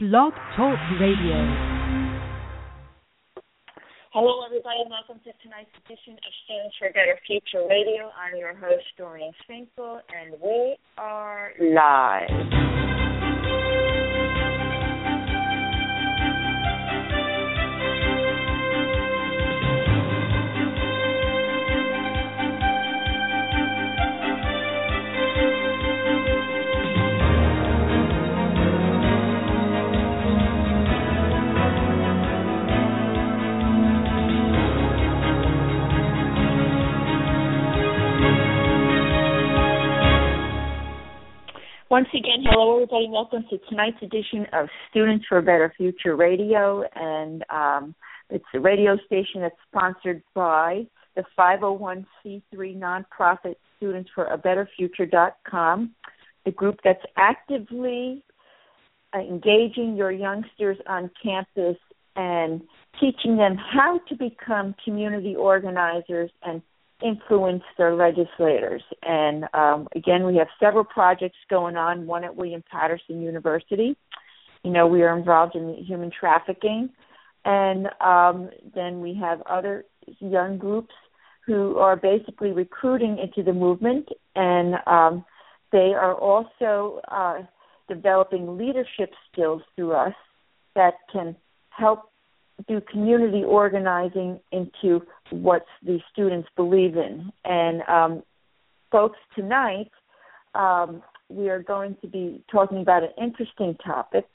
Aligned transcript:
Blog 0.00 0.32
Talk 0.54 0.78
Radio. 1.00 1.34
Hello, 4.12 4.46
everybody, 4.46 4.78
and 4.82 4.90
welcome 4.90 5.18
to 5.24 5.32
tonight's 5.42 5.74
edition 5.84 6.12
of 6.12 6.32
Students 6.44 6.76
for 6.78 6.86
a 6.86 6.92
Better 6.92 7.18
Future 7.26 7.66
Radio. 7.68 8.08
I'm 8.14 8.38
your 8.38 8.54
host, 8.54 8.86
Doreen 8.96 9.32
Finkel, 9.48 10.00
and 10.14 10.40
we 10.40 10.76
are 10.98 11.50
live. 11.58 13.07
Once 41.90 42.08
again, 42.12 42.44
hello 42.44 42.74
everybody. 42.74 43.08
Welcome 43.08 43.46
to 43.48 43.56
tonight's 43.70 43.96
edition 44.02 44.44
of 44.52 44.68
Students 44.90 45.24
for 45.26 45.38
a 45.38 45.42
Better 45.42 45.72
Future 45.74 46.16
Radio, 46.16 46.84
and 46.94 47.42
um, 47.48 47.94
it's 48.28 48.44
a 48.52 48.60
radio 48.60 48.98
station 49.06 49.40
that's 49.40 49.56
sponsored 49.70 50.22
by 50.34 50.86
the 51.16 51.24
501c3 51.38 52.44
nonprofit 52.54 53.54
Students 53.78 54.10
for 54.14 54.26
a 54.26 54.36
Better 54.36 54.68
Future.com, 54.76 55.94
the 56.44 56.50
group 56.50 56.78
that's 56.84 57.02
actively 57.16 58.22
uh, 59.14 59.20
engaging 59.20 59.96
your 59.96 60.12
youngsters 60.12 60.76
on 60.86 61.10
campus 61.22 61.78
and 62.16 62.60
teaching 63.00 63.38
them 63.38 63.56
how 63.56 63.98
to 64.10 64.14
become 64.14 64.74
community 64.84 65.34
organizers 65.34 66.30
and 66.42 66.60
influence 67.02 67.62
their 67.76 67.94
legislators. 67.94 68.82
And 69.02 69.44
um, 69.54 69.88
again, 69.94 70.24
we 70.24 70.36
have 70.36 70.48
several 70.60 70.84
projects 70.84 71.38
going 71.48 71.76
on. 71.76 72.06
One 72.06 72.24
at 72.24 72.34
William 72.34 72.62
Paterson 72.70 73.22
University. 73.22 73.96
You 74.64 74.70
know, 74.70 74.86
we 74.86 75.02
are 75.02 75.16
involved 75.16 75.54
in 75.54 75.74
human 75.84 76.10
trafficking, 76.10 76.90
and 77.44 77.88
um, 78.00 78.50
then 78.74 79.00
we 79.00 79.14
have 79.14 79.40
other 79.42 79.84
young 80.18 80.58
groups 80.58 80.94
who 81.46 81.78
are 81.78 81.96
basically 81.96 82.50
recruiting 82.50 83.18
into 83.18 83.42
the 83.42 83.52
movement, 83.52 84.08
and 84.34 84.74
um, 84.86 85.24
they 85.70 85.94
are 85.94 86.14
also 86.14 87.00
uh, 87.10 87.38
developing 87.88 88.58
leadership 88.58 89.12
skills 89.32 89.62
through 89.76 89.92
us 89.92 90.14
that 90.74 90.94
can 91.12 91.36
help 91.70 92.10
do 92.66 92.80
community 92.90 93.44
organizing 93.44 94.40
into 94.50 95.02
what 95.30 95.64
the 95.84 96.00
students 96.12 96.48
believe 96.56 96.96
in. 96.96 97.32
And 97.44 97.82
um, 97.88 98.22
folks, 98.90 99.18
tonight 99.34 99.90
um, 100.54 101.02
we 101.28 101.48
are 101.48 101.62
going 101.62 101.96
to 102.00 102.08
be 102.08 102.42
talking 102.50 102.80
about 102.80 103.02
an 103.02 103.10
interesting 103.22 103.76
topic. 103.84 104.26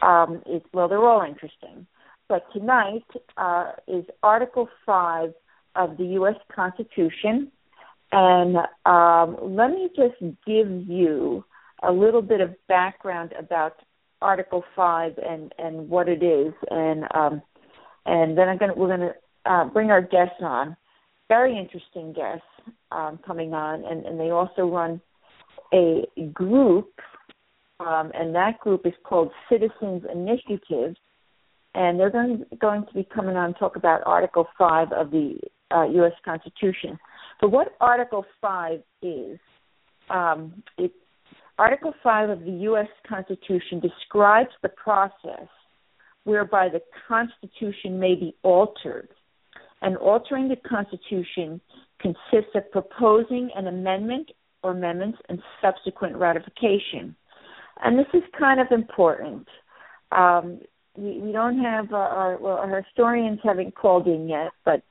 Um, 0.00 0.42
it, 0.46 0.64
well, 0.72 0.88
they're 0.88 1.06
all 1.06 1.22
interesting, 1.22 1.86
but 2.28 2.46
tonight 2.52 3.04
uh, 3.36 3.72
is 3.86 4.04
Article 4.22 4.68
Five 4.84 5.32
of 5.74 5.96
the 5.96 6.04
U.S. 6.04 6.36
Constitution, 6.54 7.50
and 8.12 8.56
um, 8.84 9.36
let 9.56 9.70
me 9.70 9.90
just 9.96 10.18
give 10.46 10.70
you 10.88 11.44
a 11.82 11.92
little 11.92 12.22
bit 12.22 12.40
of 12.40 12.54
background 12.68 13.32
about 13.38 13.76
Article 14.22 14.64
Five 14.74 15.18
and 15.18 15.52
and 15.58 15.88
what 15.88 16.08
it 16.08 16.22
is, 16.22 16.52
and 16.70 17.04
um, 17.14 17.42
and 18.06 18.36
then 18.36 18.48
I'm 18.48 18.58
gonna 18.58 18.74
we're 18.74 18.88
gonna 18.88 19.12
uh, 19.44 19.64
bring 19.66 19.90
our 19.90 20.02
guests 20.02 20.40
on, 20.40 20.76
very 21.28 21.58
interesting 21.58 22.12
guests 22.12 22.46
um, 22.92 23.18
coming 23.26 23.52
on, 23.52 23.84
and 23.84 24.04
and 24.04 24.18
they 24.18 24.30
also 24.30 24.66
run 24.66 25.00
a 25.74 26.06
group, 26.32 26.90
um, 27.80 28.10
and 28.14 28.34
that 28.34 28.58
group 28.60 28.86
is 28.86 28.94
called 29.04 29.30
Citizens 29.50 30.02
Initiative, 30.12 30.94
and 31.74 31.98
they're 31.98 32.10
going 32.10 32.44
going 32.60 32.86
to 32.86 32.94
be 32.94 33.06
coming 33.14 33.36
on 33.36 33.46
and 33.46 33.56
talk 33.56 33.76
about 33.76 34.02
Article 34.06 34.46
Five 34.56 34.92
of 34.92 35.10
the 35.10 35.38
uh, 35.74 35.84
U.S. 35.84 36.12
Constitution. 36.24 36.98
So 37.40 37.48
what 37.48 37.76
Article 37.80 38.24
Five 38.40 38.82
is, 39.02 39.38
um, 40.08 40.62
it 40.78 40.92
Article 41.58 41.94
5 42.02 42.30
of 42.30 42.40
the 42.44 42.50
U.S. 42.50 42.88
Constitution 43.08 43.80
describes 43.80 44.50
the 44.62 44.68
process 44.68 45.48
whereby 46.24 46.68
the 46.68 46.82
Constitution 47.08 47.98
may 47.98 48.14
be 48.14 48.36
altered. 48.42 49.08
And 49.80 49.96
altering 49.96 50.48
the 50.48 50.56
Constitution 50.56 51.60
consists 52.00 52.54
of 52.54 52.70
proposing 52.72 53.50
an 53.54 53.68
amendment 53.68 54.30
or 54.62 54.72
amendments 54.72 55.18
and 55.28 55.40
subsequent 55.62 56.16
ratification. 56.16 57.16
And 57.82 57.98
this 57.98 58.06
is 58.12 58.22
kind 58.38 58.60
of 58.60 58.66
important. 58.70 59.46
Um, 60.12 60.60
we, 60.96 61.20
we, 61.20 61.32
don't 61.32 61.58
have 61.58 61.92
uh, 61.92 61.96
our, 61.96 62.38
well, 62.38 62.56
our 62.56 62.82
historians 62.82 63.38
haven't 63.42 63.74
called 63.74 64.06
in 64.06 64.28
yet, 64.28 64.50
but 64.64 64.82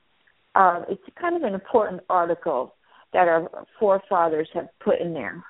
uh, 0.54 0.82
it's 0.88 1.02
kind 1.20 1.36
of 1.36 1.42
an 1.42 1.54
important 1.54 2.00
article 2.08 2.74
that 3.12 3.28
our 3.28 3.66
forefathers 3.78 4.48
have 4.54 4.68
put 4.80 5.00
in 5.00 5.14
there 5.14 5.44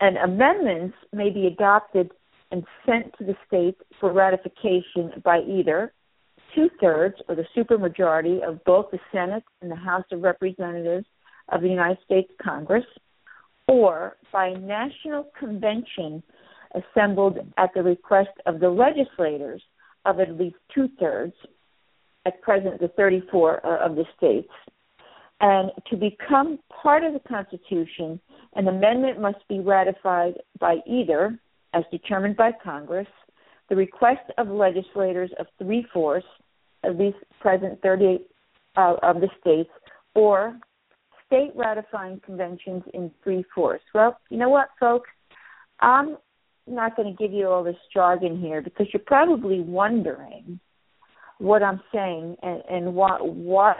and 0.00 0.16
amendments 0.16 0.96
may 1.12 1.30
be 1.30 1.46
adopted 1.46 2.10
and 2.50 2.64
sent 2.86 3.12
to 3.18 3.24
the 3.24 3.36
states 3.46 3.80
for 4.00 4.12
ratification 4.12 5.20
by 5.24 5.40
either 5.40 5.92
two 6.54 6.70
thirds 6.80 7.16
or 7.28 7.34
the 7.34 7.44
supermajority 7.56 8.46
of 8.46 8.62
both 8.64 8.86
the 8.90 8.98
Senate 9.12 9.44
and 9.60 9.70
the 9.70 9.76
House 9.76 10.04
of 10.12 10.22
Representatives 10.22 11.06
of 11.50 11.62
the 11.62 11.68
United 11.68 11.98
States 12.04 12.30
Congress, 12.42 12.84
or 13.66 14.16
by 14.32 14.48
a 14.48 14.58
national 14.58 15.26
convention 15.38 16.22
assembled 16.74 17.38
at 17.56 17.70
the 17.74 17.82
request 17.82 18.30
of 18.46 18.60
the 18.60 18.68
legislators 18.68 19.62
of 20.04 20.20
at 20.20 20.38
least 20.38 20.56
two 20.74 20.88
thirds, 20.98 21.34
at 22.24 22.40
present 22.42 22.80
the 22.80 22.88
34 22.88 23.66
uh, 23.66 23.86
of 23.86 23.96
the 23.96 24.04
states. 24.16 24.48
And 25.40 25.70
to 25.90 25.96
become 25.96 26.58
part 26.82 27.04
of 27.04 27.12
the 27.12 27.20
Constitution, 27.20 28.20
an 28.54 28.66
amendment 28.66 29.20
must 29.20 29.46
be 29.48 29.60
ratified 29.60 30.34
by 30.58 30.78
either, 30.86 31.38
as 31.74 31.84
determined 31.90 32.36
by 32.36 32.50
Congress, 32.52 33.06
the 33.68 33.76
request 33.76 34.30
of 34.38 34.48
legislators 34.48 35.30
of 35.38 35.46
three 35.58 35.86
fourths, 35.92 36.26
at 36.84 36.98
least 36.98 37.18
present 37.40 37.80
38 37.82 38.26
uh, 38.76 38.94
of 39.02 39.20
the 39.20 39.28
states, 39.40 39.70
or 40.14 40.58
state 41.26 41.52
ratifying 41.54 42.20
conventions 42.24 42.82
in 42.94 43.10
three 43.22 43.44
fourths. 43.54 43.84
Well, 43.94 44.18
you 44.30 44.38
know 44.38 44.48
what, 44.48 44.70
folks? 44.80 45.10
I'm 45.80 46.16
not 46.66 46.96
going 46.96 47.14
to 47.14 47.22
give 47.22 47.32
you 47.32 47.48
all 47.48 47.62
this 47.62 47.76
jargon 47.92 48.40
here 48.40 48.62
because 48.62 48.86
you're 48.92 49.02
probably 49.06 49.60
wondering 49.60 50.58
what 51.38 51.62
I'm 51.62 51.80
saying 51.92 52.36
and, 52.42 52.62
and 52.68 52.96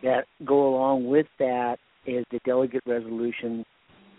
that 0.01 0.25
go 0.45 0.69
along 0.69 1.05
with 1.07 1.27
that 1.39 1.77
is 2.05 2.23
the 2.31 2.39
delegate 2.45 2.83
resolution 2.87 3.65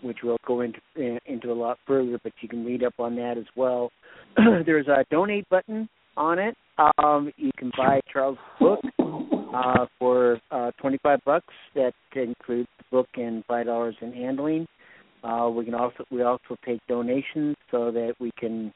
which 0.01 0.19
we'll 0.23 0.37
go 0.45 0.61
into 0.61 0.79
into 1.25 1.51
a 1.51 1.53
lot 1.53 1.77
further 1.85 2.19
but 2.23 2.33
you 2.41 2.49
can 2.49 2.65
read 2.65 2.83
up 2.83 2.93
on 2.99 3.15
that 3.15 3.37
as 3.37 3.45
well. 3.55 3.91
There's 4.65 4.87
a 4.87 5.05
donate 5.09 5.47
button 5.49 5.89
on 6.17 6.39
it. 6.39 6.55
Um, 6.97 7.31
you 7.37 7.51
can 7.57 7.71
buy 7.77 7.99
charles' 8.11 8.37
book 8.59 8.79
uh, 9.53 9.85
for 9.97 10.39
uh, 10.51 10.71
25 10.79 11.19
bucks 11.25 11.53
that 11.75 11.93
includes 12.15 12.69
the 12.77 12.83
book 12.91 13.07
and 13.15 13.43
five 13.45 13.65
dollars 13.65 13.95
in 14.01 14.13
handling. 14.13 14.67
Uh, 15.23 15.49
we 15.53 15.65
can 15.65 15.73
also 15.73 16.05
we 16.11 16.21
also 16.21 16.55
take 16.65 16.79
donations 16.87 17.55
so 17.71 17.91
that 17.91 18.13
we 18.19 18.31
can 18.37 18.73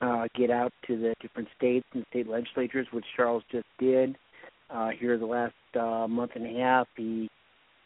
uh, 0.00 0.26
get 0.34 0.50
out 0.50 0.72
to 0.86 0.98
the 0.98 1.14
different 1.20 1.48
states 1.56 1.86
and 1.94 2.04
state 2.10 2.28
legislatures, 2.28 2.86
which 2.92 3.04
Charles 3.16 3.42
just 3.50 3.66
did. 3.78 4.16
Uh, 4.68 4.90
here 4.98 5.16
the 5.16 5.26
last 5.26 5.54
uh, 5.78 6.08
month 6.08 6.32
and 6.34 6.44
a 6.44 6.60
half, 6.60 6.88
he 6.96 7.30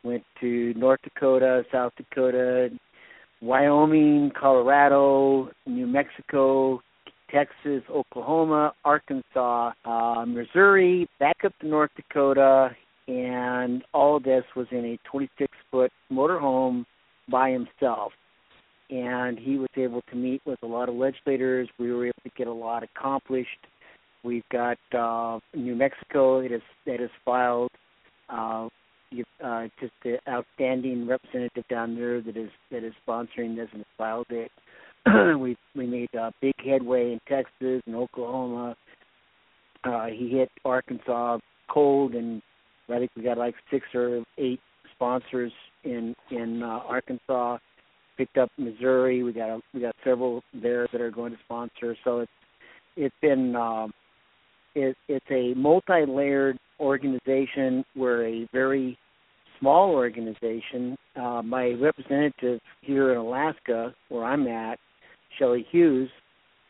went 0.03 0.25
to 0.41 0.75
North 0.75 1.01
Dakota, 1.03 1.65
South 1.73 1.93
Dakota, 1.97 2.71
Wyoming, 3.41 4.33
Colorado, 4.39 5.51
New 5.67 5.87
Mexico, 5.87 6.81
Texas, 7.31 7.83
Oklahoma, 7.91 8.73
Arkansas, 8.85 9.73
uh, 9.85 10.25
Missouri, 10.27 11.09
back 11.19 11.39
up 11.45 11.53
to 11.61 11.67
North 11.67 11.91
Dakota, 11.97 12.71
and 13.09 13.85
all 13.95 14.21
this 14.21 14.45
was 14.57 14.67
in 14.71 14.85
a 14.85 14.99
26 15.09 15.51
foot 15.71 15.93
motorhome 16.13 16.85
by 17.29 17.51
himself 17.51 18.13
and 18.91 19.39
he 19.39 19.57
was 19.57 19.69
able 19.77 20.03
to 20.11 20.17
meet 20.17 20.43
with 20.45 20.59
a 20.63 20.67
lot 20.67 20.89
of 20.89 20.95
legislators. 20.97 21.69
We 21.79 21.93
were 21.93 22.07
able 22.07 22.23
to 22.25 22.31
get 22.37 22.49
a 22.49 22.53
lot 22.53 22.83
accomplished. 22.83 23.67
We've 24.25 24.49
got 24.53 24.79
uh, 24.93 25.39
New 25.55 25.77
Mexico 25.77 26.43
that 26.43 26.53
is 26.53 26.63
that 26.87 27.01
is 27.01 27.11
filed. 27.25 27.71
Uh, 28.29 28.69
uh, 29.45 29.69
just 29.81 29.93
the 30.03 30.19
outstanding 30.29 31.07
representative 31.07 31.65
down 31.69 31.95
there 31.95 32.21
that 32.21 32.37
is 32.37 32.51
that 32.71 32.85
is 32.85 32.93
sponsoring 33.07 33.57
this 33.57 33.69
and 33.73 33.85
filed 33.99 34.27
it. 34.31 34.51
we 35.39 35.57
we 35.75 35.87
made 35.87 36.15
uh, 36.15 36.31
big 36.41 36.55
headway 36.65 37.13
in 37.13 37.21
Texas 37.29 37.83
and 37.87 37.97
Oklahoma. 37.97 38.77
Uh, 39.85 40.07
he 40.07 40.29
hit 40.29 40.51
Arkansas 40.65 41.39
cold, 41.71 42.15
and 42.15 42.43
I 42.89 42.99
think 42.99 43.11
we 43.17 43.23
got 43.23 43.39
like 43.39 43.55
six 43.71 43.87
or 43.95 44.23
eight 44.39 44.61
sponsors 44.95 45.53
in 45.85 46.15
in 46.31 46.63
uh, 46.63 46.81
Arkansas 46.87 47.59
picked 48.17 48.37
up 48.37 48.51
Missouri. 48.59 49.23
We 49.23 49.33
got 49.33 49.49
a, 49.51 49.61
we 49.73 49.81
got 49.81 49.97
several 50.05 50.43
there 50.53 50.87
that 50.93 51.01
are 51.01 51.11
going 51.11 51.33
to 51.33 51.39
sponsor. 51.45 51.97
So 52.05 52.21
it's 52.21 52.33
it's 52.97 53.15
been 53.23 53.57
um, 53.57 53.93
it, 54.75 54.97
it's 55.09 55.27
a 55.31 55.55
multi-layered 55.55 56.59
organization. 56.81 57.85
We're 57.95 58.27
a 58.27 58.49
very 58.53 58.99
small 59.59 59.91
organization. 59.91 60.97
Uh, 61.15 61.43
my 61.43 61.73
representative 61.81 62.61
here 62.81 63.13
in 63.13 63.19
Alaska, 63.19 63.95
where 64.09 64.25
I'm 64.25 64.47
at, 64.49 64.79
Shelley 65.39 65.67
Hughes, 65.71 66.09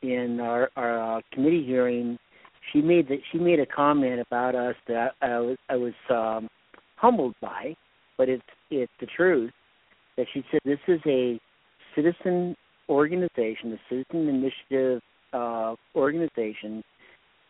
in 0.02 0.40
our, 0.40 0.70
our 0.76 1.18
uh, 1.18 1.20
committee 1.32 1.64
hearing, 1.64 2.18
she 2.72 2.80
made 2.80 3.08
that 3.08 3.18
she 3.30 3.38
made 3.38 3.60
a 3.60 3.66
comment 3.66 4.20
about 4.20 4.54
us 4.54 4.74
that 4.88 5.12
I, 5.22 5.38
was 5.38 5.56
I 5.68 5.76
was 5.76 5.92
um, 6.10 6.48
humbled 6.96 7.34
by, 7.40 7.74
but 8.16 8.28
it's 8.28 8.42
it's 8.70 8.92
the 9.00 9.06
truth 9.06 9.52
that 10.16 10.26
she 10.32 10.44
said 10.50 10.60
this 10.64 10.78
is 10.88 11.00
a 11.06 11.40
citizen 11.94 12.56
organization, 12.88 13.72
a 13.72 13.78
citizen 13.88 14.28
initiative 14.28 15.02
uh, 15.32 15.74
organization 15.94 16.82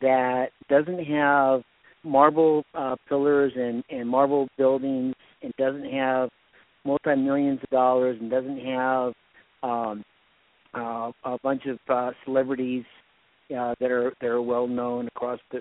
that 0.01 0.51
doesn't 0.69 1.05
have 1.05 1.63
marble 2.05 2.65
uh, 2.75 2.97
pillars 3.09 3.53
and, 3.57 3.85
and 3.91 4.09
marble 4.09 4.49
buildings 4.57 5.15
and 5.43 5.53
doesn't 5.59 5.91
have 5.91 6.31
multi 6.85 7.15
millions 7.15 7.61
of 7.63 7.71
dollars 7.71 8.17
and 8.21 8.31
doesn't 8.31 8.61
have 8.61 9.13
um, 9.63 10.05
uh, 10.75 11.11
a 11.25 11.39
bunch 11.43 11.67
of 11.67 11.79
uh, 11.89 12.11
celebrities 12.25 12.85
uh, 13.57 13.75
that 13.81 13.91
are 13.91 14.13
that 14.21 14.29
are 14.29 14.43
well 14.43 14.67
known 14.67 15.09
across 15.09 15.41
the 15.51 15.61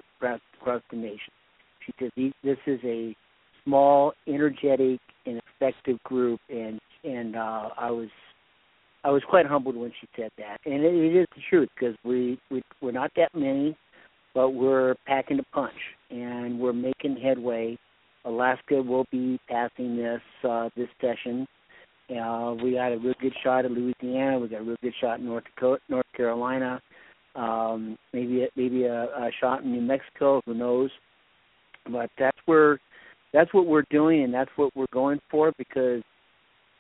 across, 0.58 0.82
the 0.92 0.98
nation. 0.98 1.34
She 1.86 1.94
said 2.00 2.12
this 2.44 2.58
is 2.68 2.80
a 2.84 3.16
small, 3.66 4.14
energetic, 4.28 5.00
and 5.26 5.42
effective 5.56 6.02
group, 6.04 6.40
and 6.50 6.80
and 7.04 7.36
uh, 7.36 7.70
I 7.78 7.90
was 7.90 8.10
I 9.04 9.10
was 9.10 9.24
quite 9.28 9.46
humbled 9.46 9.76
when 9.76 9.92
she 10.00 10.08
said 10.16 10.32
that, 10.38 10.60
and 10.66 10.84
it, 10.84 10.94
it 10.94 11.22
is 11.22 11.28
the 11.36 11.42
truth 11.50 11.70
because 11.78 11.96
we 12.04 12.40
we 12.52 12.62
we're 12.82 12.92
not 12.92 13.12
that 13.16 13.34
many, 13.34 13.76
but 14.34 14.52
we're 14.52 14.96
packing 15.06 15.40
a 15.40 15.56
punch 15.56 15.74
and 16.10 16.60
we're 16.60 16.74
making 16.74 17.18
headway. 17.18 17.78
Alaska 18.26 18.82
will 18.82 19.06
be 19.12 19.40
passing 19.50 19.98
this 19.98 20.22
uh, 20.48 20.70
this 20.76 20.90
session. 21.00 21.48
Uh, 22.10 22.56
we 22.62 22.74
got 22.74 22.92
a 22.92 22.98
real 22.98 23.14
good 23.22 23.34
shot 23.44 23.66
at 23.66 23.72
Louisiana. 23.72 24.40
We 24.40 24.48
got 24.48 24.62
a 24.62 24.64
real 24.64 24.78
good 24.82 24.94
shot 25.00 25.20
in 25.20 25.26
North 25.26 25.44
Dakota, 25.56 25.82
North 25.90 26.06
Carolina. 26.16 26.82
Um, 27.36 27.98
maybe 28.14 28.48
maybe 28.56 28.84
a, 28.86 29.04
a 29.04 29.30
shot 29.40 29.64
in 29.64 29.72
New 29.72 29.82
Mexico. 29.82 30.42
Who 30.46 30.54
knows? 30.54 30.90
But 31.90 32.10
that's 32.18 32.38
where 32.46 32.80
that's 33.32 33.54
what 33.54 33.68
we're 33.68 33.86
doing, 33.90 34.24
and 34.24 34.34
that's 34.34 34.52
what 34.56 34.76
we're 34.76 34.86
going 34.92 35.20
for 35.30 35.54
because 35.58 36.02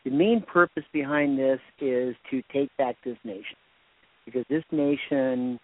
the 0.03 0.11
main 0.11 0.41
purpose 0.41 0.83
behind 0.91 1.37
this 1.37 1.59
is 1.79 2.15
to 2.31 2.41
take 2.51 2.75
back 2.77 2.95
this 3.05 3.17
nation 3.23 3.57
because 4.25 4.45
this 4.49 4.63
nation 4.71 5.59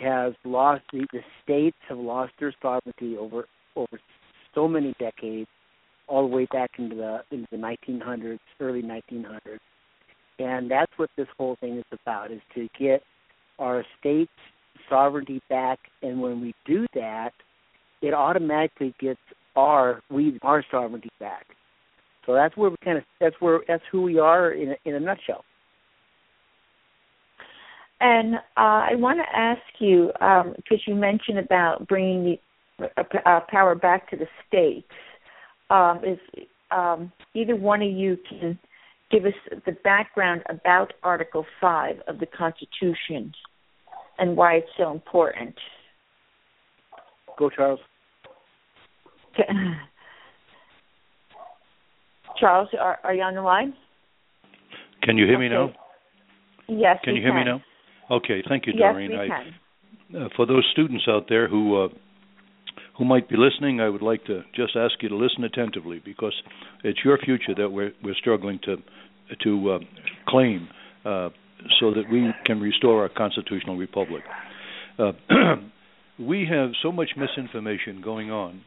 has 0.00 0.34
lost 0.44 0.82
the, 0.92 1.06
the 1.12 1.20
states 1.42 1.76
have 1.88 1.98
lost 1.98 2.32
their 2.38 2.54
sovereignty 2.62 3.16
over 3.16 3.46
over 3.76 4.00
so 4.54 4.66
many 4.66 4.94
decades 4.98 5.48
all 6.08 6.28
the 6.28 6.34
way 6.34 6.46
back 6.52 6.70
into 6.78 6.94
the 6.94 7.20
into 7.30 7.46
the 7.50 7.56
1900s 7.56 8.38
early 8.60 8.82
1900s 8.82 9.58
and 10.38 10.70
that's 10.70 10.92
what 10.96 11.10
this 11.16 11.28
whole 11.38 11.56
thing 11.60 11.78
is 11.78 11.84
about 12.04 12.30
is 12.30 12.40
to 12.54 12.68
get 12.78 13.02
our 13.58 13.84
states 13.98 14.30
sovereignty 14.88 15.40
back. 15.48 15.78
And 16.02 16.20
when 16.20 16.40
we 16.40 16.54
do 16.66 16.86
that 16.94 17.32
it 18.02 18.12
automatically 18.12 18.94
gets 19.00 19.20
our 19.56 20.02
we 20.10 20.38
our 20.42 20.64
sovereignty 20.70 21.10
back. 21.18 21.46
So 22.26 22.34
that's 22.34 22.56
where 22.56 22.70
we 22.70 22.76
kind 22.84 22.98
of 22.98 23.04
that's 23.20 23.36
where 23.40 23.60
that's 23.66 23.82
who 23.90 24.02
we 24.02 24.18
are 24.18 24.52
in 24.52 24.70
a, 24.70 24.76
in 24.84 24.94
a 24.94 25.00
nutshell. 25.00 25.44
And 28.00 28.36
uh, 28.36 28.38
I 28.56 28.94
want 28.94 29.20
to 29.20 29.38
ask 29.38 29.62
you 29.78 30.10
because 30.12 30.54
um, 30.70 30.84
you 30.86 30.94
mentioned 30.94 31.38
about 31.38 31.88
bringing 31.88 32.38
the 32.78 32.86
uh, 32.96 33.02
uh, 33.24 33.40
power 33.48 33.74
back 33.74 34.10
to 34.10 34.16
the 34.16 34.26
states. 34.46 34.86
Um, 35.70 36.00
is 36.04 36.18
um, 36.70 37.10
either 37.34 37.56
one 37.56 37.82
of 37.82 37.90
you 37.90 38.18
can 38.28 38.58
give 39.10 39.24
us 39.24 39.32
the 39.64 39.72
background 39.82 40.42
about 40.48 40.92
Article 41.02 41.44
Five 41.60 41.96
of 42.06 42.20
the 42.20 42.26
Constitution 42.26 43.32
and 44.18 44.36
why 44.36 44.54
it's 44.54 44.68
so 44.76 44.90
important? 44.92 45.54
Go, 47.38 47.50
Charles. 47.50 47.80
Charles, 52.40 52.68
are, 52.78 52.98
are 53.04 53.14
you 53.14 53.22
on 53.22 53.34
the 53.34 53.42
line? 53.42 53.74
Can 55.02 55.16
you 55.18 55.26
hear 55.26 55.38
me 55.38 55.48
now? 55.48 55.72
Yes. 56.68 56.98
Can 57.04 57.14
you 57.14 57.22
hear 57.22 57.30
can. 57.32 57.38
me 57.38 57.44
now? 57.44 57.62
Okay, 58.10 58.42
thank 58.48 58.66
you, 58.66 58.72
Doreen. 58.72 59.10
Yes, 59.10 59.20
we 59.22 59.28
can. 59.28 60.22
Uh, 60.22 60.28
for 60.36 60.46
those 60.46 60.64
students 60.72 61.04
out 61.08 61.26
there 61.28 61.48
who 61.48 61.84
uh, 61.84 61.88
who 62.98 63.04
might 63.04 63.28
be 63.28 63.36
listening, 63.36 63.80
I 63.80 63.88
would 63.88 64.02
like 64.02 64.24
to 64.26 64.42
just 64.54 64.76
ask 64.76 64.94
you 65.02 65.08
to 65.08 65.16
listen 65.16 65.44
attentively 65.44 66.00
because 66.04 66.34
it's 66.84 67.00
your 67.04 67.18
future 67.18 67.54
that 67.56 67.70
we're 67.70 67.92
we're 68.04 68.14
struggling 68.14 68.60
to 68.64 68.76
to 69.42 69.70
uh, 69.72 69.78
claim 70.28 70.68
uh, 71.04 71.30
so 71.80 71.92
that 71.92 72.04
we 72.10 72.32
can 72.44 72.60
restore 72.60 73.02
our 73.02 73.08
constitutional 73.08 73.76
republic. 73.76 74.22
Uh, 74.98 75.12
we 76.18 76.46
have 76.48 76.70
so 76.82 76.92
much 76.92 77.10
misinformation 77.16 78.00
going 78.02 78.30
on 78.30 78.62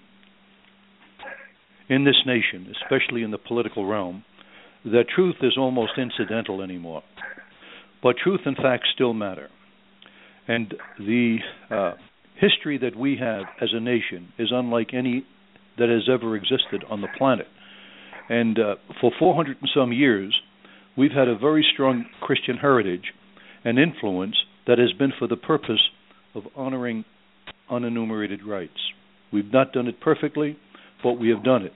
in 1.90 2.04
this 2.04 2.18
nation, 2.26 2.74
especially 2.84 3.24
in 3.24 3.32
the 3.32 3.38
political 3.38 3.86
realm, 3.86 4.24
that 4.86 5.06
truth 5.14 5.36
is 5.42 5.54
almost 5.58 5.94
incidental 5.98 6.62
anymore. 6.62 7.04
But 8.02 8.18
truth 8.18 8.42
and 8.46 8.56
facts 8.56 8.90
still 8.94 9.14
matter. 9.14 9.50
And 10.48 10.74
the 10.98 11.38
uh, 11.70 11.92
history 12.40 12.78
that 12.80 12.96
we 12.96 13.18
have 13.20 13.44
as 13.62 13.70
a 13.74 13.80
nation 13.80 14.34
is 14.38 14.50
unlike 14.52 14.94
any 14.94 15.26
that 15.78 15.90
has 15.90 16.10
ever 16.12 16.36
existed 16.36 16.84
on 16.90 17.02
the 17.02 17.08
planet. 17.18 17.48
And 18.30 18.60
uh, 18.60 18.76
for 19.02 19.12
400 19.18 19.58
and 19.62 19.70
some 19.74 19.92
years, 19.92 20.36
we've 20.98 21.12
had 21.12 21.28
a 21.28 21.38
very 21.38 21.66
strong 21.74 22.06
Christian 22.22 22.58
heritage 22.58 23.14
and 23.64 23.80
influence 23.80 24.36
that 24.68 24.78
has 24.78 24.94
been 24.94 25.12
for 25.18 25.28
the 25.28 25.36
purpose 25.36 25.90
of 26.36 26.44
honoring 26.56 27.06
unenumerated 27.72 28.46
rights. 28.46 28.80
We've 29.32 29.52
not 29.52 29.74
done 29.74 29.88
it 29.88 30.00
perfectly, 30.00 30.58
but 31.04 31.14
we 31.14 31.30
have 31.30 31.44
done 31.44 31.64
it. 31.64 31.74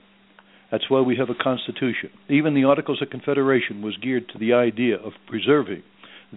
That's 0.70 0.90
why 0.90 1.00
we 1.00 1.16
have 1.16 1.30
a 1.30 1.40
constitution. 1.40 2.10
Even 2.28 2.54
the 2.54 2.64
Articles 2.64 3.00
of 3.00 3.10
Confederation 3.10 3.82
was 3.82 3.96
geared 3.96 4.28
to 4.30 4.38
the 4.38 4.54
idea 4.54 4.96
of 4.96 5.12
preserving 5.28 5.82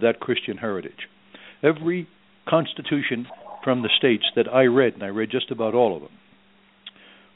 that 0.00 0.20
Christian 0.20 0.56
heritage. 0.56 1.08
Every 1.62 2.08
constitution 2.48 3.26
from 3.64 3.82
the 3.82 3.90
states 3.98 4.24
that 4.36 4.48
I 4.48 4.64
read, 4.64 4.94
and 4.94 5.02
I 5.02 5.08
read 5.08 5.30
just 5.30 5.50
about 5.50 5.74
all 5.74 5.96
of 5.96 6.02
them, 6.02 6.12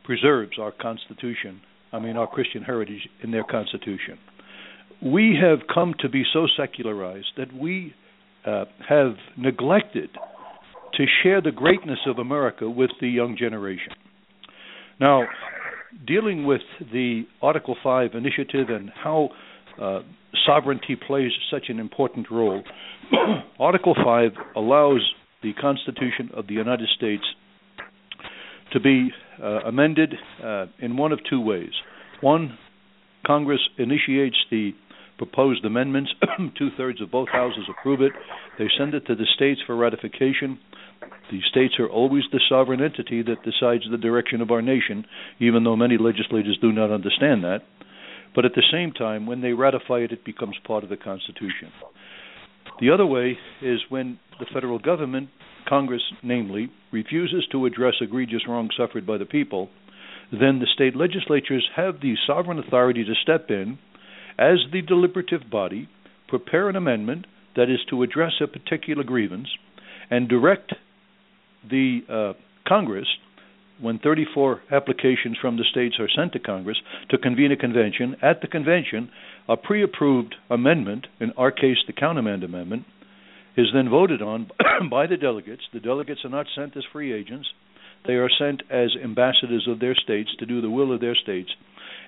preserves 0.05 0.53
our 0.59 0.73
constitution, 0.73 1.61
I 1.93 1.99
mean 1.99 2.17
our 2.17 2.27
Christian 2.27 2.63
heritage 2.63 3.09
in 3.23 3.31
their 3.31 3.45
constitution. 3.45 4.19
We 5.03 5.39
have 5.43 5.61
come 5.73 5.95
to 6.01 6.09
be 6.09 6.23
so 6.33 6.47
secularized 6.57 7.33
that 7.37 7.53
we 7.53 7.95
uh, 8.47 8.65
have 8.89 9.15
neglected 9.37 10.11
to 10.95 11.05
share 11.23 11.41
the 11.41 11.51
greatness 11.51 11.99
of 12.07 12.19
America 12.19 12.69
with 12.69 12.91
the 13.01 13.09
young 13.09 13.37
generation. 13.37 13.93
Now, 15.01 15.25
dealing 16.07 16.47
with 16.47 16.61
the 16.81 17.25
Article 17.41 17.77
5 17.83 18.11
initiative 18.15 18.69
and 18.69 18.91
how 18.91 19.31
uh, 19.81 20.01
sovereignty 20.47 20.97
plays 20.97 21.31
such 21.51 21.65
an 21.69 21.79
important 21.79 22.31
role, 22.31 22.63
Article 23.59 23.95
5 23.95 24.31
allows 24.57 25.01
the 25.43 25.53
Constitution 25.55 26.31
of 26.35 26.47
the 26.47 26.55
United 26.55 26.89
States 26.97 27.25
to 28.73 28.81
be 28.81 29.11
uh, 29.43 29.61
amended 29.67 30.15
uh, 30.43 30.67
in 30.79 30.97
one 30.97 31.13
of 31.13 31.21
two 31.29 31.41
ways. 31.41 31.73
One, 32.21 32.59
Congress 33.27 33.61
initiates 33.79 34.37
the 34.51 34.73
proposed 35.19 35.65
amendments, 35.65 36.11
two 36.59 36.71
thirds 36.77 37.01
of 37.01 37.11
both 37.11 37.29
houses 37.29 37.65
approve 37.69 38.01
it, 38.01 38.13
they 38.59 38.67
send 38.79 38.95
it 38.95 39.07
to 39.07 39.15
the 39.15 39.27
states 39.37 39.61
for 39.67 39.77
ratification. 39.77 40.59
The 41.31 41.41
states 41.51 41.75
are 41.79 41.89
always 41.89 42.25
the 42.33 42.41
sovereign 42.49 42.83
entity 42.83 43.23
that 43.23 43.43
decides 43.45 43.85
the 43.91 43.99
direction 43.99 44.41
of 44.41 44.51
our 44.51 44.63
nation, 44.63 45.05
even 45.39 45.65
though 45.65 45.77
many 45.77 45.97
legislators 45.99 46.59
do 46.61 46.73
not 46.73 46.91
understand 46.91 47.45
that. 47.45 47.61
But 48.35 48.45
at 48.45 48.53
the 48.55 48.63
same 48.73 48.93
time, 48.93 49.27
when 49.27 49.41
they 49.41 49.53
ratify 49.53 49.99
it, 49.99 50.13
it 50.13 50.25
becomes 50.25 50.57
part 50.67 50.85
of 50.85 50.91
the 50.91 50.97
Constitution. 50.97 51.71
The 52.81 52.91
other 52.91 53.07
way 53.07 53.37
is 53.61 53.81
when 53.89 54.19
the 54.39 54.47
federal 54.53 54.79
government, 54.79 55.29
Congress 55.69 56.03
namely, 56.23 56.71
refuses 56.91 57.47
to 57.53 57.67
address 57.67 57.95
egregious 58.01 58.43
wrongs 58.49 58.71
suffered 58.77 59.07
by 59.07 59.19
the 59.19 59.27
people, 59.27 59.69
then 60.31 60.61
the 60.61 60.67
state 60.73 60.97
legislatures 60.97 61.69
have 61.77 62.01
the 62.01 62.15
sovereign 62.27 62.59
authority 62.59 63.05
to 63.05 63.15
step 63.23 63.51
in 63.51 63.79
as 64.39 64.59
the 64.73 64.81
deliberative 64.81 65.51
body, 65.51 65.89
prepare 66.29 66.69
an 66.71 66.77
amendment 66.77 67.27
that 67.55 67.69
is 67.69 67.81
to 67.91 68.03
address 68.03 68.33
a 68.41 68.47
particular 68.47 69.05
grievance, 69.05 69.49
and 70.11 70.29
direct 70.29 70.73
the 71.69 72.01
uh, 72.09 72.33
Congress, 72.67 73.07
when 73.83 73.99
34 73.99 74.63
applications 74.71 75.37
from 75.41 75.57
the 75.57 75.65
states 75.71 75.97
are 75.99 76.09
sent 76.09 76.33
to 76.33 76.39
Congress, 76.39 76.79
to 77.11 77.19
convene 77.19 77.53
a 77.53 77.57
convention. 77.57 78.17
At 78.23 78.41
the 78.41 78.47
convention, 78.47 79.11
a 79.49 79.57
pre 79.57 79.83
approved 79.83 80.37
amendment, 80.49 81.09
in 81.21 81.33
our 81.37 81.51
case 81.51 81.79
the 81.87 81.93
countermand 81.93 82.45
amendment, 82.45 82.85
is 83.57 83.67
then 83.75 83.91
voted 83.91 84.23
on 84.23 84.49
by 84.91 85.07
the 85.07 85.17
delegates. 85.17 85.63
The 85.73 85.81
delegates 85.81 86.21
are 86.25 86.31
not 86.31 86.47
sent 86.55 86.77
as 86.77 86.85
free 86.93 87.13
agents, 87.13 87.49
they 88.07 88.15
are 88.15 88.31
sent 88.39 88.63
as 88.71 88.91
ambassadors 89.03 89.69
of 89.69 89.81
their 89.81 89.95
states 89.95 90.31
to 90.39 90.47
do 90.47 90.61
the 90.61 90.71
will 90.71 90.93
of 90.95 91.01
their 91.01 91.15
states. 91.15 91.51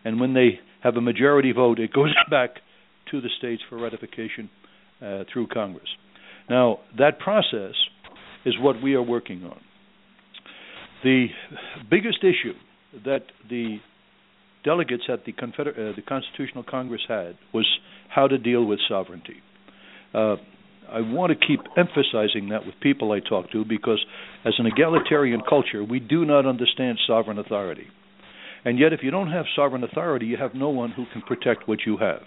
And 0.05 0.21
when 0.21 0.35
they 0.35 0.61
have 0.83 0.97
a 0.97 1.01
majority 1.01 1.53
vote, 1.53 1.79
it 1.79 1.93
goes 1.93 2.15
back 2.31 2.57
to 3.11 3.21
the 3.21 3.29
states 3.39 3.63
for 3.69 3.81
ratification 3.81 4.51
uh, 5.03 5.25
through 5.33 5.49
Congress. 5.49 5.89
Now, 6.49 6.81
that 6.99 7.19
process 7.19 7.75
is 8.45 8.55
what 8.59 8.83
we 8.83 8.95
are 8.95 9.03
working 9.03 9.45
on. 9.45 9.61
The 11.05 11.27
biggest 11.91 12.25
issue 12.25 12.55
that 13.05 13.25
the 13.51 13.77
delegates 14.65 15.05
at 15.13 15.27
the, 15.27 15.33
Confeder- 15.33 15.91
uh, 15.93 15.95
the 15.95 16.03
Constitutional 16.03 16.65
Congress 16.65 17.03
had 17.07 17.37
was 17.53 17.67
how 18.09 18.27
to 18.27 18.39
deal 18.39 18.65
with 18.65 18.79
sovereignty. 18.89 19.37
Uh, 20.15 20.37
I 20.91 21.01
want 21.01 21.33
to 21.39 21.47
keep 21.47 21.61
emphasizing 21.77 22.49
that 22.51 22.65
with 22.65 22.75
people 22.81 23.13
I 23.13 23.21
talk 23.21 23.51
to 23.53 23.65
because, 23.67 24.05
as 24.47 24.55
an 24.59 24.67
egalitarian 24.67 25.43
culture, 25.47 25.85
we 25.85 26.01
do 26.01 26.25
not 26.25 26.47
understand 26.47 26.99
sovereign 27.07 27.39
authority. 27.39 27.87
And 28.65 28.79
yet, 28.79 28.95
if 28.95 29.01
you 29.03 29.11
don't 29.11 29.31
have 29.31 29.45
sovereign 29.55 29.85
authority, 29.85 30.27
you 30.27 30.39
have 30.39 30.55
no 30.55 30.71
one 30.71 30.91
who 30.91 31.05
can 31.13 31.21
protect 31.21 31.69
what 31.69 31.81
you 31.85 31.99
have. 31.99 32.23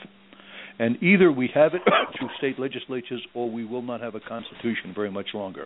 And 0.77 1.01
either 1.01 1.31
we 1.31 1.49
have 1.55 1.73
it 1.73 1.81
through 2.19 2.29
state 2.37 2.59
legislatures 2.59 3.25
or 3.33 3.49
we 3.49 3.65
will 3.65 3.81
not 3.81 4.01
have 4.01 4.13
a 4.13 4.19
constitution 4.19 4.93
very 4.93 5.09
much 5.09 5.29
longer. 5.33 5.65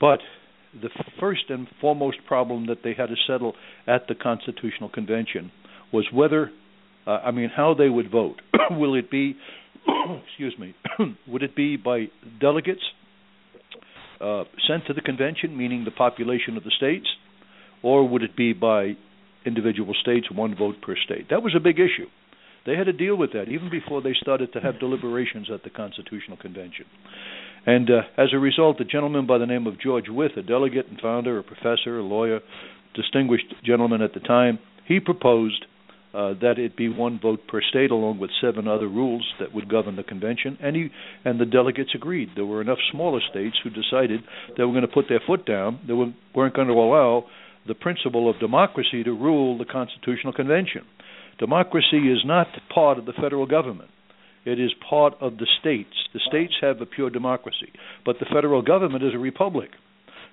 But 0.00 0.18
the 0.72 0.90
first 1.18 1.44
and 1.48 1.66
foremost 1.80 2.18
problem 2.26 2.66
that 2.66 2.78
they 2.84 2.94
had 2.94 3.06
to 3.06 3.16
settle 3.26 3.54
at 3.86 4.06
the 4.08 4.14
Constitutional 4.14 4.88
Convention 4.88 5.50
was 5.92 6.06
whether, 6.12 6.50
uh, 7.06 7.10
I 7.10 7.30
mean, 7.30 7.50
how 7.54 7.74
they 7.74 7.88
would 7.88 8.10
vote. 8.10 8.40
Will 8.70 8.94
it 8.94 9.10
be, 9.10 9.36
excuse 10.28 10.54
me, 10.58 10.74
would 11.26 11.42
it 11.42 11.56
be 11.56 11.76
by 11.76 12.06
delegates 12.40 12.82
uh, 14.20 14.44
sent 14.68 14.86
to 14.86 14.92
the 14.92 15.00
convention, 15.00 15.56
meaning 15.56 15.84
the 15.84 15.90
population 15.90 16.56
of 16.56 16.64
the 16.64 16.70
states, 16.76 17.06
or 17.82 18.06
would 18.08 18.22
it 18.22 18.36
be 18.36 18.52
by 18.52 18.92
individual 19.46 19.94
states, 20.00 20.30
one 20.30 20.54
vote 20.54 20.76
per 20.82 20.94
state? 21.04 21.30
That 21.30 21.42
was 21.42 21.54
a 21.56 21.60
big 21.60 21.78
issue. 21.78 22.06
They 22.66 22.76
had 22.76 22.84
to 22.84 22.92
deal 22.92 23.16
with 23.16 23.32
that 23.32 23.48
even 23.48 23.70
before 23.70 24.02
they 24.02 24.12
started 24.20 24.52
to 24.52 24.60
have 24.60 24.78
deliberations 24.78 25.48
at 25.52 25.64
the 25.64 25.70
Constitutional 25.70 26.36
Convention. 26.36 26.84
And 27.66 27.90
uh, 27.90 28.02
as 28.16 28.28
a 28.32 28.38
result, 28.38 28.80
a 28.80 28.84
gentleman 28.84 29.26
by 29.26 29.38
the 29.38 29.46
name 29.46 29.66
of 29.66 29.80
George 29.80 30.08
Wythe, 30.08 30.36
a 30.36 30.42
delegate 30.42 30.86
and 30.88 31.00
founder, 31.00 31.38
a 31.38 31.42
professor, 31.42 31.98
a 31.98 32.02
lawyer, 32.02 32.40
distinguished 32.94 33.54
gentleman 33.64 34.02
at 34.02 34.14
the 34.14 34.20
time, 34.20 34.58
he 34.86 34.98
proposed 34.98 35.66
uh, 36.12 36.34
that 36.40 36.58
it 36.58 36.76
be 36.76 36.88
one 36.88 37.20
vote 37.20 37.40
per 37.46 37.60
state, 37.62 37.90
along 37.90 38.18
with 38.18 38.30
seven 38.40 38.66
other 38.66 38.88
rules 38.88 39.24
that 39.38 39.54
would 39.54 39.68
govern 39.68 39.94
the 39.94 40.02
convention. 40.02 40.58
And 40.60 40.74
he 40.74 40.88
and 41.24 41.40
the 41.40 41.46
delegates 41.46 41.90
agreed. 41.94 42.30
There 42.34 42.46
were 42.46 42.60
enough 42.60 42.78
smaller 42.90 43.20
states 43.30 43.56
who 43.62 43.70
decided 43.70 44.20
they 44.56 44.64
were 44.64 44.72
going 44.72 44.82
to 44.82 44.88
put 44.88 45.06
their 45.08 45.20
foot 45.24 45.46
down. 45.46 45.78
They 45.86 45.92
were, 45.92 46.12
weren't 46.34 46.56
going 46.56 46.68
to 46.68 46.74
allow 46.74 47.26
the 47.68 47.74
principle 47.74 48.28
of 48.28 48.40
democracy 48.40 49.04
to 49.04 49.12
rule 49.12 49.56
the 49.58 49.64
Constitutional 49.64 50.32
Convention. 50.32 50.82
Democracy 51.38 51.98
is 51.98 52.18
not 52.24 52.48
part 52.74 52.98
of 52.98 53.06
the 53.06 53.12
federal 53.12 53.46
government. 53.46 53.90
It 54.44 54.58
is 54.58 54.70
part 54.88 55.14
of 55.20 55.36
the 55.36 55.46
states. 55.60 55.94
The 56.14 56.20
states 56.28 56.54
have 56.60 56.80
a 56.80 56.86
pure 56.86 57.10
democracy, 57.10 57.72
but 58.04 58.16
the 58.18 58.26
federal 58.32 58.62
government 58.62 59.04
is 59.04 59.14
a 59.14 59.18
republic. 59.18 59.70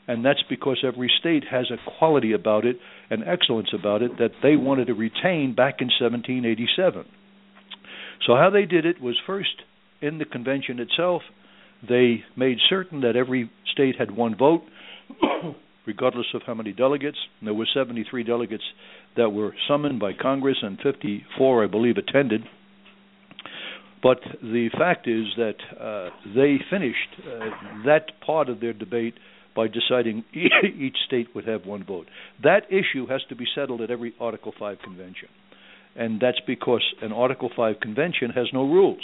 And 0.07 0.23
that's 0.23 0.43
because 0.49 0.83
every 0.85 1.11
state 1.19 1.43
has 1.51 1.65
a 1.69 1.97
quality 1.97 2.31
about 2.31 2.65
it, 2.65 2.77
an 3.09 3.23
excellence 3.23 3.69
about 3.77 4.01
it, 4.01 4.17
that 4.19 4.31
they 4.41 4.55
wanted 4.55 4.87
to 4.87 4.93
retain 4.93 5.53
back 5.53 5.81
in 5.81 5.87
1787. 5.87 7.05
So, 8.25 8.35
how 8.35 8.49
they 8.49 8.65
did 8.65 8.85
it 8.85 9.01
was 9.01 9.15
first 9.27 9.63
in 10.01 10.17
the 10.17 10.25
convention 10.25 10.79
itself, 10.79 11.21
they 11.87 12.23
made 12.35 12.57
certain 12.69 13.01
that 13.01 13.15
every 13.15 13.51
state 13.71 13.95
had 13.99 14.11
one 14.11 14.35
vote, 14.35 14.61
regardless 15.85 16.27
of 16.33 16.41
how 16.47 16.53
many 16.53 16.71
delegates. 16.71 17.17
And 17.39 17.47
there 17.47 17.53
were 17.53 17.67
73 17.71 18.23
delegates 18.23 18.63
that 19.17 19.29
were 19.29 19.53
summoned 19.67 19.99
by 19.99 20.13
Congress, 20.13 20.57
and 20.61 20.77
54, 20.81 21.65
I 21.65 21.67
believe, 21.67 21.97
attended. 21.97 22.43
But 24.01 24.19
the 24.41 24.69
fact 24.77 25.07
is 25.07 25.25
that 25.37 25.55
uh, 25.79 26.09
they 26.35 26.57
finished 26.69 27.09
uh, 27.19 27.49
that 27.85 28.19
part 28.25 28.49
of 28.49 28.59
their 28.59 28.73
debate 28.73 29.15
by 29.55 29.67
deciding 29.67 30.23
each 30.33 30.97
state 31.07 31.27
would 31.33 31.47
have 31.47 31.65
one 31.65 31.83
vote. 31.83 32.07
That 32.43 32.67
issue 32.69 33.07
has 33.07 33.21
to 33.29 33.35
be 33.35 33.45
settled 33.55 33.81
at 33.81 33.89
every 33.89 34.13
Article 34.19 34.53
5 34.57 34.77
convention. 34.83 35.29
And 35.95 36.19
that's 36.21 36.39
because 36.45 36.83
an 37.01 37.11
Article 37.11 37.49
5 37.55 37.79
convention 37.81 38.29
has 38.31 38.47
no 38.53 38.61
rules. 38.61 39.01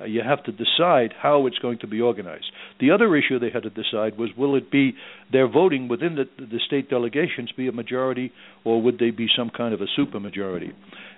Uh, 0.00 0.04
you 0.04 0.20
have 0.22 0.42
to 0.44 0.52
decide 0.52 1.14
how 1.18 1.46
it's 1.46 1.58
going 1.58 1.78
to 1.78 1.86
be 1.86 2.00
organized. 2.00 2.46
The 2.80 2.90
other 2.90 3.16
issue 3.16 3.38
they 3.38 3.50
had 3.50 3.62
to 3.62 3.70
decide 3.70 4.18
was 4.18 4.30
will 4.36 4.54
it 4.56 4.70
be 4.70 4.94
their 5.32 5.48
voting 5.48 5.88
within 5.88 6.16
the, 6.16 6.24
the 6.38 6.60
state 6.66 6.90
delegations 6.90 7.50
be 7.56 7.68
a 7.68 7.72
majority 7.72 8.32
or 8.64 8.82
would 8.82 8.98
they 8.98 9.10
be 9.10 9.26
some 9.36 9.50
kind 9.50 9.72
of 9.72 9.80
a 9.80 9.86
supermajority? 9.98 10.70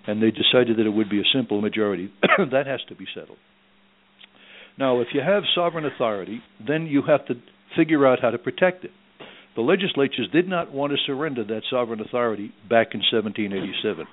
And 0.07 0.23
they 0.23 0.31
decided 0.31 0.77
that 0.79 0.87
it 0.87 0.91
would 0.91 1.11
be 1.11 1.21
a 1.21 1.35
simple 1.35 1.61
majority. 1.61 2.13
that 2.39 2.67
has 2.67 2.81
to 2.89 2.95
be 2.95 3.07
settled. 3.15 3.39
Now, 4.79 5.01
if 5.01 5.09
you 5.13 5.21
have 5.21 5.43
sovereign 5.57 5.85
authority, 5.85 6.41
then 6.65 6.87
you 6.87 7.03
have 7.03 7.27
to 7.27 7.35
figure 7.77 8.07
out 8.07 8.21
how 8.23 8.31
to 8.31 8.39
protect 8.39 8.85
it. 8.85 8.93
The 9.57 9.63
legislatures 9.63 10.29
did 10.33 10.47
not 10.47 10.73
want 10.73 10.93
to 10.93 10.99
surrender 11.05 11.43
that 11.43 11.63
sovereign 11.69 12.01
authority 12.01 12.53
back 12.71 12.95
in 12.95 13.01
1787. 13.01 14.07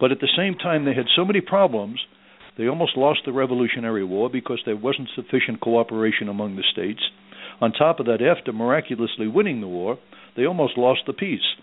But 0.00 0.12
at 0.12 0.20
the 0.20 0.32
same 0.34 0.54
time, 0.54 0.86
they 0.86 0.94
had 0.94 1.04
so 1.14 1.26
many 1.26 1.42
problems 1.42 2.00
They 2.58 2.66
almost 2.66 2.96
lost 2.96 3.20
the 3.24 3.32
Revolutionary 3.32 4.04
War 4.04 4.28
because 4.28 4.60
there 4.66 4.76
wasn't 4.76 5.08
sufficient 5.14 5.60
cooperation 5.60 6.28
among 6.28 6.56
the 6.56 6.64
states. 6.70 7.00
On 7.60 7.72
top 7.72 8.00
of 8.00 8.06
that, 8.06 8.20
after 8.20 8.52
miraculously 8.52 9.28
winning 9.28 9.60
the 9.60 9.68
war, 9.68 9.98
they 10.36 10.44
almost 10.44 10.76
lost 10.76 11.02
the 11.06 11.12
peace 11.12 11.54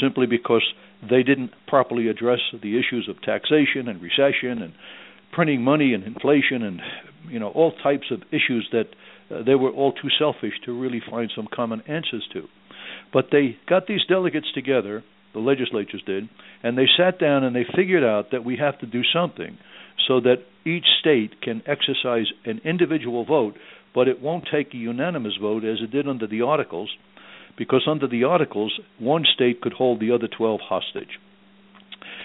simply 0.00 0.26
because 0.26 0.62
they 1.02 1.22
didn't 1.22 1.52
properly 1.66 2.08
address 2.08 2.40
the 2.52 2.78
issues 2.78 3.08
of 3.08 3.20
taxation 3.22 3.88
and 3.88 4.00
recession 4.00 4.62
and 4.62 4.74
printing 5.32 5.62
money 5.62 5.94
and 5.94 6.04
inflation 6.04 6.62
and 6.62 6.80
you 7.28 7.38
know 7.38 7.48
all 7.48 7.72
types 7.82 8.10
of 8.10 8.22
issues 8.30 8.68
that 8.72 8.88
uh, 9.30 9.42
they 9.42 9.54
were 9.54 9.70
all 9.70 9.92
too 9.92 10.08
selfish 10.18 10.52
to 10.64 10.78
really 10.78 11.00
find 11.10 11.30
some 11.34 11.48
common 11.52 11.80
answers 11.88 12.26
to. 12.32 12.42
But 13.12 13.26
they 13.32 13.56
got 13.68 13.86
these 13.86 14.04
delegates 14.08 14.52
together, 14.54 15.02
the 15.32 15.40
legislatures 15.40 16.02
did, 16.04 16.28
and 16.62 16.76
they 16.76 16.86
sat 16.96 17.18
down 17.18 17.44
and 17.44 17.56
they 17.56 17.64
figured 17.74 18.04
out 18.04 18.30
that 18.32 18.44
we 18.44 18.56
have 18.58 18.78
to 18.80 18.86
do 18.86 19.02
something 19.12 19.58
so 20.06 20.20
that 20.20 20.44
each 20.64 20.86
state 21.00 21.40
can 21.42 21.62
exercise 21.66 22.26
an 22.44 22.60
individual 22.64 23.24
vote, 23.24 23.54
but 23.94 24.08
it 24.08 24.20
won't 24.20 24.48
take 24.52 24.72
a 24.74 24.76
unanimous 24.76 25.34
vote 25.40 25.64
as 25.64 25.78
it 25.82 25.90
did 25.90 26.08
under 26.08 26.26
the 26.26 26.42
Articles, 26.42 26.90
because 27.58 27.86
under 27.88 28.06
the 28.08 28.24
Articles, 28.24 28.78
one 28.98 29.24
state 29.34 29.60
could 29.60 29.72
hold 29.72 30.00
the 30.00 30.12
other 30.12 30.28
12 30.28 30.60
hostage. 30.60 31.18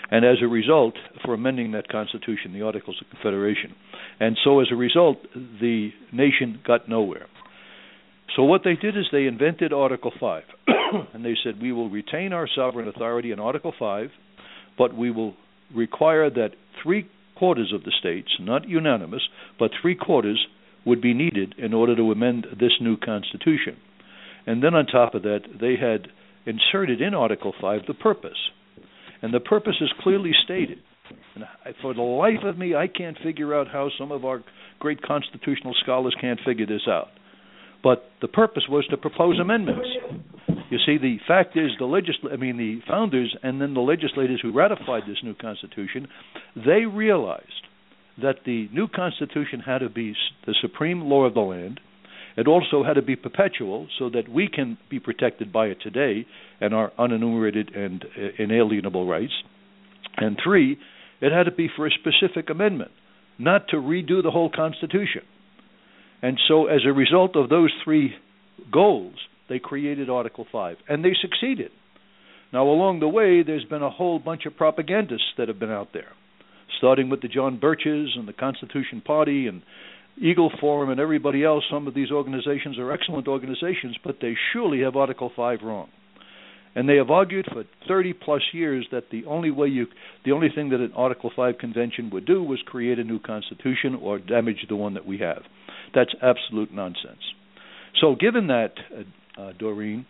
And 0.10 0.24
as 0.24 0.38
a 0.42 0.48
result, 0.48 0.94
for 1.26 1.34
amending 1.34 1.74
that 1.74 1.90
Constitution, 1.90 2.54
the 2.54 2.62
Articles 2.62 2.98
of 3.02 3.10
Confederation. 3.10 3.76
And 4.20 4.38
so 4.44 4.62
as 4.62 4.68
a 4.72 4.76
result, 4.76 5.18
the 5.34 5.90
nation 6.14 6.62
got 6.66 6.88
nowhere. 6.88 7.28
So 8.36 8.44
what 8.44 8.62
they 8.64 8.76
did 8.76 8.98
is 8.98 9.06
they 9.12 9.26
invented 9.26 9.74
Article 9.74 10.12
5. 10.18 10.44
and 11.14 11.26
they 11.26 11.36
said, 11.44 11.62
we 11.62 11.74
will 11.74 11.90
retain 11.90 12.34
our 12.34 12.48
sovereign 12.56 12.88
authority 12.88 13.32
in 13.32 13.40
Article 13.40 13.74
5, 13.78 14.10
but 14.78 14.96
we 14.96 15.12
will 15.12 15.34
require 15.76 16.30
that 16.30 16.52
three 16.82 17.10
quarters 17.38 17.72
of 17.74 17.84
the 17.84 17.92
states, 18.00 18.30
not 18.40 18.68
unanimous, 18.68 19.22
but 19.60 19.72
three 19.82 19.96
quarters 19.96 20.48
would 20.86 21.02
be 21.02 21.14
needed 21.14 21.56
in 21.58 21.74
order 21.74 21.96
to 21.96 22.12
amend 22.12 22.48
this 22.60 22.74
new 22.82 22.98
Constitution. 22.98 23.78
And 24.46 24.64
then 24.64 24.74
on 24.74 24.86
top 24.86 25.14
of 25.14 25.24
that, 25.24 25.42
they 25.60 25.76
had 25.76 26.08
inserted 26.46 27.02
in 27.02 27.14
Article 27.14 27.54
5 27.60 27.82
the 27.88 27.94
purpose. 27.94 28.38
And 29.22 29.34
the 29.34 29.40
purpose 29.40 29.76
is 29.82 29.92
clearly 30.02 30.32
stated. 30.46 30.80
And 31.36 31.76
for 31.82 31.94
the 31.94 32.02
life 32.02 32.44
of 32.44 32.58
me, 32.58 32.76
I 32.76 32.88
can't 32.88 33.18
figure 33.24 33.54
out 33.54 33.68
how 33.68 33.90
some 33.98 34.12
of 34.12 34.26
our 34.26 34.44
great 34.80 35.02
constitutional 35.02 35.76
scholars 35.84 36.16
can't 36.20 36.40
figure 36.46 36.66
this 36.66 36.88
out. 36.88 37.10
But 37.84 38.10
the 38.22 38.28
purpose 38.28 38.64
was 38.70 38.86
to 38.88 38.98
propose 38.98 39.40
amendments. 39.40 39.88
You 40.70 40.80
see, 40.86 40.98
the 40.98 41.18
fact 41.28 41.56
is, 41.56 41.72
the 41.80 41.86
legisl- 41.86 42.32
I 42.32 42.36
mean, 42.36 42.58
the 42.58 42.82
founders 42.88 43.36
and 43.42 43.62
then 43.62 43.74
the 43.74 43.82
legislators 43.82 44.42
who 44.42 44.52
ratified 44.52 45.04
this 45.08 45.24
new 45.24 45.34
constitution, 45.34 46.08
they 46.56 46.86
realized 46.86 47.68
that 48.22 48.44
the 48.46 48.68
new 48.74 48.88
constitution 48.88 49.62
had 49.62 49.80
to 49.80 49.90
be 49.90 50.14
the 50.46 50.56
supreme 50.62 51.02
law 51.02 51.24
of 51.24 51.34
the 51.34 51.42
land. 51.42 51.80
It 52.36 52.48
also 52.48 52.84
had 52.84 52.94
to 52.94 53.02
be 53.02 53.16
perpetual, 53.16 53.88
so 53.98 54.10
that 54.10 54.30
we 54.30 54.48
can 54.48 54.78
be 54.90 55.00
protected 55.00 55.52
by 55.52 55.68
it 55.68 55.78
today 55.82 56.26
and 56.60 56.74
our 56.74 56.92
unenumerated 57.00 57.76
and 57.76 58.04
uh, 58.04 58.44
inalienable 58.44 59.08
rights. 59.08 59.34
And 60.18 60.38
three, 60.44 60.78
it 61.22 61.32
had 61.32 61.44
to 61.44 61.52
be 61.52 61.70
for 61.76 61.88
a 61.88 61.92
specific 61.92 62.50
amendment, 62.50 62.92
not 63.40 63.70
to 63.70 63.78
redo 63.78 64.22
the 64.22 64.32
whole 64.32 64.50
Constitution. 64.50 65.22
And 66.22 66.40
so, 66.48 66.68
as 66.68 66.82
a 66.86 66.92
result 66.92 67.36
of 67.36 67.50
those 67.50 67.72
three 67.84 68.16
goals, 68.72 69.16
they 69.50 69.60
created 69.60 70.10
Article 70.10 70.46
5, 70.52 70.78
and 70.88 71.04
they 71.04 71.14
succeeded. 71.22 71.72
Now, 72.54 72.64
along 72.64 73.00
the 73.00 73.08
way, 73.08 73.44
there's 73.44 73.66
been 73.66 73.84
a 73.84 73.90
whole 73.90 74.20
bunch 74.20 74.46
of 74.46 74.56
propagandists 74.56 75.34
that 75.38 75.48
have 75.48 75.60
been 75.60 75.72
out 75.72 75.90
there, 75.94 76.14
starting 76.78 77.10
with 77.10 77.22
the 77.22 77.28
John 77.28 77.60
Birches 77.60 78.16
and 78.16 78.28
the 78.28 78.34
Constitution 78.34 79.02
Party 79.02 79.48
and 79.48 79.62
Eagle 80.20 80.52
Forum 80.60 80.90
and 80.90 81.00
everybody 81.00 81.44
else. 81.44 81.64
Some 81.70 81.88
of 81.88 81.94
these 81.94 82.12
organizations 82.12 82.80
are 82.80 82.92
excellent 82.92 83.28
organizations, 83.28 83.98
but 84.04 84.18
they 84.22 84.36
surely 84.54 84.82
have 84.82 84.96
Article 84.96 85.32
5 85.36 85.60
wrong. 85.64 85.90
And 86.76 86.88
they 86.88 86.98
have 86.98 87.10
argued 87.10 87.48
for 87.52 87.64
30 87.88 88.14
plus 88.14 88.42
years 88.54 88.88
that 88.92 89.10
the 89.12 89.26
only 89.26 89.50
way 89.52 89.68
you, 89.68 89.88
the 90.26 90.32
only 90.32 90.50
thing 90.54 90.70
that 90.70 90.80
an 90.80 90.94
Article 90.96 91.32
5 91.36 91.58
convention 91.58 92.10
would 92.12 92.26
do 92.26 92.44
was 92.44 92.60
create 92.66 93.00
a 93.00 93.04
new 93.04 93.20
constitution 93.20 93.96
or 94.00 94.20
damage 94.20 94.66
the 94.70 94.76
one 94.76 94.94
that 94.94 95.06
we 95.06 95.18
have. 95.18 95.42
That's 95.96 96.14
absolute 96.22 96.72
nonsense. 96.72 97.34
So, 98.00 98.16
given 98.16 98.48
that, 98.48 98.74
uh, 98.96 99.04
uh, 99.38 99.42
uh, 99.42 99.54
Doreen, 99.58 100.06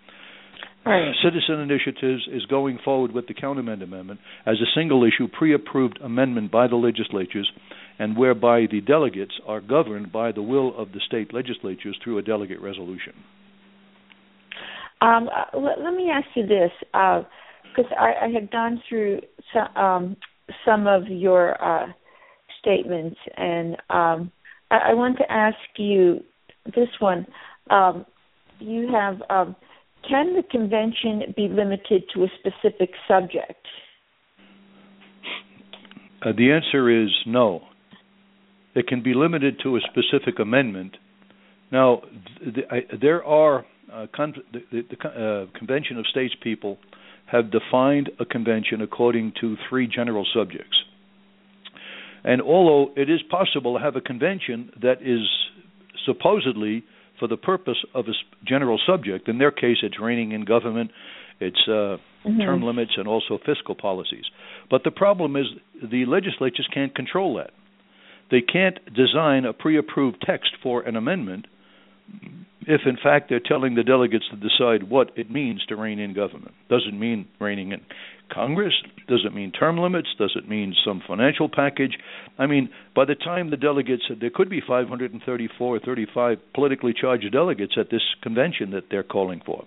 right. 0.85 1.13
Citizen 1.23 1.59
Initiatives 1.59 2.27
is 2.31 2.45
going 2.45 2.79
forward 2.83 3.11
with 3.11 3.27
the 3.27 3.33
Countermand 3.33 3.81
Amendment 3.81 4.19
as 4.45 4.55
a 4.55 4.79
single 4.79 5.03
issue, 5.03 5.27
pre 5.27 5.53
approved 5.53 5.99
amendment 6.03 6.51
by 6.51 6.67
the 6.67 6.75
legislatures, 6.75 7.51
and 7.99 8.17
whereby 8.17 8.65
the 8.71 8.81
delegates 8.81 9.33
are 9.45 9.61
governed 9.61 10.11
by 10.11 10.31
the 10.31 10.41
will 10.41 10.77
of 10.77 10.91
the 10.91 10.99
state 11.05 11.33
legislatures 11.33 11.97
through 12.03 12.17
a 12.17 12.21
delegate 12.21 12.61
resolution. 12.61 13.13
Um, 15.01 15.29
uh, 15.29 15.57
let, 15.57 15.79
let, 15.79 15.93
me 15.93 16.09
ask 16.09 16.27
you 16.35 16.47
this, 16.47 16.71
because 16.91 17.91
uh, 17.91 18.01
I, 18.01 18.25
I, 18.25 18.29
have 18.29 18.49
gone 18.49 18.81
through 18.89 19.19
some, 19.53 19.83
um, 19.83 20.17
some 20.65 20.87
of 20.87 21.03
your 21.07 21.61
uh, 21.63 21.87
statements, 22.59 23.17
and 23.35 23.75
um, 23.91 24.31
I, 24.71 24.89
I, 24.89 24.93
want 24.95 25.19
to 25.19 25.31
ask 25.31 25.57
you 25.77 26.23
this 26.65 26.89
one. 26.99 27.27
You 28.59 28.87
have 28.91 29.21
um, 29.29 29.55
can 30.07 30.35
the 30.35 30.43
convention 30.43 31.33
be 31.35 31.47
limited 31.47 32.03
to 32.13 32.23
a 32.23 32.27
specific 32.39 32.91
subject? 33.07 33.65
Uh, 36.21 36.31
the 36.35 36.51
answer 36.51 37.03
is 37.03 37.09
no. 37.25 37.61
It 38.75 38.87
can 38.87 39.03
be 39.03 39.13
limited 39.13 39.59
to 39.63 39.75
a 39.75 39.79
specific 39.81 40.39
amendment. 40.39 40.97
Now, 41.71 42.01
I, 42.71 42.81
there 42.99 43.23
are 43.23 43.65
uh, 43.91 44.07
con- 44.15 44.35
the, 44.53 44.61
the, 44.71 44.81
the 44.89 45.09
uh, 45.09 45.57
Convention 45.57 45.97
of 45.97 46.05
States 46.07 46.33
people 46.41 46.77
have 47.25 47.51
defined 47.51 48.09
a 48.19 48.25
convention 48.25 48.81
according 48.81 49.33
to 49.41 49.55
three 49.69 49.87
general 49.87 50.25
subjects. 50.33 50.77
And 52.23 52.41
although 52.41 52.93
it 52.95 53.09
is 53.09 53.21
possible 53.29 53.77
to 53.77 53.83
have 53.83 53.95
a 53.95 54.01
convention 54.01 54.71
that 54.81 55.01
is 55.01 55.27
supposedly 56.05 56.83
for 57.19 57.27
the 57.27 57.37
purpose 57.37 57.77
of 57.93 58.05
a 58.07 58.11
general 58.45 58.79
subject, 58.85 59.27
in 59.27 59.37
their 59.37 59.51
case, 59.51 59.77
it's 59.83 59.99
reining 59.99 60.31
in 60.31 60.45
government, 60.45 60.91
it's 61.39 61.61
uh, 61.67 61.71
mm-hmm. 62.27 62.39
term 62.39 62.63
limits, 62.63 62.91
and 62.97 63.07
also 63.07 63.39
fiscal 63.45 63.75
policies. 63.75 64.25
But 64.69 64.83
the 64.83 64.91
problem 64.91 65.35
is 65.35 65.45
the 65.81 66.05
legislatures 66.05 66.67
can't 66.73 66.95
control 66.95 67.35
that. 67.37 67.51
They 68.29 68.41
can't 68.41 68.77
design 68.93 69.45
a 69.45 69.53
pre 69.53 69.77
approved 69.77 70.23
text 70.25 70.51
for 70.61 70.81
an 70.81 70.95
amendment 70.95 71.45
if 72.67 72.81
in 72.85 72.97
fact 73.01 73.29
they're 73.29 73.39
telling 73.39 73.75
the 73.75 73.83
delegates 73.83 74.25
to 74.29 74.35
decide 74.35 74.89
what 74.89 75.11
it 75.15 75.31
means 75.31 75.65
to 75.65 75.75
rein 75.75 75.99
in 75.99 76.13
government. 76.13 76.53
Doesn't 76.69 76.99
mean 76.99 77.27
reining 77.39 77.71
in 77.71 77.81
Congress? 78.31 78.73
Does 79.07 79.23
it 79.25 79.33
mean 79.33 79.51
term 79.51 79.77
limits? 79.77 80.09
Does 80.17 80.33
it 80.35 80.47
mean 80.47 80.75
some 80.85 81.01
financial 81.07 81.49
package? 81.49 81.97
I 82.37 82.45
mean, 82.45 82.69
by 82.95 83.05
the 83.05 83.15
time 83.15 83.49
the 83.49 83.57
delegates, 83.57 84.03
there 84.19 84.29
could 84.33 84.49
be 84.49 84.61
534 84.61 85.75
or 85.75 85.79
35 85.79 86.37
politically 86.53 86.93
charged 86.99 87.31
delegates 87.31 87.73
at 87.79 87.89
this 87.89 88.01
convention 88.21 88.71
that 88.71 88.85
they're 88.89 89.03
calling 89.03 89.41
for. 89.45 89.65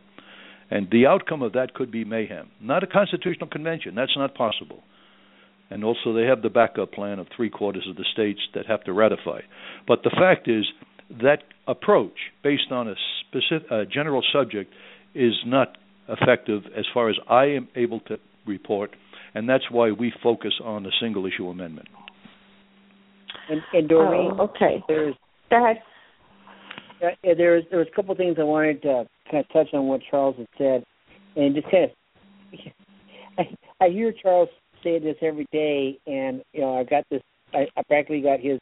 And 0.71 0.89
the 0.91 1.07
outcome 1.07 1.43
of 1.43 1.53
that 1.55 1.75
could 1.75 1.91
be 1.91 2.05
mayhem. 2.05 2.49
Not 2.61 2.85
a 2.85 2.87
constitutional 2.87 3.49
convention, 3.49 3.95
that's 3.95 4.17
not 4.17 4.35
possible. 4.35 4.83
And 5.69 5.85
also, 5.85 6.13
they 6.13 6.25
have 6.25 6.43
the 6.43 6.51
backup 6.51 6.93
plan 6.93 7.19
of 7.19 7.29
three 7.35 7.51
quarters 7.51 7.87
of 7.89 7.97
the 7.97 8.05
states 8.13 8.41
that 8.55 8.67
have 8.67 8.85
to 8.85 8.93
ratify. 8.93 9.41
But 9.87 10.03
the 10.03 10.11
fact 10.11 10.49
is, 10.49 10.67
that 11.23 11.43
approach 11.67 12.15
based 12.43 12.71
on 12.71 12.89
a 12.89 12.95
specific 13.21 13.71
a 13.71 13.85
general 13.85 14.23
subject 14.33 14.73
is 15.15 15.35
not 15.45 15.77
effective 16.09 16.63
as 16.77 16.85
far 16.93 17.09
as 17.09 17.17
I 17.29 17.47
am 17.47 17.69
able 17.75 18.01
to 18.01 18.19
report, 18.47 18.91
and 19.35 19.49
that's 19.49 19.65
why 19.71 19.91
we 19.91 20.13
focus 20.23 20.53
on 20.65 20.83
the 20.83 20.93
single 21.01 21.27
issue 21.27 21.49
amendment. 21.49 21.89
And, 23.49 23.61
and 23.73 23.89
Doreen, 23.89 24.33
oh, 24.39 24.45
okay, 24.45 24.83
there's 24.89 25.15
go 25.51 25.65
ahead. 25.65 25.83
Uh, 27.03 27.09
there's 27.23 27.65
there 27.71 27.79
was 27.79 27.89
a 27.91 27.97
couple 27.97 28.13
of 28.13 28.19
things 28.19 28.37
I 28.39 28.45
wanted 28.45 28.83
to 28.83 29.07
kind 29.31 29.45
of 29.45 29.53
touch 29.53 29.73
on 29.75 29.87
what 29.87 30.01
Charles 30.11 30.37
had 30.37 30.47
said, 30.59 30.85
and 31.37 31.55
just 31.55 31.71
kind 31.71 31.85
of 31.85 31.91
I, 33.39 33.85
I 33.85 33.89
hear 33.89 34.13
Charles 34.23 34.49
say 34.83 34.99
this 34.99 35.17
every 35.23 35.47
day, 35.53 35.99
and 36.07 36.43
you 36.53 36.61
know 36.61 36.79
I 36.79 36.85
got 36.85 37.05
this 37.11 37.23
I, 37.53 37.67
I 37.77 37.83
practically 37.89 38.21
got 38.21 38.41
his 38.41 38.59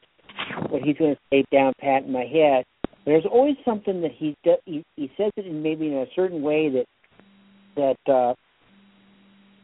what 0.71 0.83
he's 0.83 0.97
going 0.97 1.15
to 1.15 1.21
say 1.31 1.45
down 1.53 1.73
pat 1.81 2.05
in 2.05 2.13
my 2.13 2.25
head. 2.25 2.65
There's 3.05 3.25
always 3.31 3.57
something 3.65 4.03
that 4.03 4.13
he 4.15 4.35
does, 4.45 4.59
he, 4.65 4.85
he 4.97 5.11
says 5.17 5.31
it 5.37 5.47
in 5.47 5.63
maybe 5.63 5.87
in 5.87 5.95
a 5.95 6.07
certain 6.15 6.43
way 6.43 6.69
that 6.71 6.87
that 7.77 8.13
uh, 8.13 8.35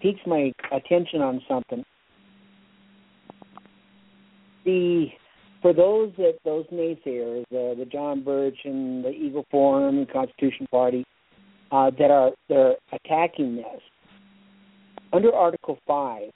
piques 0.05 0.21
my 0.27 0.53
attention 0.71 1.23
on 1.23 1.41
something. 1.49 1.83
The 4.65 5.07
for 5.63 5.73
those 5.73 6.13
that 6.19 6.35
those 6.45 6.67
naysayers, 6.67 7.45
uh, 7.45 7.75
the 7.75 7.89
John 7.91 8.23
Birch 8.23 8.59
and 8.65 9.03
the 9.03 9.11
Eagle 9.11 9.47
Forum 9.51 9.97
and 9.97 10.11
Constitution 10.11 10.67
Party, 10.71 11.07
uh, 11.73 11.91
that 11.99 12.11
are 12.11 12.33
they're 12.51 12.77
attacking 12.93 13.57
this 13.57 13.81
under 15.15 15.33
Article 15.35 15.79
Five, 15.87 16.31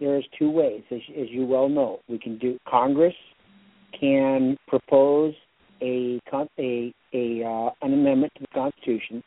there's 0.00 0.24
two 0.36 0.50
ways, 0.50 0.82
as, 0.90 1.00
as 1.16 1.28
you 1.30 1.46
well 1.46 1.68
know. 1.68 2.00
We 2.08 2.18
can 2.18 2.38
do 2.38 2.58
Congress 2.68 3.14
can 3.98 4.56
propose 4.66 5.34
a 5.80 6.18
a 6.58 6.92
a 7.14 7.44
uh, 7.44 7.70
an 7.82 7.94
amendment 7.94 8.32
to 8.36 8.40
the 8.40 8.48
Constitution, 8.52 9.22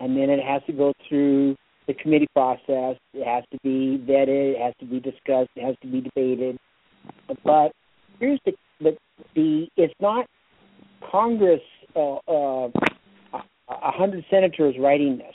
and 0.00 0.14
then 0.14 0.28
it 0.28 0.44
has 0.44 0.60
to 0.66 0.72
go 0.74 0.92
through 1.08 1.56
the 1.90 2.02
committee 2.02 2.28
process. 2.32 2.96
It 3.14 3.26
has 3.26 3.44
to 3.52 3.58
be 3.62 4.02
vetted. 4.08 4.54
It 4.54 4.60
has 4.60 4.74
to 4.80 4.86
be 4.86 5.00
discussed. 5.00 5.50
It 5.56 5.64
has 5.64 5.76
to 5.82 5.88
be 5.88 6.00
debated. 6.00 6.58
But 7.44 7.72
here's 8.18 8.40
the 8.44 8.52
the, 8.80 8.96
the 9.34 9.68
it's 9.76 9.94
not 10.00 10.26
Congress. 11.10 11.60
Uh, 11.96 12.16
uh, 12.28 12.68
a 13.68 13.90
hundred 13.92 14.24
senators 14.30 14.74
writing 14.78 15.18
this. 15.18 15.34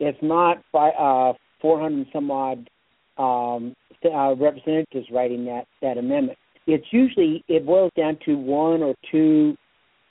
It's 0.00 0.18
not 0.22 0.58
by 0.72 0.90
uh, 0.90 1.34
400 1.60 2.06
some 2.12 2.30
odd 2.30 2.68
um, 3.16 3.74
uh, 4.04 4.34
representatives 4.36 5.06
writing 5.12 5.44
that 5.46 5.66
that 5.82 5.98
amendment. 5.98 6.38
It's 6.66 6.86
usually 6.90 7.44
it 7.48 7.66
boils 7.66 7.92
down 7.96 8.18
to 8.24 8.36
one 8.36 8.82
or 8.82 8.94
two 9.10 9.56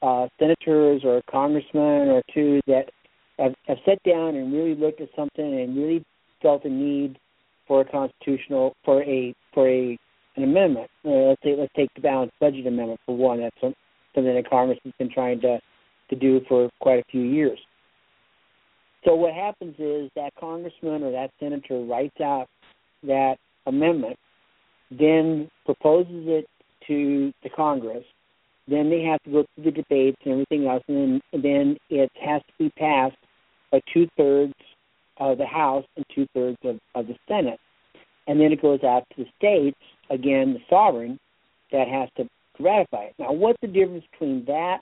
uh, 0.02 0.28
senators 0.40 1.02
or 1.04 1.22
congressmen 1.30 2.10
or 2.10 2.22
two 2.34 2.62
that 2.68 2.86
have, 3.40 3.54
have 3.68 3.78
sat 3.86 4.02
down 4.04 4.36
and 4.36 4.54
really 4.54 4.76
looked 4.76 5.02
at 5.02 5.10
something 5.16 5.62
and 5.62 5.76
really 5.76 6.04
felt 6.42 6.66
a 6.66 6.70
need 6.70 7.18
for 7.68 7.82
a 7.82 7.86
constitutional 7.86 8.76
for 8.84 9.04
a 9.04 9.34
for 9.54 9.68
a 9.70 9.98
an 10.36 10.44
amendment. 10.44 10.90
Uh, 11.06 11.10
let's 11.10 11.42
say 11.44 11.56
let's 11.58 11.72
take 11.76 11.94
the 11.96 12.02
balanced 12.02 12.34
budget 12.40 12.68
amendment 12.68 13.00
for 13.06 13.16
one. 13.16 13.40
That's 13.40 13.56
some, 13.62 13.74
something 14.14 14.34
that 14.34 14.50
Congress 14.50 14.80
has 14.84 14.94
been 14.98 15.10
trying 15.12 15.42
to 15.42 15.60
to 16.10 16.16
do 16.16 16.42
for 16.48 16.70
quite 16.82 17.00
a 17.00 17.12
few 17.12 17.22
years. 17.22 17.60
So 19.06 19.16
what 19.16 19.34
happens 19.34 19.76
is 19.80 20.10
that 20.16 20.32
congressman 20.40 21.04
or 21.04 21.12
that 21.12 21.32
senator 21.40 21.84
writes 21.84 22.20
out 22.22 22.48
that 23.04 23.36
amendment, 23.66 24.18
then 24.92 25.50
proposes 25.66 26.26
it 26.28 26.46
to 26.88 27.34
the 27.44 27.50
Congress. 27.50 28.04
Then 28.68 28.90
they 28.90 29.02
have 29.02 29.22
to 29.24 29.32
go 29.32 29.46
through 29.56 29.66
the 29.66 29.72
debates 29.72 30.18
and 30.24 30.34
everything 30.34 30.68
else, 30.68 30.84
and 30.88 30.98
then, 30.98 31.22
and 31.34 31.44
then 31.44 31.78
it 31.90 32.10
has 32.22 32.42
to 32.48 32.54
be 32.58 32.70
passed 32.78 33.18
by 33.74 33.82
two 33.92 34.08
thirds 34.16 34.54
of 35.18 35.40
the 35.40 35.46
House 35.46 35.84
and 35.98 36.06
two 36.14 36.28
thirds 36.34 36.58
of, 36.64 36.80
of 36.94 37.08
the 37.08 37.16
Senate. 37.28 37.60
And 38.28 38.40
then 38.40 38.54
it 38.54 38.62
goes 38.62 38.84
out 38.84 39.04
to 39.16 39.24
the 39.24 39.30
states, 39.38 39.78
again, 40.10 40.54
the 40.54 40.60
sovereign, 40.70 41.20
that 41.72 41.88
has 41.88 42.08
to 42.18 42.30
ratify 42.64 43.06
it. 43.06 43.16
Now, 43.18 43.34
what's 43.34 43.60
the 43.62 43.68
difference 43.68 44.06
between 44.12 44.46
that 44.46 44.82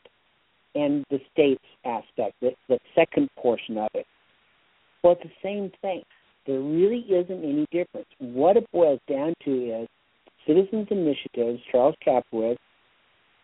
and 0.76 1.06
the 1.10 1.20
states 1.32 1.64
aspect, 1.86 2.36
the, 2.42 2.52
the 2.68 2.80
second 2.94 3.30
portion 3.38 3.78
of 3.78 3.90
it? 3.94 4.06
Well, 5.02 5.14
it's 5.14 5.24
the 5.24 5.32
same 5.42 5.72
thing. 5.82 6.04
There 6.46 6.60
really 6.60 7.06
isn't 7.10 7.44
any 7.44 7.66
difference. 7.72 8.08
What 8.20 8.58
it 8.58 8.70
boils 8.74 9.00
down 9.10 9.34
to 9.46 9.82
is 9.82 9.88
Citizens 10.46 10.88
Initiatives, 10.92 11.62
Charles 11.72 11.96
Kacprowicz, 12.06 12.58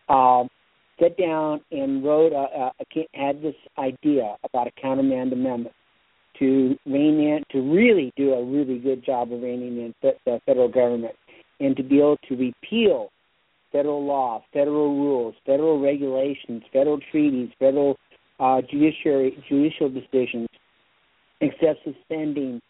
um, 0.08 0.48
sat 1.00 1.16
down 1.16 1.60
and 1.70 2.04
wrote, 2.04 2.32
a, 2.32 2.70
a, 2.70 3.06
had 3.14 3.42
this 3.42 3.54
idea 3.78 4.36
about 4.44 4.66
a 4.66 4.72
countermand 4.80 5.32
amendment 5.32 5.74
to 6.38 6.76
rein 6.86 7.18
in, 7.18 7.44
to 7.50 7.60
really 7.60 8.12
do 8.16 8.32
a 8.32 8.44
really 8.44 8.78
good 8.78 9.04
job 9.04 9.32
of 9.32 9.42
reining 9.42 9.78
in 9.78 9.94
the 10.02 10.40
federal 10.46 10.68
government 10.68 11.14
and 11.60 11.76
to 11.76 11.82
be 11.82 11.98
able 11.98 12.16
to 12.28 12.36
repeal 12.36 13.10
federal 13.72 14.04
law, 14.04 14.42
federal 14.52 14.96
rules, 14.96 15.34
federal 15.44 15.80
regulations, 15.80 16.62
federal 16.72 16.98
treaties, 17.10 17.50
federal 17.58 17.96
uh, 18.40 18.60
judiciary 18.70 19.36
judicial 19.48 19.88
decisions, 19.88 20.48
excessive 21.40 21.94
spending, 22.04 22.60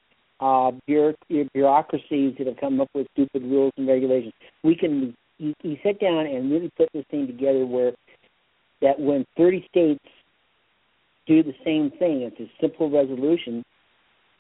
uh, 0.41 0.71
bureaucracies 0.87 2.35
that 2.39 2.47
have 2.47 2.57
come 2.59 2.81
up 2.81 2.89
with 2.95 3.07
stupid 3.13 3.43
rules 3.43 3.73
and 3.77 3.87
regulations. 3.87 4.33
We 4.63 4.77
can 4.77 5.15
you, 5.39 5.55
you 5.63 5.77
sit 5.83 6.01
down 6.01 6.27
and 6.27 6.51
really 6.51 6.71
put 6.77 6.89
this 6.93 7.05
thing 7.11 7.27
together 7.27 7.67
where 7.67 7.93
that 8.81 8.99
when 8.99 9.25
30 9.37 9.67
states 9.69 10.05
do 11.27 11.43
the 11.43 11.55
same 11.65 11.91
thing, 11.99 12.23
it's 12.23 12.41
a 12.41 12.51
simple 12.61 12.91
resolution, 12.91 13.65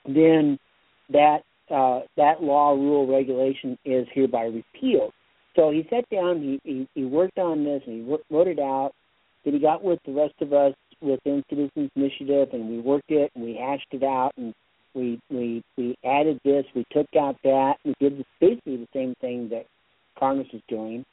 then 0.07 0.59
that 1.11 1.42
uh, 1.70 2.01
that 2.16 2.42
law, 2.42 2.72
rule, 2.72 3.07
regulation 3.07 3.79
is 3.85 4.07
hereby 4.14 4.44
repealed. 4.44 5.12
So 5.55 5.70
he 5.70 5.87
sat 5.90 6.09
down, 6.09 6.40
he, 6.40 6.61
he, 6.64 6.88
he 6.94 7.05
worked 7.05 7.38
on 7.38 7.64
this, 7.64 7.83
and 7.87 8.07
he 8.07 8.16
wrote 8.31 8.48
it 8.48 8.59
out. 8.59 8.92
Then 9.44 9.55
he 9.55 9.61
got 9.61 9.85
with 9.85 9.98
the 10.07 10.12
rest 10.12 10.35
of 10.40 10.53
us 10.55 10.72
within 11.01 11.44
Citizens 11.51 11.90
Initiative, 11.94 12.48
and 12.53 12.70
we 12.70 12.79
worked 12.81 13.11
it, 13.11 13.31
and 13.35 13.44
we 13.44 13.55
hashed 13.55 13.88
it 13.92 14.03
out, 14.03 14.33
and 14.37 14.55
we 14.94 15.20
we 15.31 15.62
we 15.77 15.96
added 16.05 16.40
this, 16.44 16.64
we 16.74 16.85
took 16.90 17.07
out 17.20 17.37
that, 17.44 17.74
we 17.85 17.94
did 18.01 18.24
basically 18.40 18.77
the 18.77 18.88
same 18.94 19.14
thing 19.20 19.48
that 19.51 19.66
Congress 20.18 20.48
is 20.53 20.62
doing, 20.68 21.05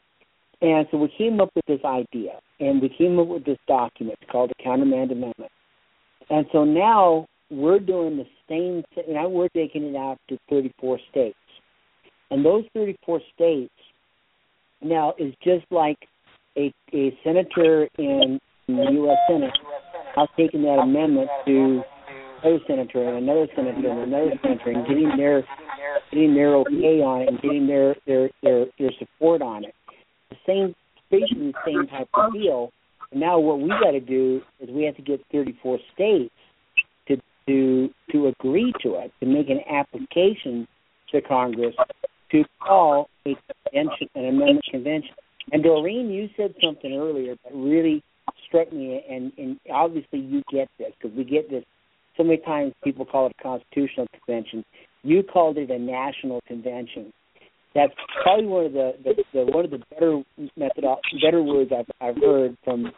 and 0.62 0.88
so 0.92 0.98
we 0.98 1.14
came 1.18 1.40
up 1.40 1.50
with 1.56 1.66
this 1.66 1.82
idea, 1.86 2.40
and 2.60 2.82
we 2.82 2.90
came 2.90 3.20
up 3.20 3.28
with 3.28 3.46
this 3.46 3.58
document 3.68 4.18
called 4.32 4.52
the 4.52 4.64
Countermand 4.64 5.12
Amendment, 5.12 5.52
and 6.30 6.46
so 6.52 6.64
now 6.64 7.28
we're 7.50 7.80
doing 7.80 8.18
the 8.18 8.26
same 8.50 8.84
thing. 8.94 9.14
Now 9.14 9.30
we're 9.30 9.50
taking 9.50 9.84
it 9.84 9.96
out 9.96 10.18
to 10.30 10.38
34 10.50 11.00
states, 11.12 11.38
and 12.32 12.46
those 12.46 12.64
34 12.74 13.22
states 13.34 13.74
now 14.82 15.14
is 15.18 15.34
just 15.44 15.66
like 15.72 15.98
a 16.58 16.74
a 16.94 17.18
senator 17.24 17.88
in 17.98 18.40
the 18.68 18.88
U.S. 18.92 19.18
Senate 19.30 19.54
now 20.16 20.28
taking 20.38 20.64
that 20.64 20.80
amendment 20.80 21.30
to 21.46 21.84
another 22.44 22.64
senator 22.68 23.08
and 23.08 23.18
another 23.18 23.48
senator 23.56 23.90
and 23.90 24.14
another 24.14 24.32
senator 24.42 24.72
and 24.72 24.88
getting 24.88 25.12
their 25.18 25.44
getting 26.12 26.34
their 26.34 26.56
okay 26.56 27.02
on 27.02 27.22
it 27.22 27.30
and 27.30 27.42
getting 27.42 27.68
their 27.68 27.96
their 28.06 28.30
their 28.42 28.66
their 28.80 28.92
support 29.00 29.42
on 29.42 29.66
it. 29.66 29.74
The 30.30 30.38
same 30.46 30.76
basically 31.12 31.52
the 31.52 31.60
same 31.66 31.88
type 31.88 32.10
of 32.14 32.34
deal. 32.34 32.72
And 33.12 33.20
now 33.20 33.40
what 33.40 33.60
we 33.60 33.70
got 33.70 33.92
to 33.92 34.00
do 34.00 34.42
is 34.60 34.70
we 34.70 34.84
have 34.84 34.96
to 34.96 35.02
get 35.02 35.22
34 35.32 35.80
states 35.94 36.34
to 37.08 37.18
to 37.48 37.90
to 38.12 38.28
agree 38.28 38.74
to 38.82 38.96
it 38.96 39.12
to 39.20 39.26
make 39.26 39.50
an 39.50 39.62
application 39.70 40.68
to 41.12 41.22
Congress 41.22 41.76
to 42.32 42.44
call 42.60 43.10
a 43.26 43.36
convention 43.72 44.10
an 44.16 44.26
amendment 44.26 44.66
convention. 44.70 45.16
And 45.52 45.64
Doreen, 45.64 46.10
you 46.10 46.30
said 46.36 46.56
something 46.64 46.94
earlier 46.94 47.36
that 47.44 47.54
really 47.54 48.04
struck 48.48 48.72
me, 48.74 49.04
and 49.10 49.32
and 49.38 49.60
obviously 49.72 50.20
you 50.20 50.42
get 50.52 50.70
this 50.80 50.92
because 51.00 51.16
we 51.16 51.24
get 51.24 51.50
this 51.50 51.64
so 52.18 52.24
many 52.24 52.38
times 52.38 52.74
people 52.84 53.06
call 53.06 53.28
it 53.28 53.36
a 53.40 53.44
constitutional 53.44 54.08
convention. 54.14 54.64
You 55.04 55.22
called 55.22 55.58
it 55.58 55.70
a 55.70 55.78
national 55.78 56.42
convention. 56.48 57.14
That's 57.76 57.94
probably 58.24 58.46
one 58.46 58.66
of 58.68 58.74
the, 58.74 58.94
the, 59.04 59.24
the 59.34 59.46
one 59.46 59.66
of 59.66 59.72
the 59.72 59.84
better 59.92 60.22
method 60.56 60.86
better 61.22 61.44
words 61.44 61.72
I've 61.78 61.86
I've 62.00 62.16
heard 62.16 62.58
from 62.64 62.92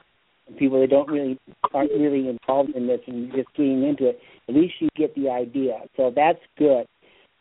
people 0.60 0.80
that 0.80 0.92
don't 0.92 1.10
really 1.10 1.40
aren't 1.74 1.92
really 1.92 2.30
involved 2.30 2.76
in 2.76 2.86
this 2.86 3.02
and 3.08 3.32
just 3.34 3.50
getting 3.58 3.84
into 3.84 4.10
it. 4.10 4.20
At 4.48 4.56
least 4.56 4.76
you 4.80 4.88
get 4.96 5.16
the 5.16 5.30
idea. 5.30 5.80
So 5.98 6.14
that's 6.16 6.40
good. 6.60 6.86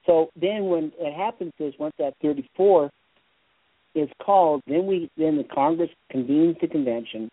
So 0.07 0.31
then 0.41 0.65
when 0.67 0.93
it 0.99 1.15
happens 1.15 1.53
is 1.59 1.75
once 1.79 1.95
that 1.99 2.15
34 2.23 2.91
is 3.95 4.09
called, 4.25 4.63
then 4.67 4.87
we 4.87 5.11
then 5.19 5.37
the 5.37 5.45
Congress 5.45 5.91
convenes 6.11 6.57
the 6.63 6.69
convention. 6.69 7.31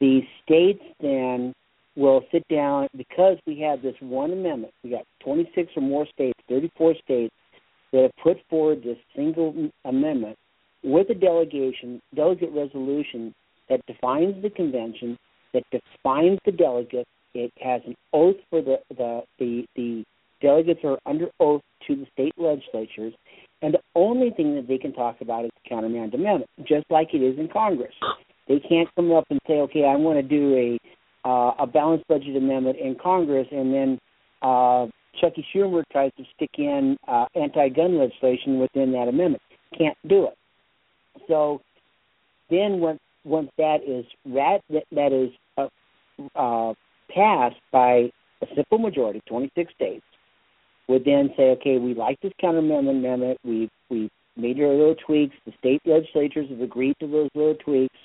The 0.00 0.20
states 0.44 0.82
then 1.00 1.54
will 1.96 2.22
sit 2.30 2.46
down 2.48 2.88
because 2.96 3.38
we 3.48 3.58
have 3.60 3.82
this 3.82 3.94
one 4.00 4.32
amendment. 4.32 4.74
We 4.84 4.90
got 4.90 5.06
26 5.24 5.72
or 5.76 5.82
more 5.82 6.06
states, 6.12 6.38
34 6.48 6.94
states 7.02 7.34
that 7.94 8.02
have 8.02 8.16
put 8.22 8.36
forward 8.50 8.82
this 8.82 8.98
single 9.14 9.70
amendment 9.84 10.36
with 10.82 11.08
a 11.10 11.14
delegation, 11.14 12.02
delegate 12.14 12.50
resolution 12.52 13.32
that 13.70 13.80
defines 13.86 14.42
the 14.42 14.50
convention, 14.50 15.16
that 15.54 15.62
defines 15.70 16.40
the 16.44 16.52
delegates. 16.52 17.08
It 17.34 17.52
has 17.62 17.80
an 17.86 17.94
oath 18.12 18.36
for 18.50 18.60
the 18.60 18.78
the 18.90 19.22
the, 19.38 19.64
the 19.76 20.04
delegates 20.42 20.80
are 20.84 20.98
under 21.06 21.28
oath 21.38 21.62
to 21.86 21.94
the 21.94 22.06
state 22.12 22.34
legislatures, 22.36 23.14
and 23.62 23.72
the 23.72 23.80
only 23.94 24.30
thing 24.30 24.56
that 24.56 24.66
they 24.66 24.78
can 24.78 24.92
talk 24.92 25.20
about 25.20 25.44
is 25.44 25.50
the 25.62 25.68
countermand 25.68 26.14
amendment, 26.14 26.50
just 26.64 26.84
like 26.90 27.14
it 27.14 27.22
is 27.22 27.38
in 27.38 27.48
Congress. 27.48 27.94
They 28.48 28.58
can't 28.58 28.88
come 28.96 29.12
up 29.12 29.24
and 29.30 29.40
say, 29.46 29.54
okay, 29.54 29.84
I 29.84 29.96
want 29.96 30.18
to 30.18 30.22
do 30.22 30.78
a 31.24 31.28
uh, 31.28 31.54
a 31.60 31.66
balanced 31.66 32.08
budget 32.08 32.36
amendment 32.36 32.76
in 32.76 32.96
Congress, 32.96 33.46
and 33.52 33.72
then 33.72 33.98
uh, 34.42 34.86
Chuckie 35.20 35.46
Schumer 35.54 35.84
tries 35.90 36.12
to 36.16 36.24
stick 36.34 36.50
in 36.58 36.96
uh, 37.08 37.26
anti-gun 37.34 37.98
legislation 37.98 38.58
within 38.58 38.92
that 38.92 39.08
amendment. 39.08 39.42
Can't 39.76 39.96
do 40.06 40.26
it. 40.26 40.38
So 41.28 41.60
then, 42.50 42.80
once 42.80 43.00
once 43.24 43.50
that 43.56 43.78
is 43.86 44.04
rat, 44.26 44.60
that, 44.68 45.12
is 45.12 45.30
uh, 45.56 45.68
uh, 46.38 46.74
passed 47.14 47.56
by 47.72 48.10
a 48.42 48.46
simple 48.54 48.78
majority, 48.78 49.22
26 49.26 49.72
states, 49.72 50.04
would 50.88 51.04
then 51.04 51.30
say, 51.36 51.44
okay, 51.50 51.78
we 51.78 51.94
like 51.94 52.20
this 52.20 52.32
counter 52.40 52.58
amendment. 52.58 53.38
We 53.44 53.70
we 53.88 54.10
made 54.36 54.60
our 54.60 54.68
little 54.68 54.96
tweaks. 55.06 55.34
The 55.46 55.52
state 55.58 55.80
legislatures 55.86 56.50
have 56.50 56.60
agreed 56.60 56.96
to 57.00 57.06
those 57.06 57.30
little 57.34 57.54
tweaks, 57.54 57.96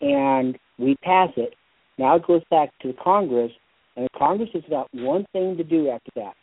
and 0.00 0.58
we 0.78 0.96
pass 1.02 1.30
it. 1.36 1.54
Now 1.98 2.16
it 2.16 2.26
goes 2.26 2.42
back 2.50 2.70
to 2.82 2.94
Congress, 3.02 3.52
and 3.96 4.08
Congress 4.16 4.50
has 4.52 4.62
got 4.68 4.88
one 4.92 5.26
thing 5.32 5.56
to 5.56 5.64
do 5.64 5.88
after 5.90 6.10
that, 6.16 6.34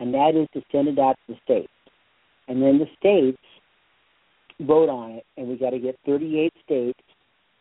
and 0.00 0.14
that 0.14 0.34
is 0.34 0.48
to 0.54 0.62
send 0.72 0.88
it 0.88 0.98
out 0.98 1.16
to 1.26 1.34
the 1.34 1.38
states. 1.44 1.72
and 2.48 2.60
then 2.60 2.78
the 2.78 2.86
states 2.98 3.38
vote 4.60 4.88
on 4.88 5.12
it, 5.12 5.24
and 5.36 5.48
we 5.48 5.56
got 5.56 5.70
to 5.70 5.78
get 5.78 5.98
38 6.06 6.52
states 6.64 7.00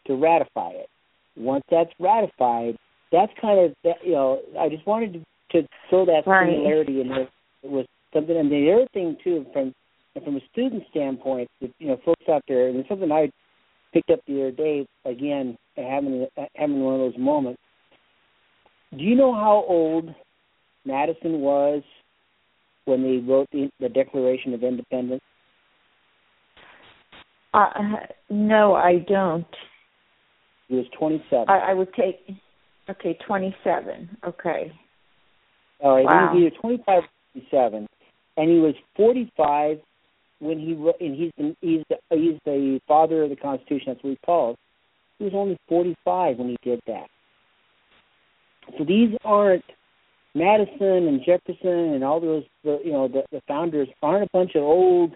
to 0.07 0.15
ratify 0.15 0.69
it. 0.69 0.89
Once 1.35 1.63
that's 1.69 1.91
ratified, 1.99 2.75
that's 3.11 3.31
kind 3.39 3.59
of 3.59 3.75
that. 3.83 3.95
You 4.03 4.13
know, 4.13 4.41
I 4.59 4.69
just 4.69 4.85
wanted 4.85 5.13
to, 5.13 5.61
to 5.61 5.67
throw 5.89 6.05
that 6.05 6.23
right. 6.25 6.49
similarity 6.49 7.01
in 7.01 7.09
there. 7.09 7.29
It 7.63 7.69
was 7.69 7.85
something, 8.13 8.35
and 8.35 8.51
the 8.51 8.71
other 8.73 8.87
thing 8.93 9.17
too, 9.23 9.45
from 9.53 9.73
from 10.23 10.35
a 10.35 10.41
student 10.51 10.83
standpoint, 10.89 11.49
you 11.59 11.87
know, 11.87 11.97
folks 12.03 12.25
out 12.29 12.43
there, 12.47 12.67
and 12.67 12.77
it's 12.77 12.89
something 12.89 13.11
I 13.11 13.31
picked 13.93 14.09
up 14.09 14.19
the 14.27 14.41
other 14.41 14.51
day 14.51 14.85
again, 15.05 15.57
having 15.77 16.27
having 16.55 16.81
one 16.81 16.95
of 16.95 16.99
those 16.99 17.17
moments. 17.17 17.60
Do 18.97 19.03
you 19.03 19.15
know 19.15 19.33
how 19.33 19.65
old 19.67 20.13
Madison 20.85 21.39
was 21.39 21.83
when 22.85 23.03
they 23.03 23.17
wrote 23.17 23.47
the, 23.51 23.69
the 23.79 23.89
Declaration 23.89 24.53
of 24.53 24.63
Independence? 24.63 25.21
Uh, 27.53 27.69
no, 28.29 28.73
I 28.73 28.99
don't. 29.07 29.45
He 30.67 30.75
was 30.75 30.85
27. 30.97 31.49
I, 31.49 31.71
I 31.71 31.73
would 31.73 31.93
take. 31.93 32.19
Okay, 32.89 33.17
27. 33.25 34.17
Okay. 34.25 34.71
All 35.79 35.95
right. 35.95 36.05
Wow. 36.05 36.29
He 36.33 36.43
was 36.43 36.51
either 36.53 36.61
25 36.61 36.87
or 36.87 37.07
27, 37.33 37.87
and 38.37 38.49
he 38.49 38.57
was 38.57 38.75
45 38.95 39.79
when 40.39 40.59
he 40.59 40.73
wrote. 40.73 40.99
And 40.99 41.15
he's 41.15 41.31
the, 41.37 41.55
he's 41.61 41.83
the, 41.89 41.97
he's 42.09 42.39
the 42.45 42.79
father 42.87 43.23
of 43.23 43.29
the 43.29 43.35
Constitution. 43.35 43.85
That's 43.87 44.03
what 44.03 44.11
he 44.11 44.19
calls. 44.25 44.57
He 45.19 45.25
was 45.25 45.33
only 45.35 45.57
45 45.69 46.37
when 46.37 46.49
he 46.49 46.57
did 46.63 46.79
that. 46.87 47.07
So 48.77 48.85
these 48.85 49.15
aren't 49.23 49.63
Madison 50.33 51.07
and 51.07 51.21
Jefferson 51.25 51.93
and 51.93 52.03
all 52.03 52.19
those 52.19 52.43
the, 52.63 52.79
you 52.83 52.91
know 52.91 53.07
the, 53.07 53.23
the 53.31 53.41
founders 53.47 53.87
aren't 54.01 54.23
a 54.23 54.29
bunch 54.31 54.51
of 54.55 54.63
old 54.63 55.13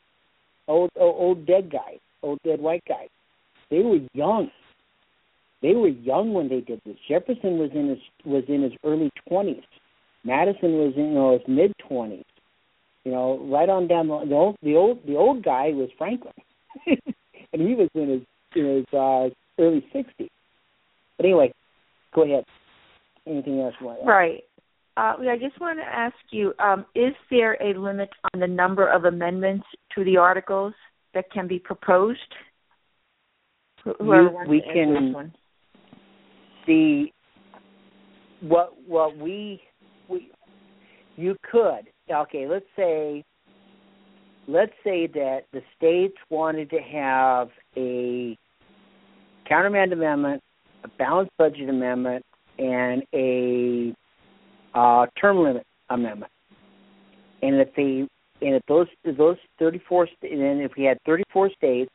old 0.67 0.91
old 0.97 1.45
dead 1.45 1.71
guys, 1.71 1.99
old 2.21 2.39
dead 2.43 2.59
white 2.59 2.83
guys. 2.87 3.09
They 3.69 3.79
were 3.79 3.99
young. 4.13 4.49
They 5.61 5.73
were 5.73 5.87
young 5.87 6.33
when 6.33 6.49
they 6.49 6.61
did 6.61 6.81
this. 6.85 6.97
Jefferson 7.07 7.57
was 7.57 7.71
in 7.73 7.89
his 7.89 7.99
was 8.25 8.43
in 8.47 8.61
his 8.61 8.73
early 8.83 9.11
twenties. 9.27 9.63
Madison 10.23 10.73
was 10.73 10.93
in 10.95 11.09
you 11.09 11.13
know, 11.13 11.33
his 11.33 11.47
mid 11.47 11.73
twenties. 11.87 12.25
You 13.03 13.11
know, 13.11 13.39
right 13.49 13.69
on 13.69 13.87
down 13.87 14.07
the, 14.07 14.25
the 14.27 14.35
old 14.35 14.57
the 14.63 14.75
old 14.75 14.99
the 15.05 15.15
old 15.15 15.43
guy 15.43 15.69
was 15.69 15.89
Franklin, 15.97 16.33
and 16.87 17.61
he 17.61 17.75
was 17.75 17.89
in 17.93 18.09
his 18.09 18.21
in 18.55 18.75
his 18.77 18.85
uh, 18.93 19.29
early 19.59 19.85
sixties. 19.93 20.29
But 21.17 21.25
anyway, 21.25 21.53
go 22.13 22.23
ahead. 22.23 22.45
Anything 23.27 23.61
else 23.61 23.73
you 23.79 23.87
want? 23.87 23.99
To 24.01 24.05
right. 24.05 24.43
Uh, 24.97 25.15
I 25.29 25.37
just 25.39 25.59
want 25.59 25.79
to 25.79 25.85
ask 25.85 26.15
you: 26.31 26.53
um, 26.59 26.85
Is 26.95 27.13
there 27.29 27.57
a 27.61 27.77
limit 27.77 28.09
on 28.33 28.39
the 28.39 28.47
number 28.47 28.87
of 28.87 29.05
amendments 29.05 29.65
to 29.95 30.03
the 30.03 30.17
articles 30.17 30.73
that 31.13 31.29
can 31.31 31.47
be 31.47 31.59
proposed? 31.59 32.19
Whoever 33.83 34.45
we 34.47 34.61
to 34.61 34.73
can- 34.73 35.33
the 36.65 37.05
what 38.41 38.73
what 38.87 39.17
we 39.17 39.61
we 40.09 40.31
you 41.15 41.35
could 41.49 41.87
okay 42.11 42.47
let's 42.47 42.65
say 42.75 43.23
let's 44.47 44.73
say 44.83 45.07
that 45.07 45.41
the 45.53 45.61
states 45.77 46.15
wanted 46.29 46.69
to 46.69 46.79
have 46.79 47.49
a 47.77 48.37
countermand 49.47 49.93
amendment 49.93 50.41
a 50.83 50.87
balanced 50.87 51.31
budget 51.37 51.69
amendment 51.69 52.25
and 52.59 53.03
a 53.13 53.93
uh, 54.73 55.05
term 55.19 55.37
limit 55.43 55.65
amendment 55.89 56.31
and 57.41 57.55
if 57.59 57.69
they 57.75 58.07
and 58.45 58.55
if 58.55 58.61
those 58.67 58.87
those 59.17 59.37
34 59.59 60.07
and 60.23 60.41
then 60.41 60.61
if 60.61 60.71
we 60.77 60.83
had 60.83 60.97
34 61.05 61.51
states 61.51 61.91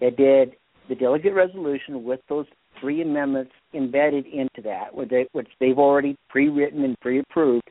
that 0.00 0.16
did 0.16 0.52
the 0.88 0.94
delegate 0.94 1.34
resolution 1.34 2.04
with 2.04 2.20
those 2.28 2.46
three 2.80 3.02
amendments 3.02 3.52
embedded 3.72 4.26
into 4.26 4.60
that, 4.64 4.92
which, 4.92 5.08
they, 5.08 5.26
which 5.32 5.48
they've 5.60 5.78
already 5.78 6.16
pre-written 6.28 6.84
and 6.84 6.98
pre-approved, 7.00 7.62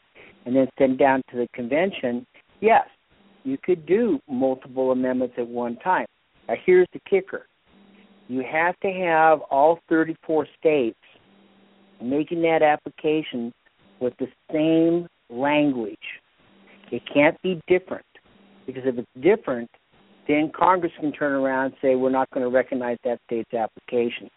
and 0.45 0.55
then 0.55 0.67
sent 0.79 0.97
down 0.97 1.21
to 1.29 1.37
the 1.37 1.47
convention. 1.53 2.25
Yes, 2.61 2.85
you 3.43 3.57
could 3.61 3.85
do 3.85 4.19
multiple 4.29 4.91
amendments 4.91 5.35
at 5.37 5.47
one 5.47 5.75
time. 5.77 6.05
Now, 6.47 6.55
here's 6.65 6.87
the 6.93 7.01
kicker: 7.09 7.45
you 8.27 8.43
have 8.49 8.79
to 8.79 8.89
have 8.91 9.41
all 9.51 9.79
34 9.89 10.47
states 10.57 10.97
making 12.03 12.41
that 12.43 12.61
application 12.61 13.51
with 13.99 14.13
the 14.17 14.27
same 14.51 15.07
language. 15.29 15.97
It 16.91 17.03
can't 17.11 17.41
be 17.41 17.61
different 17.67 18.05
because 18.65 18.83
if 18.85 18.97
it's 18.97 19.07
different, 19.21 19.69
then 20.27 20.51
Congress 20.57 20.91
can 20.99 21.11
turn 21.11 21.33
around 21.33 21.65
and 21.65 21.73
say 21.81 21.95
we're 21.95 22.09
not 22.09 22.29
going 22.31 22.43
to 22.43 22.49
recognize 22.49 22.97
that 23.03 23.19
state's 23.25 23.53
application. 23.53 24.29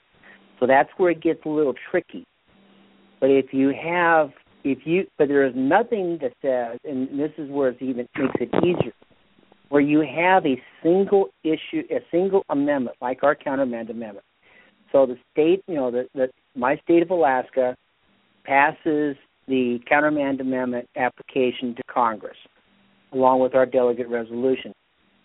So 0.60 0.66
that's 0.66 0.88
where 0.96 1.10
it 1.10 1.22
gets 1.22 1.40
a 1.44 1.48
little 1.48 1.74
tricky. 1.90 2.26
But 3.20 3.30
if 3.30 3.52
you 3.52 3.72
have, 3.82 4.30
if 4.64 4.78
you, 4.84 5.06
but 5.18 5.28
there 5.28 5.46
is 5.46 5.52
nothing 5.56 6.18
that 6.20 6.32
says, 6.42 6.78
and 6.84 7.18
this 7.18 7.32
is 7.38 7.50
where 7.50 7.70
it 7.70 7.76
even 7.80 8.06
makes 8.16 8.34
it 8.40 8.50
easier, 8.64 8.92
where 9.68 9.80
you 9.80 10.00
have 10.00 10.46
a 10.46 10.60
single 10.82 11.28
issue, 11.42 11.82
a 11.90 12.00
single 12.10 12.44
amendment, 12.48 12.96
like 13.00 13.22
our 13.22 13.34
countermand 13.34 13.90
amendment. 13.90 14.24
So 14.94 15.06
the 15.06 15.16
state, 15.32 15.60
you 15.66 15.74
know, 15.74 15.90
that 15.90 16.30
my 16.54 16.76
state 16.84 17.02
of 17.02 17.10
Alaska 17.10 17.76
passes 18.44 19.16
the 19.48 19.80
countermand 19.88 20.40
amendment 20.40 20.88
application 20.96 21.74
to 21.74 21.82
Congress, 21.92 22.36
along 23.12 23.40
with 23.40 23.56
our 23.56 23.66
delegate 23.66 24.08
resolution. 24.08 24.72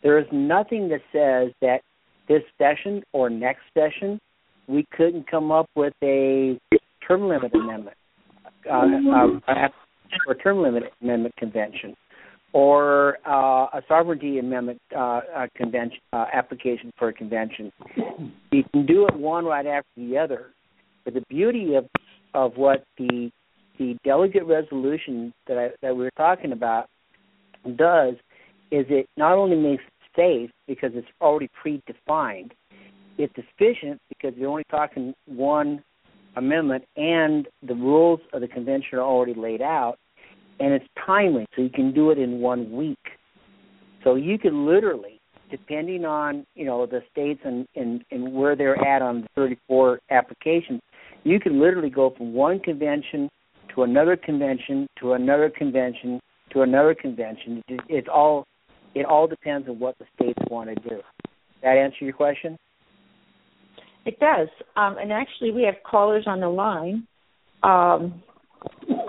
There 0.02 0.18
is 0.18 0.26
nothing 0.32 0.90
that 0.90 1.02
says 1.14 1.54
that 1.62 1.82
this 2.28 2.42
session 2.58 3.04
or 3.14 3.30
next 3.30 3.62
session 3.76 4.20
we 4.68 4.86
couldn't 4.96 5.30
come 5.30 5.52
up 5.52 5.68
with 5.76 5.94
a 6.04 6.60
term 7.08 7.28
limit 7.28 7.54
amendment 7.54 7.98
uh, 8.70 8.86
uh, 9.48 9.68
or 10.28 10.36
term 10.36 10.62
limit 10.62 10.84
amendment 11.02 11.36
convention 11.38 11.96
or 12.54 13.18
uh, 13.28 13.68
a 13.78 13.82
sovereignty 13.88 14.40
amendment 14.40 14.80
uh, 14.96 15.22
uh, 15.36 15.48
convention 15.56 16.00
uh, 16.14 16.26
application 16.34 16.92
for 16.98 17.10
a 17.10 17.14
convention. 17.14 17.72
You 18.52 18.64
can 18.74 18.86
do 18.86 19.08
it 19.08 19.16
one 19.16 19.46
right 19.46 19.66
after 19.66 19.90
the 19.96 20.18
other. 20.18 20.48
But 21.06 21.14
the 21.14 21.24
beauty 21.30 21.76
of 21.76 21.86
of 22.34 22.58
what 22.58 22.84
the 22.98 23.32
the 23.78 23.98
delegate 24.04 24.46
resolution 24.46 25.34
that 25.48 25.58
I, 25.58 25.70
that 25.82 25.96
we 25.96 26.04
were 26.04 26.12
talking 26.18 26.52
about 26.52 26.88
does 27.76 28.16
is 28.72 28.86
it 28.90 29.08
not 29.18 29.34
only 29.34 29.56
makes 29.56 29.84
it 29.84 29.94
safe 30.16 30.52
because 30.68 30.92
it's 30.94 31.08
already 31.22 31.50
predefined, 31.64 32.52
it's 33.18 33.34
efficient 33.38 34.00
because 34.10 34.38
you're 34.38 34.50
only 34.50 34.66
talking 34.70 35.14
one 35.26 35.84
amendment 36.36 36.84
and 36.96 37.48
the 37.68 37.74
rules 37.74 38.20
of 38.34 38.42
the 38.42 38.48
convention 38.48 38.98
are 38.98 39.02
already 39.02 39.34
laid 39.34 39.62
out, 39.62 39.98
and 40.60 40.74
it's 40.74 40.86
timely, 41.06 41.45
so 41.56 41.62
you 41.62 41.69
can 41.69 41.93
do 41.93 42.12
it 42.12 42.17
in 42.17 42.39
one 42.39 42.72
week. 42.72 42.98
So 44.04 44.15
you 44.15 44.38
could 44.38 44.54
literally, 44.54 45.19
depending 45.52 46.06
on 46.06 46.45
you 46.56 46.65
know 46.65 46.86
the 46.86 47.02
states 47.12 47.41
and 47.43 47.67
and, 47.76 48.04
and 48.12 48.34
where 48.34 48.56
they're 48.56 48.80
at 48.86 49.02
on 49.02 49.22
the 49.22 49.28
34 49.36 50.00
applications, 50.10 50.82
you 51.24 51.39
can 51.39 51.60
literally 51.60 51.89
go 51.89 52.13
from 52.15 52.34
one 52.34 52.60
convention 52.60 53.30
to 53.76 53.84
another 53.84 54.17
convention 54.17 54.88
to 55.00 55.13
another 55.13 55.50
convention 55.50 56.19
to 56.52 56.62
another 56.62 56.95
convention. 56.95 57.62
It, 57.67 58.10
all 58.10 58.45
it 58.95 59.06
all 59.06 59.28
depends 59.28 59.67
on 59.69 59.80
what 59.80 59.98
the 60.00 60.06
states 60.15 60.39
want 60.50 60.69
to 60.69 60.89
do. 60.89 61.02
That 61.62 61.78
answer 61.78 61.98
your 62.02 62.13
question? 62.13 62.58
It 64.06 64.19
does. 64.19 64.48
Um, 64.76 64.98
and 64.98 65.12
actually, 65.12 65.52
we 65.52 65.63
have 65.63 65.76
callers 65.84 66.24
on 66.26 66.39
the 66.39 66.50
line. 66.50 67.06
Um, 67.62 68.24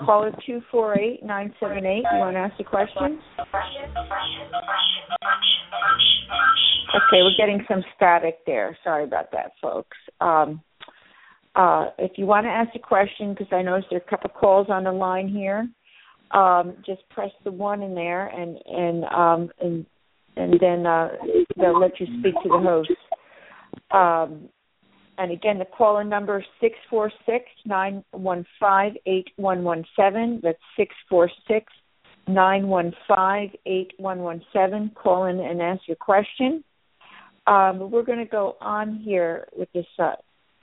caller 0.04 0.32
two 0.46 0.60
four 0.70 0.98
eight 0.98 1.22
nine 1.22 1.54
seven 1.60 1.86
eight. 1.86 2.04
You 2.12 2.18
want 2.18 2.34
to 2.34 2.40
ask 2.40 2.58
a 2.60 2.64
question? 2.64 3.20
Okay, 6.96 7.22
we're 7.22 7.36
getting 7.36 7.64
some 7.68 7.84
static 7.96 8.38
there. 8.46 8.76
Sorry 8.82 9.04
about 9.04 9.30
that, 9.32 9.52
folks. 9.60 9.96
Um, 10.20 10.60
uh, 11.54 11.86
if 11.98 12.12
you 12.16 12.26
want 12.26 12.46
to 12.46 12.50
ask 12.50 12.70
a 12.74 12.78
question, 12.78 13.34
because 13.34 13.48
I 13.52 13.62
noticed 13.62 13.88
there 13.90 14.00
are 14.00 14.02
a 14.06 14.10
couple 14.10 14.30
calls 14.30 14.68
on 14.70 14.84
the 14.84 14.92
line 14.92 15.28
here, 15.28 15.68
um, 16.32 16.76
just 16.86 17.08
press 17.10 17.30
the 17.44 17.50
one 17.50 17.82
in 17.82 17.94
there, 17.94 18.28
and 18.28 18.58
and 18.66 19.04
um, 19.04 19.50
and 19.60 19.86
and 20.36 20.60
then 20.60 20.86
uh, 20.86 21.08
they'll 21.56 21.78
let 21.78 21.98
you 21.98 22.06
speak 22.20 22.34
to 22.42 22.48
the 22.48 22.58
host. 22.58 22.90
Um, 23.90 24.48
and 25.20 25.30
again, 25.30 25.59
the 25.59 25.66
caller 25.66 26.02
number 26.02 26.42
six 26.62 26.76
four 26.88 27.12
six 27.26 27.44
nine 27.66 28.02
one 28.12 28.46
five 28.59 28.92
eight 29.04 29.28
one 29.37 29.62
one 29.62 29.85
seven. 29.94 30.40
That's 30.42 30.59
six 30.78 30.94
four 31.11 31.30
six 31.46 31.70
nine 32.26 32.68
one 32.68 32.94
five 33.06 33.50
eight 33.66 33.92
one 33.98 34.20
one 34.20 34.42
seven. 34.50 34.90
Call 34.94 35.26
in 35.26 35.38
and 35.38 35.61
ask 35.61 35.83
your 35.87 35.98
question. 35.98 36.64
Um, 37.46 37.90
we're 37.90 38.02
going 38.02 38.18
to 38.18 38.24
go 38.24 38.56
on 38.62 38.96
here 38.96 39.46
with 39.54 39.70
this 39.74 39.85
uh, 39.98 40.12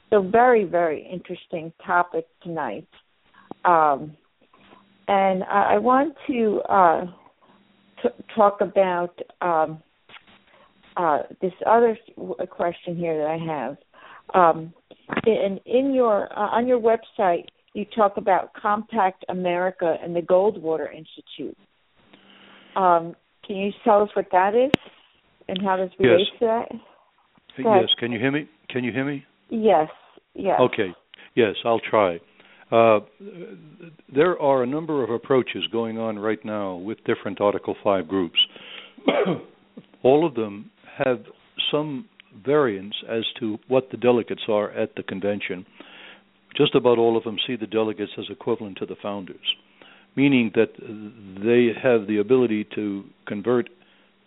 so 0.10 0.24
very 0.24 0.63
very 0.63 1.08
interesting 1.08 1.72
topic 1.86 2.26
tonight, 2.41 2.88
um, 3.63 4.17
and 5.08 5.43
I, 5.43 5.76
I 5.76 5.78
want 5.78 6.15
to 6.26 6.62
uh, 6.62 7.06
t- 8.02 8.24
talk 8.36 8.62
about 8.62 9.20
um, 9.39 9.84
uh, 10.96 11.20
this 11.41 11.54
other 11.67 11.96
question 12.50 12.96
here 12.96 13.20
that 13.20 13.28
I 13.28 13.38
have. 13.38 13.78
Um, 14.34 14.74
in 15.26 15.60
in 15.66 15.94
your 15.94 16.32
uh, 16.38 16.50
on 16.50 16.68
your 16.68 16.80
website, 16.80 17.46
you 17.74 17.86
talk 17.96 18.18
about 18.18 18.54
Compact 18.54 19.24
America 19.30 19.96
and 20.02 20.16
the 20.16 20.22
Goldwater 20.22 20.88
Institute. 20.92 21.58
Um, 22.76 23.16
can 23.46 23.56
you 23.56 23.72
tell 23.84 24.02
us 24.02 24.10
what 24.13 24.28
that 24.32 24.54
is 24.54 24.72
and 25.48 25.60
how 25.63 25.78
this 25.78 25.92
relates 26.00 26.30
yes. 26.34 26.40
to 26.40 26.46
that? 26.46 26.80
Yes. 27.58 27.90
Can 28.00 28.12
you 28.12 28.20
hear 28.20 28.32
me? 28.32 28.48
Can 28.70 28.84
you 28.84 28.92
hear 28.92 29.06
me? 29.06 29.24
Yes. 29.50 29.88
Yes. 30.36 30.60
Okay. 30.60 30.90
Yes, 31.36 31.56
I'll 31.66 31.80
try. 31.80 32.20
Uh, 32.72 33.00
there 34.13 34.40
are 34.40 34.63
a 34.63 34.68
number 34.68 35.04
of 35.04 35.10
approaches 35.10 35.63
going 35.72 35.98
on 35.98 36.20
right 36.20 36.44
now 36.44 36.76
with 36.76 36.98
different 37.06 37.40
Article 37.40 37.76
5 37.84 38.08
groups. 38.08 38.40
All 40.04 40.28
of 40.28 40.36
them 40.36 40.70
have 41.04 41.20
some 41.72 42.10
variance 42.45 42.95
as 43.10 43.23
to 43.39 43.58
what 43.67 43.89
the 43.91 43.97
delegates 43.97 44.43
are 44.47 44.71
at 44.71 44.95
the 44.95 45.04
convention. 45.04 45.65
Just 46.56 46.76
about 46.76 46.97
all 46.97 47.17
of 47.17 47.23
them 47.23 47.38
see 47.45 47.56
the 47.56 47.67
delegates 47.67 48.12
as 48.17 48.26
equivalent 48.30 48.78
to 48.78 48.86
the 48.86 48.95
founders, 49.02 49.56
meaning 50.15 50.52
that 50.56 50.73
they 50.78 51.69
have 51.82 52.08
the 52.08 52.17
ability 52.17 52.65
to 52.76 53.04
convert 53.28 53.69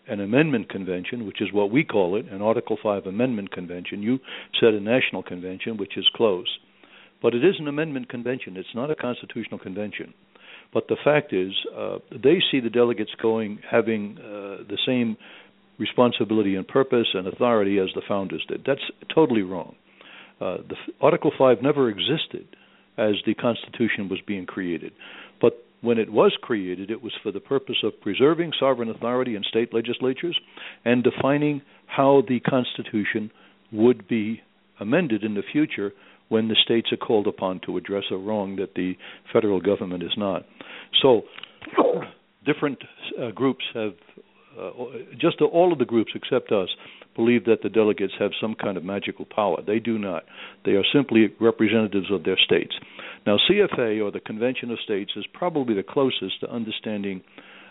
an 0.07 0.21
amendment 0.21 0.69
convention, 0.69 1.27
which 1.27 1.41
is 1.41 1.53
what 1.53 1.71
we 1.71 1.85
call 1.85 2.17
it, 2.17 2.27
an 2.31 2.43
Article 2.43 2.77
5 2.83 3.07
amendment 3.07 3.53
convention. 3.53 4.03
You 4.03 4.19
said 4.61 4.75
a 4.75 4.81
national 4.81 5.23
convention, 5.23 5.77
which 5.77 5.97
is 5.97 6.09
close. 6.15 6.59
But 7.23 7.35
it 7.35 7.45
is 7.45 7.57
an 7.59 7.69
amendment 7.69 8.09
convention, 8.09 8.57
it's 8.57 8.75
not 8.75 8.91
a 8.91 8.97
constitutional 8.97 9.59
convention. 9.59 10.15
But 10.73 10.89
the 10.89 10.97
fact 11.03 11.33
is, 11.33 11.53
uh, 11.77 11.99
they 12.11 12.39
see 12.51 12.61
the 12.61 12.71
delegates 12.71 13.11
going, 13.21 13.59
having 13.69 14.17
uh, 14.19 14.65
the 14.69 14.79
same 14.87 15.17
responsibility 15.81 16.55
and 16.55 16.69
purpose 16.69 17.09
and 17.15 17.27
authority 17.27 17.79
as 17.79 17.89
the 17.95 18.03
founders 18.07 18.45
did. 18.47 18.63
That's 18.67 18.81
totally 19.13 19.43
wrong. 19.43 19.75
Uh, 20.41 20.59
the 20.69 20.77
Article 21.01 21.33
5 21.37 21.63
never 21.63 21.89
existed 21.89 22.47
as 22.97 23.15
the 23.27 23.35
Constitution 23.35 24.09
was 24.09 24.21
being 24.27 24.47
created. 24.47 24.93
But 25.41 25.65
when 25.81 25.99
it 25.99 26.13
was 26.13 26.37
created, 26.41 26.91
it 26.91 27.03
was 27.03 27.13
for 27.23 27.33
the 27.33 27.41
purpose 27.41 27.79
of 27.83 28.01
preserving 28.01 28.53
sovereign 28.61 28.91
authority 28.91 29.35
in 29.35 29.43
state 29.43 29.73
legislatures 29.73 30.39
and 30.85 31.03
defining 31.03 31.63
how 31.87 32.23
the 32.29 32.41
Constitution 32.41 33.31
would 33.73 34.07
be 34.07 34.43
amended 34.79 35.25
in 35.25 35.35
the 35.35 35.43
future 35.51 35.93
when 36.29 36.49
the 36.49 36.57
states 36.63 36.89
are 36.93 36.97
called 36.97 37.27
upon 37.27 37.61
to 37.67 37.77
address 37.77 38.05
a 38.11 38.17
wrong 38.17 38.57
that 38.57 38.75
the 38.75 38.95
federal 39.33 39.61
government 39.61 40.03
is 40.03 40.13
not. 40.17 40.45
So, 41.03 41.23
different 42.47 42.79
uh, 43.21 43.31
groups 43.31 43.65
have 43.75 43.95
uh, 44.59 44.71
just 45.19 45.41
all 45.41 45.73
of 45.73 45.79
the 45.79 45.85
groups 45.85 46.13
except 46.15 46.53
us 46.53 46.69
believe 47.17 47.45
that 47.45 47.63
the 47.63 47.69
delegates 47.69 48.13
have 48.19 48.31
some 48.41 48.55
kind 48.55 48.77
of 48.77 48.85
magical 48.85 49.25
power. 49.25 49.59
They 49.65 49.79
do 49.79 49.99
not. 49.99 50.25
They 50.65 50.73
are 50.73 50.85
simply 50.93 51.29
representatives 51.41 52.11
of 52.11 52.25
their 52.25 52.39
states. 52.39 52.75
Now, 53.27 53.37
CFA 53.49 54.03
or 54.03 54.11
the 54.11 54.21
Convention 54.21 54.71
of 54.71 54.79
States 54.85 55.13
is 55.17 55.25
probably 55.33 55.75
the 55.75 55.83
closest 55.83 56.41
to 56.41 56.51
understanding 56.51 57.23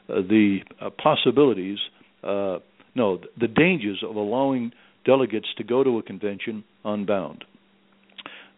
uh, 0.07 0.15
the 0.15 0.59
uh, 0.81 0.89
possibilities, 0.91 1.79
uh, 2.23 2.59
no, 2.95 3.19
the 3.39 3.47
dangers 3.47 4.03
of 4.07 4.15
allowing 4.15 4.71
delegates 5.05 5.47
to 5.57 5.63
go 5.63 5.83
to 5.83 5.97
a 5.97 6.03
convention 6.03 6.63
unbound. 6.83 7.45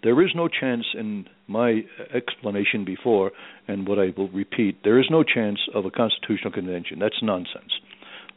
There 0.04 0.20
is 0.24 0.32
no 0.36 0.48
chance, 0.48 0.86
in 0.98 1.26
my 1.48 1.82
explanation 2.14 2.86
before, 2.86 3.32
and 3.68 3.88
what 3.88 4.00
I 4.00 4.08
will 4.18 4.30
repeat, 4.30 4.80
there 4.84 5.00
is 5.00 5.06
no 5.12 5.24
chance 5.24 5.60
of 5.76 5.86
a 5.86 5.92
constitutional 5.92 6.52
convention. 6.52 6.98
That's 6.98 7.22
nonsense 7.22 7.72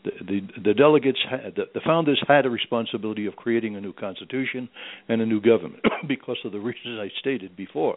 the, 0.04 0.40
the, 0.62 0.74
delegates, 0.74 1.18
had, 1.28 1.54
the, 1.56 1.64
the 1.72 1.80
founders 1.84 2.22
had 2.28 2.46
a 2.46 2.50
responsibility 2.50 3.26
of 3.26 3.36
creating 3.36 3.76
a 3.76 3.80
new 3.80 3.92
constitution 3.92 4.68
and 5.08 5.20
a 5.20 5.26
new 5.26 5.40
government 5.40 5.82
because 6.08 6.38
of 6.44 6.52
the 6.52 6.58
reasons 6.60 6.98
I 7.00 7.08
stated 7.20 7.56
before. 7.56 7.96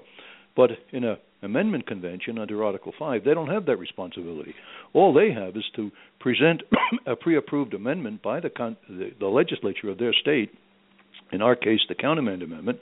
But 0.56 0.72
in 0.92 1.04
a 1.04 1.18
amendment 1.44 1.86
convention 1.86 2.40
under 2.40 2.64
Article 2.64 2.94
5, 2.98 3.24
they 3.24 3.34
don't 3.34 3.50
have 3.50 3.66
that 3.68 3.78
responsibility. 3.78 4.56
All 4.94 5.14
they 5.14 5.32
have 5.32 5.56
is 5.56 5.66
to 5.76 5.92
present 6.20 6.64
a 7.06 7.16
pre-approved 7.16 7.74
amendment 7.74 8.24
by 8.24 8.40
the, 8.40 8.50
con- 8.50 8.78
the, 8.90 9.12
the 9.20 9.28
legislature 9.28 9.90
of 9.90 10.00
their 10.00 10.14
state, 10.14 10.52
in 11.32 11.42
our 11.42 11.56
case 11.56 11.82
the 11.90 11.96
countermand 11.96 12.42
amendment, 12.42 12.80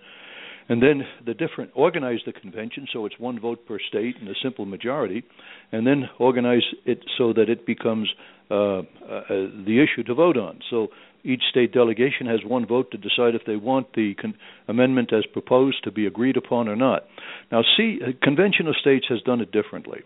and 0.67 0.82
then 0.82 1.04
the 1.25 1.34
different 1.34 1.71
organize 1.75 2.19
the 2.25 2.34
convention 2.34 2.88
so 2.91 3.06
it's 3.06 3.19
one 3.19 3.39
vote 3.39 3.65
per 3.67 3.78
state 3.80 4.15
and 4.19 4.28
a 4.28 4.34
simple 4.41 4.65
majority, 4.65 5.23
and 5.71 5.86
then 5.86 6.10
organize 6.19 6.63
it 6.86 6.99
so 7.17 7.34
that 7.34 7.49
it 7.49 7.65
becomes 7.65 8.10
uh, 8.49 8.80
uh, 8.80 8.84
the 9.30 9.84
issue 9.84 10.04
to 10.04 10.13
vote 10.13 10.38
on. 10.38 10.60
So 10.69 10.88
each 11.23 11.41
state 11.49 11.73
delegation 11.73 12.28
has 12.28 12.39
one 12.45 12.65
vote 12.65 12.91
to 12.91 12.97
decide 12.97 13.36
if 13.36 13.41
they 13.45 13.56
want 13.56 13.93
the 13.93 14.13
con- 14.15 14.36
amendment 14.67 15.12
as 15.13 15.25
proposed 15.34 15.84
to 15.84 15.91
be 15.91 16.06
agreed 16.06 16.38
upon 16.38 16.67
or 16.67 16.75
not. 16.75 17.04
Now, 17.51 17.63
see, 17.78 17.99
Convention 18.21 18.67
of 18.67 18.75
States 18.75 19.06
has 19.10 19.21
done 19.21 19.41
it 19.41 19.51
differently, 19.51 20.01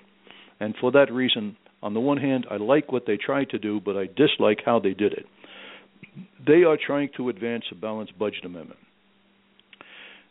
and 0.59 0.75
for 0.79 0.91
that 0.91 1.11
reason, 1.11 1.57
on 1.81 1.93
the 1.93 1.99
one 1.99 2.17
hand, 2.17 2.45
I 2.51 2.57
like 2.57 2.91
what 2.91 3.05
they 3.05 3.17
tried 3.17 3.49
to 3.51 3.59
do, 3.59 3.79
but 3.83 3.95
I 3.95 4.07
dislike 4.07 4.59
how 4.65 4.79
they 4.79 4.93
did 4.93 5.13
it. 5.13 5.25
They 6.45 6.63
are 6.63 6.77
trying 6.77 7.09
to 7.15 7.29
advance 7.29 7.63
a 7.71 7.75
balanced 7.75 8.17
budget 8.17 8.43
amendment 8.43 8.79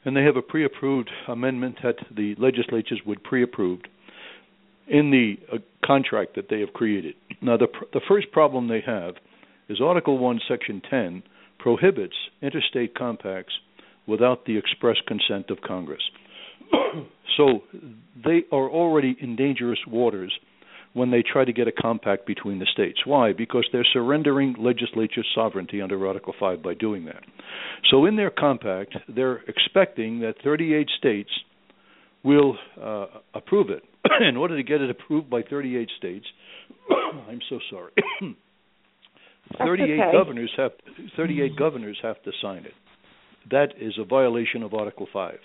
and 0.05 0.17
they 0.17 0.23
have 0.23 0.37
a 0.37 0.43
pre-approved 0.43 1.11
amendment 1.27 1.77
that 1.83 1.97
the 2.15 2.35
legislatures 2.39 3.01
would 3.07 3.23
pre-approved 3.23 3.89
in 4.87 5.11
the 5.11 5.37
uh, 5.53 5.59
contract 5.85 6.35
that 6.37 6.49
they 6.49 6.61
have 6.61 6.73
created. 6.73 7.15
Now, 7.43 7.57
the 7.57 7.67
pr- 7.67 7.85
the 7.93 8.01
first 8.09 8.33
problem 8.33 8.69
they 8.69 8.83
have 8.87 9.15
is 9.69 9.81
Article 9.81 10.19
One, 10.19 10.41
Section 10.49 10.81
10 10.89 11.23
prohibits 11.59 12.15
interstate 12.41 12.95
compacts 12.95 13.53
without 14.07 14.47
the 14.47 14.57
express 14.57 14.97
consent 15.07 15.51
of 15.51 15.61
Congress. 15.61 16.03
so 17.37 17.63
they 18.25 18.45
are 18.51 18.69
already 18.71 19.17
in 19.21 19.37
dangerous 19.37 19.81
waters 19.87 20.33
when 20.95 21.11
they 21.11 21.23
try 21.23 21.45
to 21.45 21.53
get 21.53 21.69
a 21.69 21.73
compact 21.73 22.27
between 22.27 22.59
the 22.59 22.67
states. 22.73 23.01
Why? 23.05 23.33
Because 23.33 23.69
they're 23.73 23.87
surrendering 23.93 24.57
legislature 24.59 25.25
sovereignty 25.35 25.81
under 25.81 26.07
Article 26.07 26.35
5 26.39 26.63
by 26.63 26.75
doing 26.75 27.05
that. 27.05 27.23
So 27.91 28.07
in 28.07 28.17
their 28.17 28.31
compact, 28.31 28.97
they're 29.09 29.43
expecting 29.49 30.21
that 30.21 30.35
38 30.43 30.89
states 30.99 31.31
will 32.25 32.57
uh, 32.83 33.07
approve 33.35 33.71
it. 33.71 33.83
in 34.21 34.37
order 34.37 34.57
to 34.57 34.63
get 34.63 34.81
it 34.81 34.91
approved 34.91 35.31
by 35.31 35.43
38 35.43 35.89
states, 35.97 36.27
I'm 37.29 37.41
so 37.49 37.59
sorry. 37.71 37.93
38 39.59 40.01
okay. 40.01 40.13
governors 40.13 40.53
have 40.59 40.73
38 41.17 41.57
governors 41.57 41.97
have 42.03 42.23
to 42.23 42.31
sign 42.43 42.67
it. 42.67 42.75
That 43.51 43.69
is 43.81 43.95
a 43.99 44.05
violation 44.05 44.63
of 44.63 44.75
Article 44.75 45.07
5. 45.11 45.39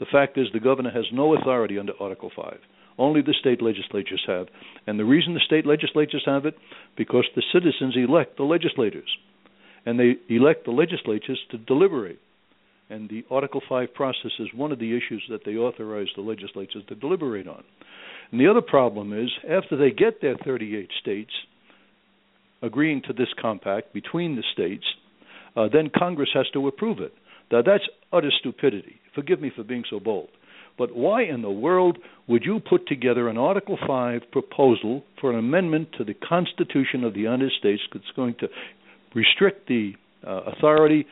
The 0.00 0.06
fact 0.12 0.36
is 0.36 0.48
the 0.52 0.60
governor 0.60 0.90
has 0.90 1.06
no 1.12 1.34
authority 1.34 1.78
under 1.78 1.94
Article 1.98 2.30
5. 2.36 2.58
Only 2.98 3.22
the 3.22 3.34
state 3.38 3.62
legislatures 3.62 4.22
have. 4.26 4.48
And 4.86 4.98
the 4.98 5.04
reason 5.04 5.34
the 5.34 5.40
state 5.40 5.66
legislatures 5.66 6.24
have 6.26 6.46
it, 6.46 6.56
because 6.96 7.26
the 7.34 7.42
citizens 7.52 7.94
elect 7.96 8.36
the 8.36 8.42
legislators. 8.42 9.08
And 9.86 9.98
they 9.98 10.16
elect 10.28 10.64
the 10.64 10.72
legislatures 10.72 11.38
to 11.50 11.58
deliberate. 11.58 12.18
And 12.90 13.08
the 13.08 13.24
Article 13.30 13.62
5 13.68 13.94
process 13.94 14.32
is 14.38 14.48
one 14.54 14.72
of 14.72 14.78
the 14.78 14.96
issues 14.96 15.22
that 15.30 15.44
they 15.44 15.56
authorize 15.56 16.08
the 16.16 16.22
legislatures 16.22 16.82
to 16.88 16.94
deliberate 16.94 17.46
on. 17.46 17.62
And 18.32 18.40
the 18.40 18.48
other 18.48 18.62
problem 18.62 19.12
is, 19.12 19.30
after 19.44 19.76
they 19.76 19.90
get 19.90 20.20
their 20.20 20.36
38 20.44 20.90
states 21.00 21.30
agreeing 22.62 23.02
to 23.06 23.12
this 23.12 23.28
compact 23.40 23.92
between 23.92 24.36
the 24.36 24.42
states, 24.52 24.84
uh, 25.56 25.68
then 25.72 25.90
Congress 25.96 26.30
has 26.34 26.46
to 26.52 26.66
approve 26.66 26.98
it. 27.00 27.12
Now, 27.50 27.62
that's 27.62 27.84
utter 28.12 28.30
stupidity. 28.38 28.96
Forgive 29.14 29.40
me 29.40 29.50
for 29.54 29.62
being 29.62 29.84
so 29.88 30.00
bold. 30.00 30.28
But 30.78 30.94
why 30.94 31.24
in 31.24 31.42
the 31.42 31.50
world 31.50 31.98
would 32.28 32.44
you 32.44 32.60
put 32.60 32.86
together 32.86 33.28
an 33.28 33.36
Article 33.36 33.76
5 33.84 34.22
proposal 34.30 35.02
for 35.20 35.32
an 35.32 35.38
amendment 35.38 35.88
to 35.98 36.04
the 36.04 36.14
Constitution 36.14 37.02
of 37.02 37.14
the 37.14 37.20
United 37.20 37.50
States 37.58 37.82
that's 37.92 38.04
going 38.14 38.36
to 38.40 38.48
restrict 39.14 39.66
the 39.66 39.92
uh, 40.26 40.42
authority 40.42 41.06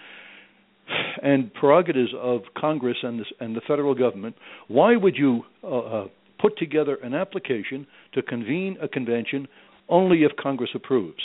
and 1.23 1.53
prerogatives 1.55 2.11
of 2.17 2.43
Congress 2.57 2.99
and, 3.03 3.19
this, 3.19 3.27
and, 3.41 3.57
the 3.57 3.61
federal 3.67 3.95
government? 3.95 4.37
Why 4.69 4.95
would 4.95 5.17
you 5.17 5.43
uh, 5.65 5.79
uh, 5.79 6.07
put 6.41 6.57
together 6.59 6.97
an 7.03 7.15
application 7.15 7.87
to 8.15 8.23
convene 8.23 8.77
a 8.81 8.87
convention 8.87 9.49
only 9.89 10.19
if 10.19 10.33
Congress 10.41 10.71
approves? 10.75 11.19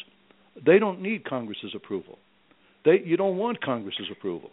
They 0.65 0.79
don't 0.79 1.01
need 1.01 1.25
Congress's 1.25 1.73
approval. 1.75 2.17
They, 2.85 3.01
you 3.05 3.17
don't 3.17 3.37
want 3.37 3.61
Congress's 3.61 4.07
approval 4.11 4.49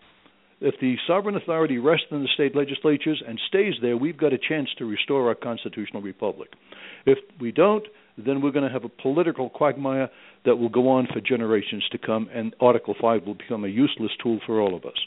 if 0.60 0.74
the 0.80 0.96
sovereign 1.06 1.36
authority 1.36 1.78
rests 1.78 2.06
in 2.10 2.22
the 2.22 2.28
state 2.34 2.56
legislatures 2.56 3.22
and 3.26 3.40
stays 3.48 3.74
there, 3.80 3.96
we've 3.96 4.16
got 4.16 4.32
a 4.32 4.38
chance 4.38 4.68
to 4.78 4.84
restore 4.84 5.28
our 5.28 5.34
constitutional 5.34 6.02
republic. 6.02 6.50
If 7.06 7.18
we 7.40 7.52
don't, 7.52 7.86
then 8.16 8.40
we're 8.40 8.50
going 8.50 8.66
to 8.66 8.72
have 8.72 8.84
a 8.84 8.88
political 8.88 9.48
quagmire 9.48 10.10
that 10.44 10.56
will 10.56 10.68
go 10.68 10.88
on 10.88 11.06
for 11.12 11.20
generations 11.20 11.86
to 11.92 11.98
come, 11.98 12.28
and 12.34 12.56
Article 12.60 12.96
5 13.00 13.24
will 13.24 13.34
become 13.34 13.64
a 13.64 13.68
useless 13.68 14.10
tool 14.20 14.40
for 14.46 14.60
all 14.60 14.74
of 14.74 14.84
us. 14.84 14.98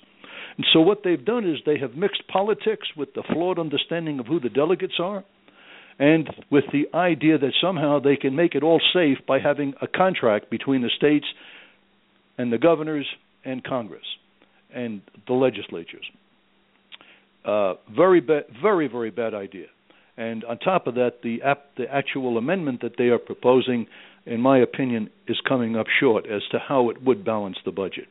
And 0.57 0.65
so, 0.71 0.79
what 0.79 0.99
they've 1.03 1.23
done 1.23 1.49
is 1.49 1.57
they 1.65 1.79
have 1.79 1.95
mixed 1.95 2.27
politics 2.27 2.87
with 2.95 3.13
the 3.13 3.23
flawed 3.33 3.59
understanding 3.59 4.19
of 4.19 4.27
who 4.27 4.39
the 4.39 4.49
delegates 4.49 4.99
are, 4.99 5.23
and 5.99 6.29
with 6.49 6.65
the 6.71 6.85
idea 6.97 7.37
that 7.37 7.53
somehow 7.61 7.99
they 7.99 8.15
can 8.15 8.35
make 8.35 8.55
it 8.55 8.63
all 8.63 8.81
safe 8.93 9.17
by 9.27 9.39
having 9.39 9.73
a 9.81 9.87
contract 9.87 10.49
between 10.49 10.81
the 10.81 10.89
states 10.95 11.25
and 12.37 12.51
the 12.51 12.57
governors 12.57 13.05
and 13.43 13.63
Congress 13.63 14.05
and 14.73 15.01
the 15.27 15.33
legislatures. 15.33 16.05
Uh, 17.45 17.73
very 17.95 18.21
bad, 18.21 18.43
very 18.61 18.87
very 18.87 19.11
bad 19.11 19.33
idea. 19.33 19.67
And 20.17 20.43
on 20.43 20.59
top 20.59 20.87
of 20.87 20.95
that, 20.95 21.21
the 21.23 21.41
ap- 21.41 21.75
the 21.77 21.91
actual 21.91 22.37
amendment 22.37 22.81
that 22.81 22.93
they 22.97 23.05
are 23.05 23.17
proposing, 23.17 23.87
in 24.25 24.41
my 24.41 24.59
opinion, 24.59 25.09
is 25.27 25.39
coming 25.47 25.75
up 25.75 25.87
short 25.99 26.25
as 26.27 26.41
to 26.51 26.59
how 26.59 26.89
it 26.89 27.01
would 27.03 27.25
balance 27.25 27.57
the 27.65 27.71
budget. 27.71 28.05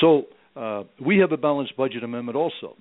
So 0.00 0.24
uh, 0.56 0.84
we 1.04 1.18
have 1.18 1.32
a 1.32 1.36
balanced 1.36 1.76
budget 1.76 2.04
amendment 2.04 2.36
also, 2.36 2.76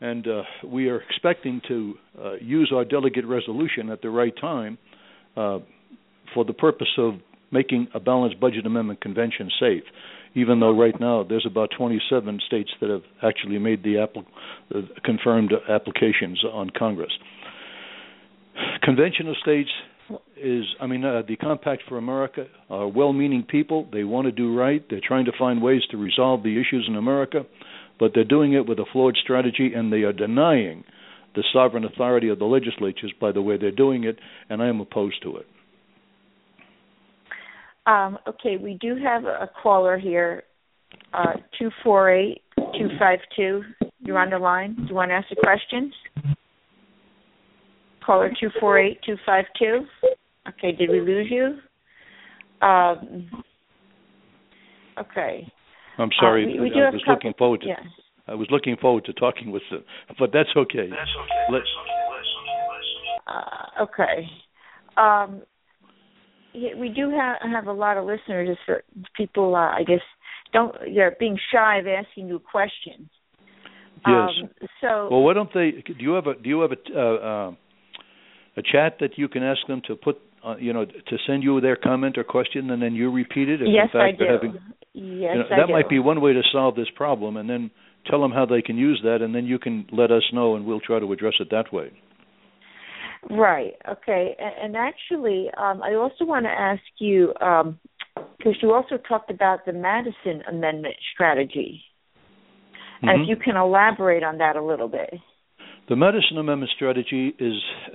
and 0.00 0.26
uh, 0.26 0.42
we 0.66 0.88
are 0.88 1.00
expecting 1.02 1.60
to 1.68 1.94
uh, 2.18 2.32
use 2.40 2.72
our 2.74 2.84
delegate 2.84 3.26
resolution 3.26 3.90
at 3.90 4.02
the 4.02 4.10
right 4.10 4.34
time 4.40 4.78
uh, 5.36 5.58
for 6.34 6.44
the 6.44 6.52
purpose 6.52 6.94
of 6.98 7.14
making 7.52 7.88
a 7.94 8.00
balanced 8.00 8.40
budget 8.40 8.66
amendment 8.66 9.00
convention 9.00 9.50
safe. 9.60 9.82
Even 10.34 10.60
though 10.60 10.76
right 10.76 10.98
now 11.00 11.24
there's 11.28 11.46
about 11.46 11.70
27 11.76 12.40
states 12.46 12.70
that 12.80 12.90
have 12.90 13.02
actually 13.22 13.58
made 13.58 13.82
the 13.82 13.98
uh, 14.02 14.80
confirmed 15.04 15.52
applications 15.68 16.42
on 16.44 16.70
Congress. 16.70 17.12
Convention 18.82 19.28
of 19.28 19.36
states 19.42 19.70
is, 20.36 20.64
I 20.80 20.86
mean, 20.86 21.04
uh, 21.04 21.22
the 21.26 21.36
Compact 21.36 21.82
for 21.88 21.98
America 21.98 22.46
are 22.68 22.88
well-meaning 22.88 23.44
people. 23.48 23.88
They 23.92 24.04
want 24.04 24.26
to 24.26 24.32
do 24.32 24.56
right. 24.56 24.84
They're 24.88 25.00
trying 25.06 25.26
to 25.26 25.32
find 25.38 25.62
ways 25.62 25.82
to 25.90 25.96
resolve 25.96 26.42
the 26.42 26.60
issues 26.60 26.86
in 26.88 26.96
America, 26.96 27.44
but 27.98 28.12
they're 28.14 28.24
doing 28.24 28.54
it 28.54 28.66
with 28.66 28.78
a 28.78 28.86
flawed 28.92 29.16
strategy, 29.22 29.72
and 29.74 29.92
they 29.92 30.02
are 30.02 30.12
denying 30.12 30.84
the 31.34 31.44
sovereign 31.52 31.84
authority 31.84 32.28
of 32.28 32.38
the 32.38 32.44
legislatures 32.44 33.12
by 33.20 33.32
the 33.32 33.42
way 33.42 33.56
they're 33.56 33.70
doing 33.70 34.04
it, 34.04 34.18
and 34.48 34.62
I 34.62 34.68
am 34.68 34.80
opposed 34.80 35.22
to 35.22 35.36
it. 35.36 35.46
Um, 37.86 38.18
okay, 38.28 38.56
we 38.56 38.74
do 38.80 38.96
have 38.96 39.24
a 39.24 39.48
caller 39.62 39.98
here, 39.98 40.42
uh, 41.14 41.34
two 41.58 41.70
four 41.82 42.10
eight 42.10 42.42
two 42.56 42.88
five 42.98 43.18
two. 43.36 43.62
You're 44.00 44.18
on 44.18 44.30
the 44.30 44.38
line. 44.38 44.74
Do 44.76 44.84
you 44.88 44.94
want 44.94 45.10
to 45.10 45.14
ask 45.14 45.26
a 45.30 45.36
question? 45.36 45.92
Caller 48.04 48.30
two 48.38 48.50
four 48.60 48.78
eight 48.78 49.00
two 49.04 49.16
five 49.24 49.44
two. 49.58 49.86
Okay, 50.48 50.72
did 50.72 50.90
we 50.90 51.00
lose 51.00 51.28
you? 51.30 51.58
Um, 52.66 53.30
okay. 54.98 55.50
I'm 55.98 56.10
sorry. 56.20 56.44
Uh, 56.44 56.62
we, 56.62 56.70
we 56.70 56.80
I 56.80 56.90
was 56.90 57.00
couple, 57.02 57.14
looking 57.14 57.34
forward 57.38 57.60
to. 57.62 57.68
Yeah. 57.68 57.76
I 58.28 58.34
was 58.34 58.48
looking 58.50 58.76
forward 58.76 59.04
to 59.06 59.12
talking 59.14 59.50
with 59.50 59.62
them, 59.70 59.82
but 60.18 60.30
that's 60.32 60.50
okay. 60.56 60.88
That's 60.88 61.10
okay. 61.22 61.52
Let, 61.52 61.62
uh, 63.26 63.82
okay. 63.82 64.28
Um, 64.96 65.42
yeah, 66.52 66.70
we 66.76 66.88
do 66.88 67.10
have 67.10 67.36
have 67.50 67.66
a 67.66 67.72
lot 67.72 67.96
of 67.96 68.04
listeners. 68.04 68.56
People, 69.16 69.54
uh, 69.54 69.70
I 69.70 69.82
guess, 69.86 70.00
don't 70.52 70.74
they're 70.94 71.16
being 71.18 71.38
shy 71.52 71.78
of 71.78 71.86
asking 71.86 72.28
you 72.28 72.38
questions. 72.38 73.08
Yes. 74.06 74.30
Um, 74.42 74.50
so. 74.80 75.08
Well, 75.10 75.22
why 75.22 75.34
don't 75.34 75.52
they? 75.52 75.82
Do 75.86 75.94
you 75.98 76.12
have 76.12 76.26
a 76.26 76.34
Do 76.34 76.48
you 76.48 76.60
have 76.60 76.72
a 76.72 76.98
uh, 76.98 77.00
uh, 77.00 77.50
a 78.56 78.62
chat 78.62 78.96
that 79.00 79.16
you 79.16 79.28
can 79.28 79.42
ask 79.42 79.60
them 79.68 79.82
to 79.86 79.96
put? 79.96 80.16
Uh, 80.42 80.56
you 80.56 80.72
know, 80.72 80.86
to 80.86 81.16
send 81.26 81.42
you 81.42 81.60
their 81.60 81.76
comment 81.76 82.16
or 82.16 82.24
question, 82.24 82.70
and 82.70 82.80
then 82.80 82.94
you 82.94 83.12
repeat 83.12 83.50
it. 83.50 83.60
If 83.60 83.68
yes, 83.68 83.88
in 83.92 84.00
fact 84.00 84.22
I 84.22 84.24
do. 84.24 84.32
Having, 84.32 84.52
yes, 84.94 84.94
you 84.94 85.20
know, 85.20 85.44
I 85.52 85.56
that 85.58 85.66
do. 85.66 85.72
might 85.74 85.90
be 85.90 85.98
one 85.98 86.22
way 86.22 86.32
to 86.32 86.40
solve 86.50 86.76
this 86.76 86.88
problem, 86.96 87.36
and 87.36 87.50
then 87.50 87.70
tell 88.08 88.22
them 88.22 88.32
how 88.32 88.46
they 88.46 88.62
can 88.62 88.78
use 88.78 89.00
that, 89.04 89.20
and 89.20 89.34
then 89.34 89.44
you 89.44 89.58
can 89.58 89.86
let 89.92 90.10
us 90.10 90.22
know, 90.32 90.56
and 90.56 90.64
we'll 90.64 90.80
try 90.80 90.98
to 90.98 91.12
address 91.12 91.34
it 91.40 91.48
that 91.50 91.70
way. 91.74 91.90
Right. 93.28 93.74
Okay. 93.88 94.36
And, 94.38 94.76
and 94.76 94.76
actually, 94.76 95.48
um, 95.56 95.82
I 95.82 95.94
also 95.94 96.24
want 96.24 96.46
to 96.46 96.50
ask 96.50 96.82
you 96.98 97.32
because 97.34 97.64
um, 97.64 98.54
you 98.62 98.72
also 98.72 98.96
talked 98.96 99.30
about 99.30 99.66
the 99.66 99.72
Madison 99.72 100.42
Amendment 100.48 100.94
strategy, 101.12 101.82
mm-hmm. 102.96 103.08
and 103.08 103.22
if 103.22 103.28
you 103.28 103.36
can 103.36 103.56
elaborate 103.56 104.22
on 104.22 104.38
that 104.38 104.56
a 104.56 104.64
little 104.64 104.88
bit. 104.88 105.14
The 105.88 105.96
Madison 105.96 106.38
Amendment 106.38 106.70
strategy 106.76 107.34
is 107.38 107.54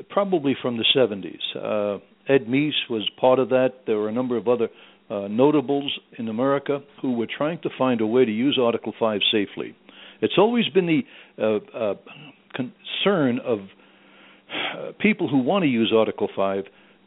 probably 0.10 0.56
from 0.62 0.78
the 0.78 0.86
70s. 0.96 1.40
Uh, 1.56 2.00
Ed 2.28 2.46
Meese 2.48 2.90
was 2.90 3.10
part 3.20 3.40
of 3.40 3.50
that. 3.50 3.70
There 3.88 3.98
were 3.98 4.10
a 4.10 4.12
number 4.12 4.36
of 4.36 4.48
other 4.48 4.68
uh, 5.10 5.28
notables 5.30 5.98
in 6.18 6.28
America 6.28 6.80
who 7.02 7.14
were 7.14 7.28
trying 7.38 7.60
to 7.62 7.70
find 7.78 8.02
a 8.02 8.06
way 8.06 8.26
to 8.26 8.32
use 8.32 8.60
Article 8.62 8.94
5 9.00 9.22
safely. 9.32 9.76
It's 10.22 10.34
always 10.38 10.68
been 10.70 10.88
the 10.88 11.02
uh, 11.42 11.78
uh 11.78 11.94
concern 12.54 13.40
of 13.46 13.60
uh, 14.78 14.92
people 15.00 15.28
who 15.28 15.40
want 15.40 15.64
to 15.64 15.70
use 15.70 15.94
Article 15.96 16.30
5 16.36 16.64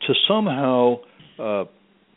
to 0.06 0.14
somehow 0.26 0.96
uh, 1.38 1.64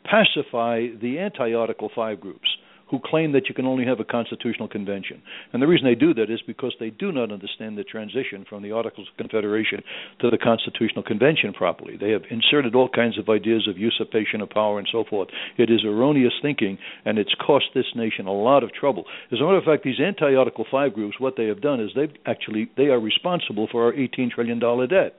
pacify 0.04 0.86
the 1.00 1.18
anti 1.18 1.54
Article 1.54 1.90
5 1.94 2.20
groups 2.20 2.48
who 2.92 3.00
claim 3.02 3.32
that 3.32 3.48
you 3.48 3.54
can 3.54 3.64
only 3.64 3.86
have 3.86 4.00
a 4.00 4.04
constitutional 4.04 4.68
convention. 4.68 5.22
And 5.52 5.62
the 5.62 5.66
reason 5.66 5.86
they 5.88 5.94
do 5.94 6.12
that 6.12 6.30
is 6.30 6.42
because 6.46 6.74
they 6.78 6.90
do 6.90 7.10
not 7.10 7.32
understand 7.32 7.78
the 7.78 7.84
transition 7.84 8.44
from 8.46 8.62
the 8.62 8.70
Articles 8.70 9.08
of 9.10 9.16
Confederation 9.16 9.80
to 10.20 10.28
the 10.28 10.36
Constitutional 10.36 11.02
Convention 11.02 11.54
properly. 11.54 11.96
They 11.96 12.10
have 12.10 12.24
inserted 12.30 12.74
all 12.74 12.90
kinds 12.90 13.18
of 13.18 13.30
ideas 13.30 13.66
of 13.66 13.78
usurpation 13.78 14.42
of 14.42 14.50
power 14.50 14.78
and 14.78 14.86
so 14.92 15.04
forth. 15.08 15.28
It 15.56 15.70
is 15.70 15.80
erroneous 15.86 16.34
thinking, 16.42 16.76
and 17.06 17.18
it's 17.18 17.34
cost 17.34 17.64
this 17.74 17.96
nation 17.96 18.26
a 18.26 18.32
lot 18.32 18.62
of 18.62 18.74
trouble. 18.74 19.04
As 19.32 19.40
a 19.40 19.42
matter 19.42 19.56
of 19.56 19.64
fact, 19.64 19.84
these 19.84 19.98
anti-Article 19.98 20.66
5 20.70 20.92
groups, 20.92 21.18
what 21.18 21.36
they 21.38 21.46
have 21.46 21.62
done 21.62 21.80
is 21.80 21.92
they've 21.96 22.14
actually 22.26 22.70
they 22.76 22.88
are 22.88 23.00
responsible 23.00 23.68
for 23.72 23.84
our 23.84 23.94
18 23.94 24.32
trillion 24.34 24.58
dollar 24.58 24.86
debt 24.86 25.14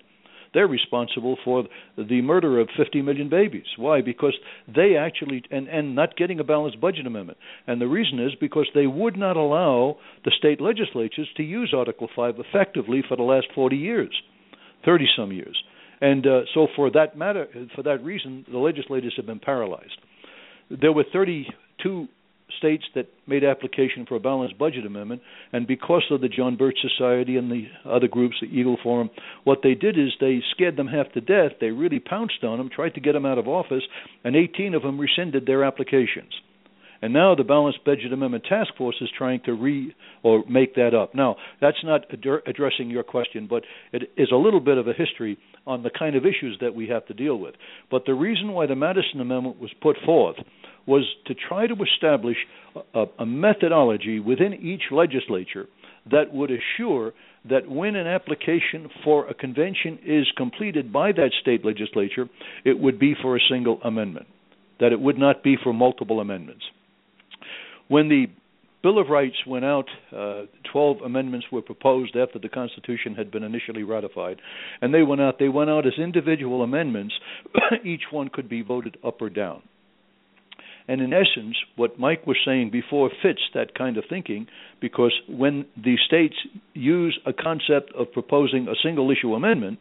they're 0.54 0.68
responsible 0.68 1.38
for 1.44 1.64
the 1.98 2.22
murder 2.22 2.60
of 2.60 2.70
50 2.78 3.02
million 3.02 3.30
babies. 3.30 3.66
Why? 3.78 4.02
Because 4.02 4.34
they 4.68 4.96
actually 4.96 5.44
and 5.52 5.68
and 5.68 5.96
not 5.96 6.16
getting 6.16 6.40
a 6.40 6.44
balanced 6.44 6.80
budget 6.80 7.08
amendment. 7.08 7.38
And 7.68 7.82
the 7.82 7.88
reason 7.88 8.20
is 8.20 8.32
because 8.40 8.68
they 8.74 8.88
would 8.88 9.18
not 9.18 9.38
allow 9.38 9.98
the 10.26 10.32
state 10.38 10.62
legislatures 10.62 11.30
to 11.38 11.44
use 11.44 11.74
Article 11.76 12.10
5 12.16 12.36
effectively 12.40 13.04
for 13.08 13.18
the 13.18 13.24
last 13.24 13.48
40 13.56 13.76
years, 13.76 14.14
30 14.86 15.06
some 15.18 15.32
years. 15.32 15.62
And 16.02 16.26
uh, 16.28 16.42
so 16.54 16.68
for 16.76 16.92
that 16.92 17.18
matter 17.18 17.48
for 17.76 17.84
that 17.84 18.04
reason 18.04 18.46
the 18.52 18.58
legislators 18.58 19.14
have 19.18 19.26
been 19.26 19.40
paralyzed. 19.40 19.98
There 20.70 20.92
were 20.92 21.06
32 21.12 22.08
states 22.58 22.84
that 22.96 23.08
made 23.28 23.44
application 23.44 24.06
for 24.08 24.16
a 24.16 24.20
balanced 24.20 24.58
budget 24.58 24.86
amendment, 24.86 25.22
and 25.52 25.68
because 25.68 26.04
of 26.12 26.22
the 26.22 26.30
John 26.30 26.56
Birch 26.56 26.78
Society 26.82 27.38
and 27.38 27.52
the 27.52 27.68
other 27.90 28.08
groups, 28.08 28.36
the 28.42 28.48
Eagle 28.48 28.78
Forum, 28.82 29.10
what 29.44 29.60
they 29.64 29.74
did 29.74 29.98
is 29.98 30.10
they 30.20 30.42
scared 30.52 30.78
them 30.78 30.88
half 30.88 31.12
to 31.14 31.22
death. 31.22 31.54
They 31.60 31.72
really 31.72 32.00
pounced 32.00 32.44
on 32.44 32.58
them, 32.58 32.70
tried 32.74 32.96
to 32.96 33.02
get 33.02 33.14
them 33.14 33.26
out 33.26 33.38
of 33.38 33.48
office, 33.48 33.84
and 34.24 34.36
18 34.36 34.74
of 34.74 34.84
them 34.84 35.00
rescinded 35.00 35.46
their 35.46 35.64
applications. 35.64 36.34
And 37.04 37.12
now 37.12 37.36
the 37.36 37.44
Balanced 37.44 37.84
Budget 37.84 38.14
Amendment 38.14 38.46
Task 38.48 38.74
Force 38.78 38.96
is 39.02 39.10
trying 39.18 39.42
to 39.44 39.52
re 39.52 39.94
or 40.24 40.46
make 40.50 40.76
that 40.76 40.94
up. 40.94 41.14
Now, 41.14 41.36
that's 41.60 41.84
not 41.84 42.06
ad- 42.14 42.42
addressing 42.48 42.90
your 42.90 43.04
question, 43.04 43.46
but 43.50 43.64
it 43.92 44.04
is 44.16 44.30
a 44.32 44.38
little 44.38 44.62
bit 44.62 44.78
of 44.78 44.88
a 44.88 44.94
history 44.94 45.38
on 45.68 45.84
the 45.84 45.90
kind 45.90 46.16
of 46.16 46.26
issues 46.26 46.58
that 46.62 46.74
we 46.74 46.88
have 46.88 47.06
to 47.08 47.14
deal 47.14 47.36
with. 47.36 47.56
But 47.92 48.06
the 48.06 48.14
reason 48.14 48.54
why 48.54 48.68
the 48.68 48.78
Madison 48.78 49.20
Amendment 49.20 49.60
was 49.60 49.72
put 49.82 49.98
forth 50.06 50.38
was 50.86 51.04
to 51.26 51.34
try 51.34 51.68
to 51.68 51.76
establish 51.82 52.38
a, 52.94 53.06
a 53.20 53.26
methodology 53.26 54.20
within 54.20 54.54
each 54.54 54.84
legislature 54.92 55.68
that 56.12 56.34
would 56.34 56.52
assure 56.52 57.14
that 57.50 57.70
when 57.70 57.96
an 57.96 58.08
application 58.08 58.90
for 59.04 59.28
a 59.28 59.34
convention 59.34 60.00
is 60.06 60.26
completed 60.38 60.92
by 60.92 61.12
that 61.12 61.32
state 61.42 61.66
legislature, 61.66 62.28
it 62.66 62.78
would 62.78 63.00
be 63.00 63.14
for 63.22 63.36
a 63.36 63.40
single 63.50 63.80
amendment, 63.84 64.28
that 64.80 64.92
it 64.92 65.00
would 65.00 65.18
not 65.18 65.44
be 65.44 65.56
for 65.62 65.74
multiple 65.74 66.20
amendments. 66.20 66.64
When 67.88 68.10
the 68.10 68.28
Bill 68.82 69.00
of 69.00 69.08
Rights 69.08 69.36
went 69.48 69.64
out, 69.64 69.86
uh, 70.16 70.44
12 70.72 70.98
amendments 71.06 71.48
were 71.52 71.62
proposed 71.62 72.18
after 72.18 72.38
the 72.38 72.50
Constitution 72.50 73.16
had 73.16 73.32
been 73.32 73.44
initially 73.44 73.84
ratified, 73.84 74.42
and 74.82 74.94
they 74.94 75.04
went 75.04 75.22
out. 75.22 75.40
They 75.40 75.48
went 75.48 75.70
out 75.70 75.88
as 75.88 75.94
individual 75.98 76.64
amendments. 76.64 77.14
Each 77.86 78.04
one 78.12 78.28
could 78.28 78.50
be 78.50 78.62
voted 78.62 78.98
up 79.06 79.22
or 79.22 79.30
down. 79.30 79.62
And 80.88 81.02
in 81.02 81.14
essence, 81.14 81.56
what 81.76 81.98
Mike 82.00 82.28
was 82.28 82.38
saying 82.46 82.72
before 82.72 83.10
fits 83.22 83.42
that 83.54 83.74
kind 83.76 83.98
of 83.98 84.04
thinking 84.10 84.48
because 84.82 85.14
when 85.30 85.66
the 85.78 85.96
states 86.06 86.36
use 86.74 87.18
a 87.26 87.34
concept 87.34 87.94
of 87.98 88.12
proposing 88.12 88.68
a 88.68 88.76
single 88.84 89.10
issue 89.10 89.34
amendment, 89.34 89.80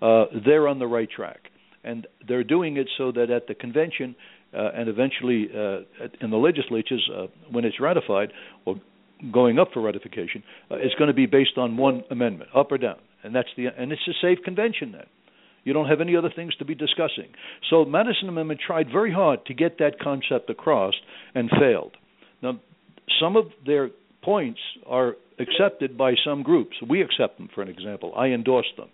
uh, 0.00 0.26
they're 0.44 0.68
on 0.68 0.78
the 0.78 0.86
right 0.86 1.10
track. 1.10 1.50
And 1.82 2.06
they're 2.26 2.44
doing 2.44 2.76
it 2.76 2.88
so 2.96 3.12
that 3.12 3.30
at 3.30 3.46
the 3.46 3.54
convention 3.54 4.14
uh, 4.56 4.70
and 4.74 4.88
eventually 4.88 5.48
uh, 5.52 5.80
in 6.20 6.30
the 6.30 6.36
legislatures, 6.36 7.08
uh, 7.14 7.26
when 7.50 7.64
it's 7.64 7.80
ratified 7.80 8.32
or 8.64 8.76
going 9.32 9.58
up 9.58 9.68
for 9.72 9.82
ratification, 9.82 10.42
uh, 10.70 10.76
it's 10.76 10.94
going 10.94 11.08
to 11.08 11.14
be 11.14 11.26
based 11.26 11.56
on 11.56 11.76
one 11.76 12.02
amendment, 12.10 12.50
up 12.54 12.70
or 12.70 12.78
down. 12.78 12.98
And 13.22 13.34
that's 13.34 13.48
the 13.56 13.66
and 13.66 13.90
it's 13.92 14.02
a 14.08 14.12
safe 14.22 14.38
convention 14.44 14.92
then. 14.92 15.06
You 15.66 15.72
don't 15.72 15.88
have 15.88 16.00
any 16.00 16.14
other 16.14 16.30
things 16.34 16.54
to 16.56 16.64
be 16.64 16.76
discussing. 16.76 17.26
So 17.68 17.84
Madison 17.84 18.28
Amendment 18.28 18.60
tried 18.64 18.86
very 18.90 19.12
hard 19.12 19.44
to 19.46 19.52
get 19.52 19.78
that 19.78 19.98
concept 20.00 20.48
across 20.48 20.94
and 21.34 21.50
failed. 21.50 21.96
Now, 22.40 22.60
some 23.20 23.34
of 23.34 23.46
their 23.66 23.90
points 24.22 24.60
are 24.86 25.16
accepted 25.40 25.98
by 25.98 26.14
some 26.24 26.44
groups. 26.44 26.76
We 26.88 27.02
accept 27.02 27.38
them, 27.38 27.48
for 27.52 27.62
an 27.62 27.68
example. 27.68 28.14
I 28.16 28.26
endorse 28.28 28.68
them. 28.76 28.88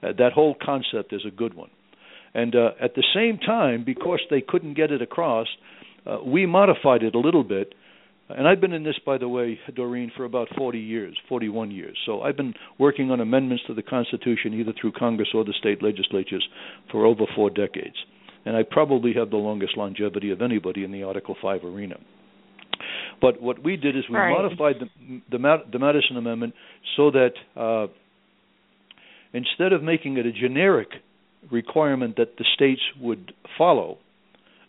Uh, 0.00 0.12
that 0.16 0.32
whole 0.32 0.54
concept 0.64 1.12
is 1.12 1.22
a 1.26 1.30
good 1.30 1.54
one. 1.54 1.70
And 2.34 2.54
uh, 2.54 2.70
at 2.80 2.94
the 2.94 3.04
same 3.12 3.38
time, 3.38 3.82
because 3.84 4.20
they 4.30 4.42
couldn't 4.42 4.74
get 4.74 4.92
it 4.92 5.02
across, 5.02 5.48
uh, 6.06 6.18
we 6.24 6.46
modified 6.46 7.02
it 7.02 7.16
a 7.16 7.18
little 7.18 7.44
bit. 7.44 7.74
And 8.36 8.48
I've 8.48 8.60
been 8.60 8.72
in 8.72 8.84
this, 8.84 8.98
by 9.04 9.18
the 9.18 9.28
way, 9.28 9.58
Doreen, 9.74 10.10
for 10.16 10.24
about 10.24 10.48
40 10.56 10.78
years, 10.78 11.16
41 11.28 11.70
years. 11.70 11.96
So 12.06 12.22
I've 12.22 12.36
been 12.36 12.54
working 12.78 13.10
on 13.10 13.20
amendments 13.20 13.64
to 13.66 13.74
the 13.74 13.82
Constitution 13.82 14.54
either 14.54 14.72
through 14.80 14.92
Congress 14.92 15.28
or 15.34 15.44
the 15.44 15.54
state 15.58 15.82
legislatures 15.82 16.46
for 16.90 17.06
over 17.06 17.24
four 17.34 17.50
decades. 17.50 17.96
And 18.44 18.56
I 18.56 18.62
probably 18.68 19.12
have 19.14 19.30
the 19.30 19.36
longest 19.36 19.76
longevity 19.76 20.30
of 20.30 20.42
anybody 20.42 20.84
in 20.84 20.92
the 20.92 21.04
Article 21.04 21.36
5 21.40 21.64
arena. 21.64 21.96
But 23.20 23.40
what 23.40 23.62
we 23.62 23.76
did 23.76 23.96
is 23.96 24.04
we 24.10 24.16
right. 24.16 24.30
modified 24.30 24.76
the, 24.80 25.20
the, 25.30 25.56
the 25.70 25.78
Madison 25.78 26.16
Amendment 26.16 26.54
so 26.96 27.10
that 27.12 27.32
uh, 27.56 27.86
instead 29.32 29.72
of 29.72 29.82
making 29.82 30.16
it 30.16 30.26
a 30.26 30.32
generic 30.32 30.88
requirement 31.50 32.16
that 32.16 32.36
the 32.36 32.44
states 32.54 32.80
would 33.00 33.32
follow, 33.56 33.98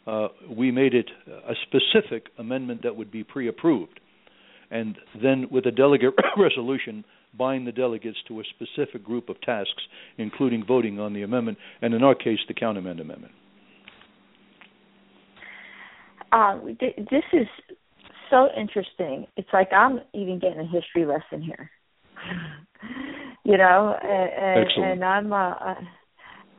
uh, 0.06 0.28
we 0.50 0.72
made 0.72 0.94
it 0.94 1.10
a 1.28 1.54
specific 1.68 2.28
amendment 2.38 2.82
that 2.84 2.96
would 2.96 3.12
be 3.12 3.24
pre-approved, 3.24 4.00
and 4.72 4.98
then 5.22 5.48
with 5.52 5.66
a 5.66 5.72
delegate 5.72 6.14
resolution 6.38 7.04
bind 7.38 7.66
the 7.66 7.72
delegates 7.72 8.18
to 8.28 8.40
a 8.40 8.44
specific 8.56 9.04
group 9.04 9.30
of 9.30 9.40
tasks, 9.42 9.84
including 10.18 10.64
voting 10.66 11.00
on 11.00 11.14
the 11.14 11.24
amendment, 11.24 11.58
and 11.82 11.94
in 11.94 12.04
our 12.04 12.16
case, 12.16 12.40
the 12.48 12.54
countermand 12.54 13.00
amendment. 13.00 13.34
Uh, 16.32 16.60
this 16.80 17.24
is 17.32 17.48
so 18.30 18.50
interesting. 18.60 19.28
It's 19.38 19.50
like 19.54 19.72
I'm 19.72 20.00
even 20.14 20.40
getting 20.40 20.60
a 20.60 20.68
history 20.68 21.06
lesson 21.06 21.42
here. 21.42 21.70
you 23.44 23.58
know, 23.58 23.96
and, 24.02 24.84
and 24.84 25.04
I'm 25.04 25.32
uh, 25.32 25.52
uh, 25.52 25.76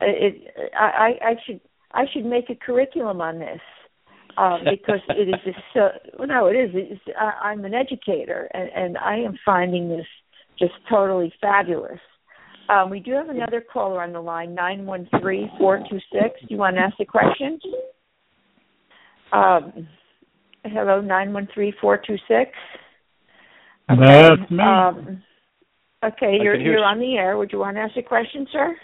it. 0.01 0.53
I 0.77 1.11
I 1.21 1.33
should 1.45 1.59
I 1.95 2.05
should 2.11 2.25
make 2.25 2.49
a 2.49 2.55
curriculum 2.55 3.21
on 3.21 3.39
this. 3.39 3.61
Um, 4.37 4.65
because 4.69 4.99
it 5.09 5.29
is 5.29 5.35
just 5.45 5.57
so 5.73 5.89
well, 6.19 6.27
no, 6.27 6.47
it 6.47 6.55
is. 6.55 6.69
It's, 6.73 7.01
I, 7.17 7.47
I'm 7.47 7.63
an 7.63 7.73
educator, 7.73 8.49
and, 8.53 8.69
and 8.75 8.97
I 8.97 9.15
am 9.15 9.39
finding 9.45 9.87
this 9.87 10.05
just 10.59 10.73
totally 10.89 11.31
fabulous. 11.39 11.99
Um, 12.67 12.89
we 12.89 12.99
do 12.99 13.13
have 13.13 13.29
another 13.29 13.61
caller 13.61 14.01
on 14.01 14.11
the 14.11 14.19
line, 14.19 14.53
nine 14.53 14.85
one 14.85 15.07
three 15.21 15.49
four 15.57 15.79
two 15.89 15.99
six. 16.11 16.37
Do 16.41 16.47
you 16.49 16.57
want 16.57 16.75
to 16.75 16.81
ask 16.81 16.95
a 16.99 17.05
question? 17.05 17.59
Um, 19.31 19.87
Hello, 20.65 20.99
nine 20.99 21.31
one 21.31 21.47
three 21.53 21.73
four 21.79 22.01
two 22.05 22.17
six. 22.27 22.51
That's 23.87 24.51
me. 24.51 24.59
Um, 24.59 25.23
okay, 26.03 26.37
you're 26.41 26.59
you're 26.59 26.83
on 26.83 26.99
the 26.99 27.15
air. 27.15 27.37
Would 27.37 27.51
you 27.51 27.59
want 27.59 27.77
to 27.77 27.81
ask 27.81 27.95
a 27.97 28.01
question, 28.01 28.47
sir? 28.51 28.75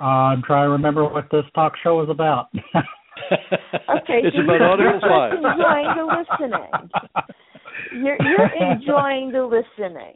Uh, 0.00 0.04
I'm 0.04 0.42
trying 0.42 0.66
to 0.66 0.70
remember 0.70 1.04
what 1.04 1.28
this 1.30 1.44
talk 1.54 1.72
show 1.82 2.02
is 2.02 2.10
about. 2.10 2.48
okay, 2.54 4.20
it's 4.24 4.36
so 4.36 4.42
about 4.42 4.78
you're 4.78 4.94
Article 4.94 5.08
Five. 5.08 5.32
enjoying 5.32 5.88
the 5.96 6.04
listening. 6.38 6.90
You're 7.92 8.16
you're 8.20 8.70
enjoying 8.72 9.32
the 9.32 9.44
listening. 9.44 10.14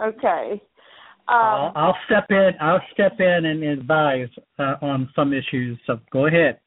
Okay. 0.00 0.62
Um, 1.26 1.72
I'll 1.74 1.96
step 2.06 2.26
in. 2.30 2.50
I'll 2.60 2.82
step 2.92 3.18
in 3.18 3.46
and 3.46 3.62
advise 3.64 4.28
uh, 4.58 4.74
on 4.82 5.08
some 5.16 5.32
issues. 5.32 5.78
So 5.86 5.98
go 6.12 6.26
ahead. 6.26 6.60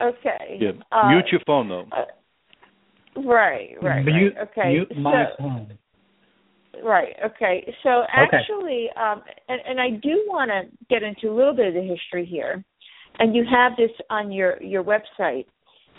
Okay. 0.00 0.58
Yeah. 0.60 0.72
Uh, 0.92 1.08
mute 1.08 1.24
your 1.32 1.40
phone 1.46 1.68
though. 1.68 1.86
Uh, 1.90 3.22
right, 3.22 3.70
right, 3.82 4.04
mute, 4.04 4.34
right. 4.36 4.48
Okay. 4.50 4.68
Mute 4.74 4.98
my 4.98 5.24
so, 5.36 5.42
phone. 5.42 5.78
Right. 6.84 7.14
Okay. 7.24 7.74
So 7.82 8.02
actually, 8.12 8.88
okay. 8.90 9.00
um, 9.00 9.22
and, 9.48 9.60
and 9.68 9.80
I 9.80 9.90
do 9.90 10.24
want 10.26 10.50
to 10.50 10.70
get 10.88 11.02
into 11.02 11.32
a 11.32 11.34
little 11.34 11.54
bit 11.54 11.68
of 11.68 11.74
the 11.74 11.82
history 11.82 12.26
here, 12.26 12.64
and 13.18 13.34
you 13.34 13.44
have 13.50 13.72
this 13.76 13.90
on 14.10 14.30
your 14.30 14.62
your 14.62 14.84
website, 14.84 15.46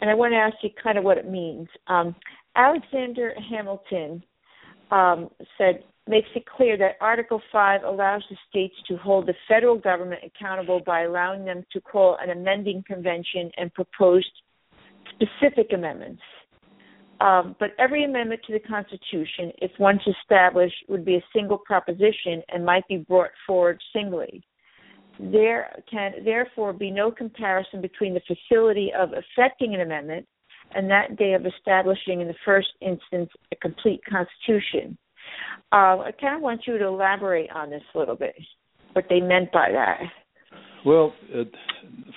and 0.01 0.09
I 0.09 0.13
want 0.13 0.34
to 0.34 0.38
ask 0.38 0.55
you 0.63 0.69
kind 0.82 0.97
of 0.97 1.03
what 1.03 1.17
it 1.17 1.30
means. 1.30 1.67
Um, 1.88 2.15
Alexander 2.55 3.34
Hamilton 3.49 4.23
um, 4.91 5.30
said 5.57 5.84
makes 6.07 6.27
it 6.36 6.43
clear 6.45 6.75
that 6.75 6.95
Article 6.99 7.39
5 7.51 7.84
allows 7.84 8.23
the 8.32 8.36
states 8.49 8.73
to 8.88 8.97
hold 8.97 9.27
the 9.27 9.36
federal 9.47 9.77
government 9.77 10.21
accountable 10.25 10.82
by 10.84 11.03
allowing 11.03 11.45
them 11.45 11.63
to 11.71 11.80
call 11.80 12.17
an 12.19 12.32
amending 12.32 12.84
convention 12.88 13.51
and 13.57 13.71
propose 13.75 14.27
specific 15.13 15.71
amendments. 15.71 16.21
Um, 17.22 17.55
but 17.59 17.72
every 17.78 18.05
amendment 18.05 18.41
to 18.47 18.53
the 18.53 18.59
Constitution, 18.59 19.51
if 19.61 19.72
once 19.78 20.01
established, 20.22 20.76
would 20.88 21.03
be 21.03 21.15
a 21.15 21.24
single 21.34 21.57
proposition 21.57 22.41
and 22.49 22.65
might 22.65 22.88
be 22.88 22.97
brought 22.97 23.32
forward 23.45 23.82
singly. 23.93 24.43
There 25.20 25.84
can 25.91 26.24
therefore 26.24 26.72
be 26.72 26.91
no 26.91 27.11
comparison 27.11 27.82
between 27.82 28.13
the 28.13 28.22
facility 28.22 28.91
of 28.97 29.09
effecting 29.11 29.76
an 29.76 29.82
amendment 29.82 30.26
and 30.74 30.89
that 30.89 31.17
day 31.17 31.34
of 31.34 31.45
establishing 31.45 32.22
in 32.22 32.28
the 32.28 32.36
first 32.45 32.70
instance 32.82 33.30
a 33.51 33.55
complete 33.57 34.01
constitution. 34.05 34.97
Uh, 35.72 35.99
I 35.99 36.11
kind 36.20 36.36
of 36.36 36.41
want 36.41 36.61
you 36.67 36.78
to 36.78 36.86
elaborate 36.86 37.49
on 37.51 37.70
this 37.70 37.82
a 37.93 37.99
little 37.99 38.15
bit, 38.15 38.36
what 38.93 39.05
they 39.09 39.20
meant 39.20 39.51
by 39.51 39.70
that. 39.72 39.99
Well, 40.86 41.13
uh, 41.36 41.43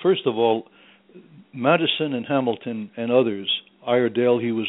first 0.01 0.21
of 0.25 0.37
all, 0.37 0.67
Madison 1.53 2.13
and 2.13 2.25
Hamilton 2.25 2.89
and 2.95 3.11
others, 3.11 3.49
Iredell, 3.87 4.39
he 4.39 4.51
was 4.51 4.67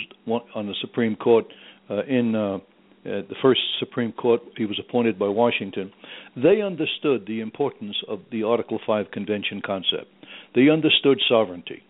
on 0.55 0.67
the 0.67 0.75
Supreme 0.81 1.17
Court 1.17 1.47
uh, 1.91 2.03
in 2.05 2.35
uh, 2.35 2.59
the 3.05 3.35
first 3.43 3.61
Supreme 3.79 4.13
Court, 4.13 4.41
he 4.57 4.65
was 4.65 4.81
appointed 4.81 5.19
by 5.19 5.29
Washington. 5.29 5.93
They 6.37 6.63
understood 6.63 7.25
the 7.27 7.41
importance 7.41 7.97
of 8.09 8.21
the 8.33 8.45
Article 8.45 8.81
5 8.87 9.11
Convention 9.13 9.61
concept. 9.65 10.07
They 10.55 10.71
understood 10.71 11.19
sovereignty. 11.29 11.83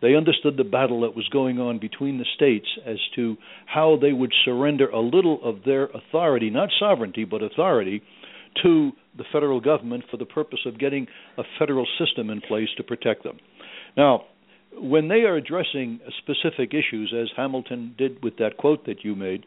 They 0.00 0.14
understood 0.14 0.56
the 0.56 0.64
battle 0.64 1.00
that 1.02 1.16
was 1.16 1.28
going 1.32 1.58
on 1.60 1.78
between 1.78 2.18
the 2.18 2.26
states 2.36 2.66
as 2.86 2.98
to 3.16 3.36
how 3.66 3.98
they 4.00 4.12
would 4.12 4.32
surrender 4.44 4.88
a 4.88 5.00
little 5.00 5.40
of 5.42 5.64
their 5.64 5.86
authority, 5.86 6.50
not 6.50 6.70
sovereignty, 6.78 7.24
but 7.24 7.42
authority, 7.42 8.02
to 8.62 8.92
the 9.16 9.24
federal 9.32 9.60
government 9.60 10.04
for 10.10 10.16
the 10.16 10.24
purpose 10.24 10.60
of 10.66 10.78
getting 10.78 11.06
a 11.38 11.42
federal 11.58 11.86
system 11.98 12.30
in 12.30 12.40
place 12.40 12.68
to 12.76 12.82
protect 12.82 13.22
them. 13.22 13.38
Now, 13.96 14.24
when 14.80 15.08
they 15.08 15.22
are 15.22 15.36
addressing 15.36 16.00
specific 16.18 16.72
issues, 16.74 17.14
as 17.18 17.28
Hamilton 17.36 17.94
did 17.98 18.22
with 18.22 18.36
that 18.38 18.56
quote 18.56 18.86
that 18.86 19.04
you 19.04 19.14
made, 19.14 19.44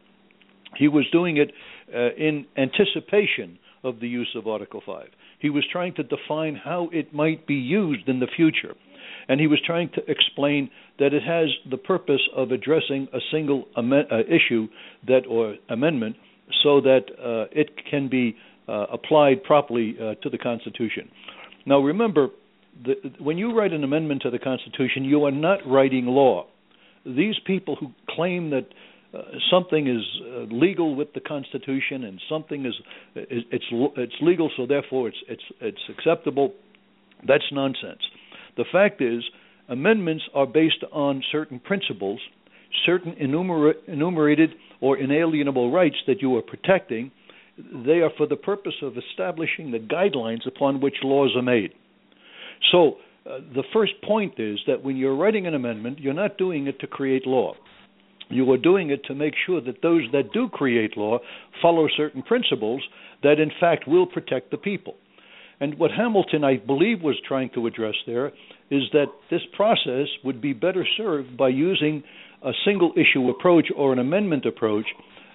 he 0.78 0.88
was 0.88 1.06
doing 1.12 1.38
it 1.38 1.52
uh, 1.94 2.14
in 2.18 2.46
anticipation 2.58 3.60
of 3.84 4.00
the 4.00 4.08
use 4.08 4.36
of 4.36 4.48
Article 4.48 4.82
5. 4.86 5.08
He 5.40 5.50
was 5.50 5.64
trying 5.72 5.94
to 5.96 6.04
define 6.04 6.56
how 6.56 6.90
it 6.92 7.14
might 7.14 7.46
be 7.48 7.56
used 7.56 8.08
in 8.10 8.20
the 8.20 8.28
future 8.36 8.76
and 9.28 9.40
he 9.40 9.48
was 9.48 9.60
trying 9.66 9.90
to 9.96 10.02
explain 10.08 10.70
that 11.00 11.14
it 11.14 11.24
has 11.24 11.50
the 11.70 11.78
purpose 11.78 12.22
of 12.36 12.52
addressing 12.52 13.08
a 13.14 13.20
single 13.32 13.66
am- 13.78 13.94
uh, 13.94 14.20
issue 14.28 14.68
that 15.08 15.22
or 15.30 15.56
amendment 15.70 16.16
so 16.64 16.82
that 16.82 17.06
uh, 17.20 17.46
it 17.52 17.70
can 17.90 18.08
be 18.08 18.36
uh, 18.68 18.86
applied 18.92 19.44
properly 19.44 19.96
uh, 20.00 20.16
to 20.22 20.30
the 20.30 20.38
Constitution. 20.38 21.10
Now, 21.66 21.80
remember, 21.80 22.30
the, 22.84 22.96
when 23.20 23.38
you 23.38 23.58
write 23.58 23.74
an 23.74 23.84
amendment 23.84 24.22
to 24.24 24.30
the 24.30 24.40
Constitution, 24.40 25.06
you 25.06 25.24
are 25.26 25.32
not 25.32 25.60
writing 25.66 26.06
law. 26.06 26.48
These 27.06 27.36
people 27.46 27.76
who 27.76 27.92
claim 28.10 28.50
that 28.50 28.68
uh, 29.14 29.22
something 29.50 29.88
is 29.88 30.02
uh, 30.22 30.40
legal 30.54 30.96
with 30.96 31.14
the 31.14 31.22
Constitution 31.22 32.04
and 32.04 32.20
something 32.28 32.66
is, 32.66 32.74
is 33.16 33.44
it's 33.52 33.66
it's 33.72 34.16
legal, 34.22 34.50
so 34.58 34.66
therefore 34.66 35.08
it's 35.08 35.18
it's 35.28 35.44
it's 35.62 35.82
acceptable. 35.90 36.54
That's 37.26 37.44
nonsense. 37.52 38.02
The 38.58 38.66
fact 38.72 39.02
is, 39.02 39.24
amendments 39.70 40.24
are 40.34 40.46
based 40.46 40.84
on 40.92 41.24
certain 41.32 41.60
principles, 41.60 42.20
certain 42.86 43.14
enumerated 43.14 44.52
or 44.82 44.98
inalienable 44.98 45.72
rights 45.72 45.98
that 46.08 46.22
you 46.22 46.36
are 46.36 46.42
protecting. 46.42 47.12
They 47.58 48.00
are 48.00 48.12
for 48.18 48.28
the 48.28 48.36
purpose 48.36 48.76
of 48.82 48.94
establishing 48.98 49.72
the 49.72 49.80
guidelines 49.80 50.46
upon 50.46 50.82
which 50.82 50.96
laws 51.04 51.34
are 51.38 51.42
made. 51.42 51.72
So, 52.72 52.98
uh, 53.26 53.40
the 53.54 53.64
first 53.74 53.94
point 54.04 54.34
is 54.38 54.60
that 54.68 54.84
when 54.84 54.98
you're 54.98 55.16
writing 55.16 55.48
an 55.48 55.56
amendment, 55.56 56.00
you're 56.00 56.14
not 56.14 56.38
doing 56.38 56.68
it 56.68 56.80
to 56.80 56.88
create 56.88 57.26
law. 57.26 57.56
You 58.30 58.52
are 58.52 58.58
doing 58.58 58.90
it 58.90 59.04
to 59.06 59.16
make 59.16 59.34
sure 59.46 59.62
that 59.62 59.82
those 59.82 60.04
that 60.12 60.32
do 60.34 60.48
create 60.50 60.98
law 60.98 61.20
follow 61.62 61.88
certain 61.96 62.22
principles 62.22 62.82
that, 63.24 63.40
in 63.40 63.52
fact, 63.60 63.88
will 63.88 64.06
protect 64.06 64.52
the 64.52 64.58
people. 64.58 64.96
And 65.60 65.80
what 65.80 65.92
Hamilton, 65.92 66.44
I 66.44 66.58
believe, 66.58 67.02
was 67.02 67.16
trying 67.28 67.50
to 67.54 67.66
address 67.68 67.96
there 68.06 68.28
is 68.70 68.84
that 68.94 69.08
this 69.30 69.42
process 69.56 70.08
would 70.24 70.42
be 70.42 70.54
better 70.54 70.86
served 70.98 71.38
by 71.38 71.50
using 71.50 72.04
a 72.44 72.52
single 72.66 72.92
issue 72.96 73.30
approach 73.30 73.68
or 73.76 73.94
an 73.94 74.00
amendment 74.00 74.46
approach 74.46 74.86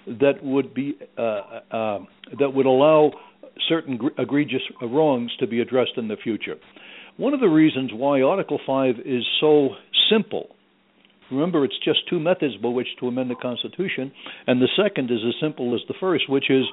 that 0.05 0.43
would 0.43 0.73
be 0.73 0.97
uh, 1.17 1.21
uh, 1.21 1.99
that 2.39 2.53
would 2.53 2.65
allow 2.65 3.11
certain 3.67 3.99
egregious 4.17 4.61
wrongs 4.81 5.31
to 5.39 5.47
be 5.47 5.59
addressed 5.59 5.93
in 5.97 6.07
the 6.07 6.15
future. 6.17 6.55
One 7.17 7.33
of 7.33 7.39
the 7.39 7.47
reasons 7.47 7.91
why 7.93 8.21
Article 8.21 8.59
5 8.65 8.95
is 9.05 9.23
so 9.39 9.69
simple 10.09 10.55
Remember, 11.31 11.63
it's 11.63 11.79
just 11.83 11.99
two 12.09 12.19
methods 12.19 12.57
by 12.57 12.67
which 12.67 12.87
to 12.99 13.07
amend 13.07 13.31
the 13.31 13.35
Constitution, 13.35 14.11
and 14.47 14.61
the 14.61 14.67
second 14.75 15.09
is 15.09 15.19
as 15.25 15.33
simple 15.41 15.73
as 15.73 15.81
the 15.87 15.93
first, 15.99 16.29
which 16.29 16.49
is 16.49 16.65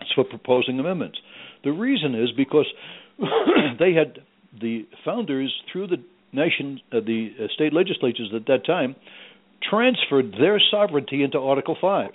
it's 0.00 0.12
for 0.14 0.24
proposing 0.24 0.78
amendments. 0.78 1.18
The 1.64 1.72
reason 1.72 2.14
is 2.14 2.30
because 2.36 2.66
they 3.78 3.94
had 3.94 4.18
the 4.60 4.86
founders 5.04 5.52
through 5.72 5.88
the 5.88 6.04
nation, 6.32 6.80
uh, 6.92 7.00
the 7.00 7.30
uh, 7.40 7.46
state 7.54 7.72
legislatures 7.72 8.30
at 8.34 8.46
that 8.46 8.66
time, 8.66 8.94
transferred 9.68 10.32
their 10.38 10.60
sovereignty 10.70 11.22
into 11.22 11.38
Article 11.38 11.76
Five, 11.80 12.10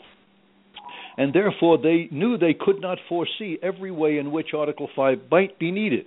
and 1.17 1.33
therefore 1.33 1.79
they 1.79 2.07
knew 2.11 2.37
they 2.37 2.53
could 2.53 2.79
not 2.79 2.99
foresee 3.09 3.57
every 3.63 3.91
way 3.91 4.19
in 4.19 4.31
which 4.31 4.53
Article 4.55 4.89
Five 4.95 5.21
might 5.31 5.57
be 5.57 5.71
needed. 5.71 6.05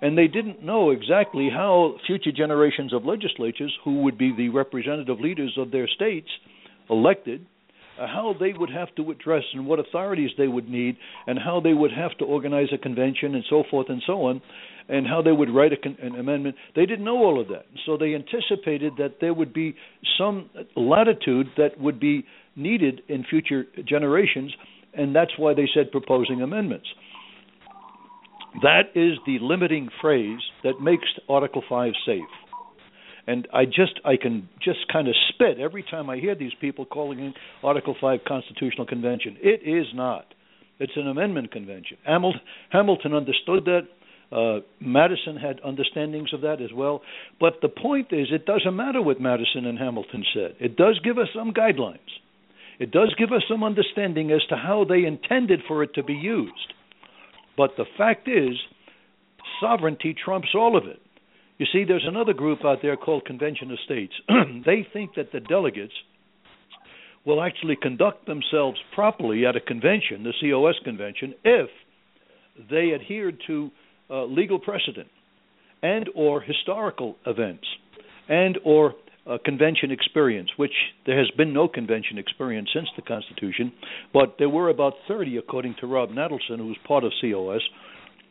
And 0.00 0.18
they 0.18 0.26
didn't 0.26 0.62
know 0.62 0.90
exactly 0.90 1.48
how 1.52 1.96
future 2.06 2.32
generations 2.32 2.92
of 2.92 3.04
legislatures, 3.04 3.72
who 3.84 4.02
would 4.02 4.18
be 4.18 4.34
the 4.36 4.48
representative 4.48 5.20
leaders 5.20 5.56
of 5.58 5.70
their 5.70 5.88
states, 5.88 6.28
elected, 6.90 7.46
uh, 7.98 8.06
how 8.06 8.34
they 8.38 8.52
would 8.52 8.70
have 8.70 8.92
to 8.96 9.10
address 9.10 9.44
and 9.52 9.66
what 9.66 9.78
authorities 9.78 10.30
they 10.36 10.48
would 10.48 10.68
need, 10.68 10.96
and 11.26 11.38
how 11.38 11.60
they 11.60 11.74
would 11.74 11.92
have 11.92 12.16
to 12.18 12.24
organize 12.24 12.68
a 12.72 12.78
convention 12.78 13.34
and 13.34 13.44
so 13.48 13.62
forth 13.70 13.86
and 13.88 14.02
so 14.04 14.24
on, 14.24 14.42
and 14.88 15.06
how 15.06 15.22
they 15.22 15.32
would 15.32 15.48
write 15.48 15.70
con- 15.82 15.96
an 16.02 16.16
amendment. 16.16 16.56
They 16.74 16.86
didn't 16.86 17.04
know 17.04 17.18
all 17.18 17.40
of 17.40 17.48
that, 17.48 17.66
so 17.86 17.96
they 17.96 18.14
anticipated 18.14 18.94
that 18.98 19.16
there 19.20 19.32
would 19.32 19.52
be 19.52 19.76
some 20.18 20.50
latitude 20.76 21.46
that 21.56 21.80
would 21.80 22.00
be 22.00 22.26
needed 22.56 23.02
in 23.08 23.24
future 23.24 23.64
generations, 23.86 24.52
and 24.92 25.14
that's 25.14 25.32
why 25.38 25.54
they 25.54 25.68
said 25.72 25.90
proposing 25.92 26.42
amendments. 26.42 26.86
That 28.62 28.90
is 28.94 29.18
the 29.26 29.38
limiting 29.40 29.88
phrase 30.00 30.40
that 30.62 30.80
makes 30.80 31.08
Article 31.28 31.62
5 31.68 31.92
safe 32.06 32.22
and 33.26 33.48
I 33.52 33.64
just 33.64 34.00
I 34.04 34.16
can 34.20 34.48
just 34.62 34.80
kind 34.92 35.08
of 35.08 35.14
spit 35.28 35.58
every 35.58 35.82
time 35.82 36.10
I 36.10 36.18
hear 36.18 36.34
these 36.34 36.52
people 36.60 36.84
calling 36.84 37.18
it 37.20 37.34
Article 37.62 37.96
Five 38.00 38.20
Constitutional 38.26 38.86
Convention. 38.86 39.36
It 39.40 39.62
is 39.66 39.86
not. 39.94 40.26
It's 40.78 40.92
an 40.96 41.08
amendment 41.08 41.52
convention. 41.52 41.98
Hamilton 42.04 43.14
understood 43.14 43.64
that. 43.66 43.88
Uh, 44.32 44.60
Madison 44.80 45.36
had 45.36 45.60
understandings 45.62 46.32
of 46.32 46.40
that 46.40 46.60
as 46.60 46.70
well. 46.74 47.02
But 47.38 47.60
the 47.62 47.68
point 47.68 48.08
is, 48.10 48.28
it 48.32 48.46
doesn't 48.46 48.74
matter 48.74 49.00
what 49.00 49.20
Madison 49.20 49.64
and 49.64 49.78
Hamilton 49.78 50.24
said. 50.34 50.56
It 50.58 50.76
does 50.76 50.98
give 51.04 51.18
us 51.18 51.28
some 51.32 51.52
guidelines. 51.52 51.98
It 52.80 52.90
does 52.90 53.14
give 53.16 53.30
us 53.30 53.42
some 53.48 53.62
understanding 53.62 54.32
as 54.32 54.40
to 54.48 54.56
how 54.56 54.86
they 54.88 55.04
intended 55.04 55.60
for 55.68 55.84
it 55.84 55.94
to 55.94 56.02
be 56.02 56.14
used. 56.14 56.73
But 57.56 57.70
the 57.76 57.84
fact 57.96 58.28
is, 58.28 58.56
sovereignty 59.60 60.14
trumps 60.14 60.48
all 60.54 60.76
of 60.76 60.86
it. 60.86 61.00
You 61.58 61.66
see, 61.72 61.84
there's 61.84 62.06
another 62.06 62.32
group 62.32 62.64
out 62.64 62.78
there 62.82 62.96
called 62.96 63.24
Convention 63.24 63.70
of 63.70 63.78
States. 63.84 64.12
they 64.66 64.86
think 64.92 65.14
that 65.14 65.30
the 65.32 65.40
delegates 65.40 65.92
will 67.24 67.42
actually 67.42 67.76
conduct 67.76 68.26
themselves 68.26 68.78
properly 68.94 69.46
at 69.46 69.56
a 69.56 69.60
convention, 69.60 70.24
the 70.24 70.32
COS 70.40 70.74
convention, 70.84 71.34
if 71.44 71.70
they 72.70 72.92
adhered 72.94 73.38
to 73.46 73.70
uh, 74.10 74.24
legal 74.24 74.58
precedent 74.58 75.08
and 75.82 76.08
or 76.14 76.40
historical 76.40 77.16
events 77.26 77.64
and 78.28 78.58
or 78.64 78.94
uh, 79.26 79.38
convention 79.44 79.90
experience, 79.90 80.50
which 80.56 80.72
there 81.06 81.18
has 81.18 81.30
been 81.36 81.52
no 81.52 81.66
convention 81.68 82.18
experience 82.18 82.68
since 82.74 82.88
the 82.96 83.02
Constitution, 83.02 83.72
but 84.12 84.36
there 84.38 84.48
were 84.48 84.68
about 84.68 84.94
30, 85.08 85.38
according 85.38 85.74
to 85.80 85.86
Rob 85.86 86.10
Natelson, 86.10 86.58
who 86.58 86.68
was 86.68 86.76
part 86.86 87.04
of 87.04 87.12
COS, 87.20 87.62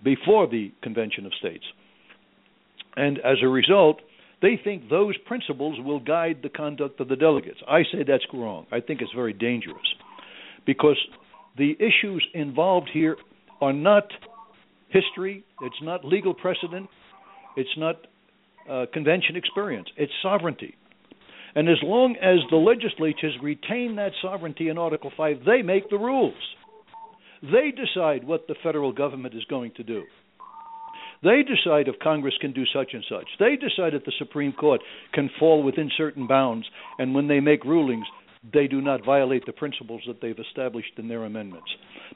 before 0.04 0.48
the 0.48 0.72
Convention 0.82 1.26
of 1.26 1.34
States. 1.40 1.64
And 2.96 3.18
as 3.20 3.38
a 3.42 3.48
result, 3.48 4.02
they 4.42 4.60
think 4.62 4.90
those 4.90 5.18
principles 5.26 5.80
will 5.80 6.00
guide 6.00 6.40
the 6.44 6.50
conduct 6.50 7.00
of 7.00 7.08
the 7.08 7.16
delegates. 7.16 7.60
I 7.68 7.84
say 7.84 8.04
that's 8.06 8.26
wrong. 8.34 8.68
I 8.72 8.82
think 8.82 9.02
it's 9.02 9.14
very 9.16 9.34
dangerous 9.34 9.96
because 10.66 10.98
the 11.58 11.76
issues 11.80 12.26
involved 12.34 12.90
here 12.94 13.18
are 13.62 13.74
not 13.74 14.08
history, 14.90 15.44
it's 15.62 15.82
not 15.82 16.06
legal 16.06 16.34
precedent, 16.34 16.90
it's 17.56 17.70
not 17.78 17.96
uh, 18.70 18.86
convention 18.94 19.36
experience, 19.36 19.88
it's 19.98 20.12
sovereignty. 20.22 20.76
And 21.56 21.70
as 21.70 21.78
long 21.84 22.16
as 22.16 22.40
the 22.50 22.58
legislatures 22.58 23.36
retain 23.42 23.96
that 23.98 24.12
sovereignty 24.22 24.70
in 24.70 24.78
Article 24.78 25.12
5, 25.16 25.38
they 25.46 25.62
make 25.62 25.90
the 25.90 25.98
rules. 25.98 26.34
They 27.42 27.72
decide 27.72 28.26
what 28.26 28.48
the 28.48 28.56
federal 28.64 28.92
government 28.92 29.36
is 29.36 29.44
going 29.46 29.74
to 29.76 29.84
do. 29.84 30.04
They 31.24 31.42
decide 31.44 31.88
if 31.88 32.00
Congress 32.00 32.34
can 32.42 32.52
do 32.52 32.64
such 32.74 32.94
and 32.94 33.04
such. 33.10 33.28
They 33.40 33.56
decide 33.56 33.94
if 33.94 34.04
the 34.04 34.12
Supreme 34.18 34.52
Court 34.52 34.82
can 35.14 35.30
fall 35.40 35.64
within 35.64 35.90
certain 35.96 36.28
bounds, 36.28 36.66
and 37.00 37.16
when 37.16 37.28
they 37.28 37.40
make 37.40 37.64
rulings, 37.64 38.06
they 38.52 38.68
do 38.68 38.82
not 38.82 39.06
violate 39.06 39.46
the 39.46 39.54
principles 39.54 40.02
that 40.06 40.22
they've 40.22 40.38
established 40.38 40.94
in 40.98 41.08
their 41.08 41.24
amendments. 41.24 41.70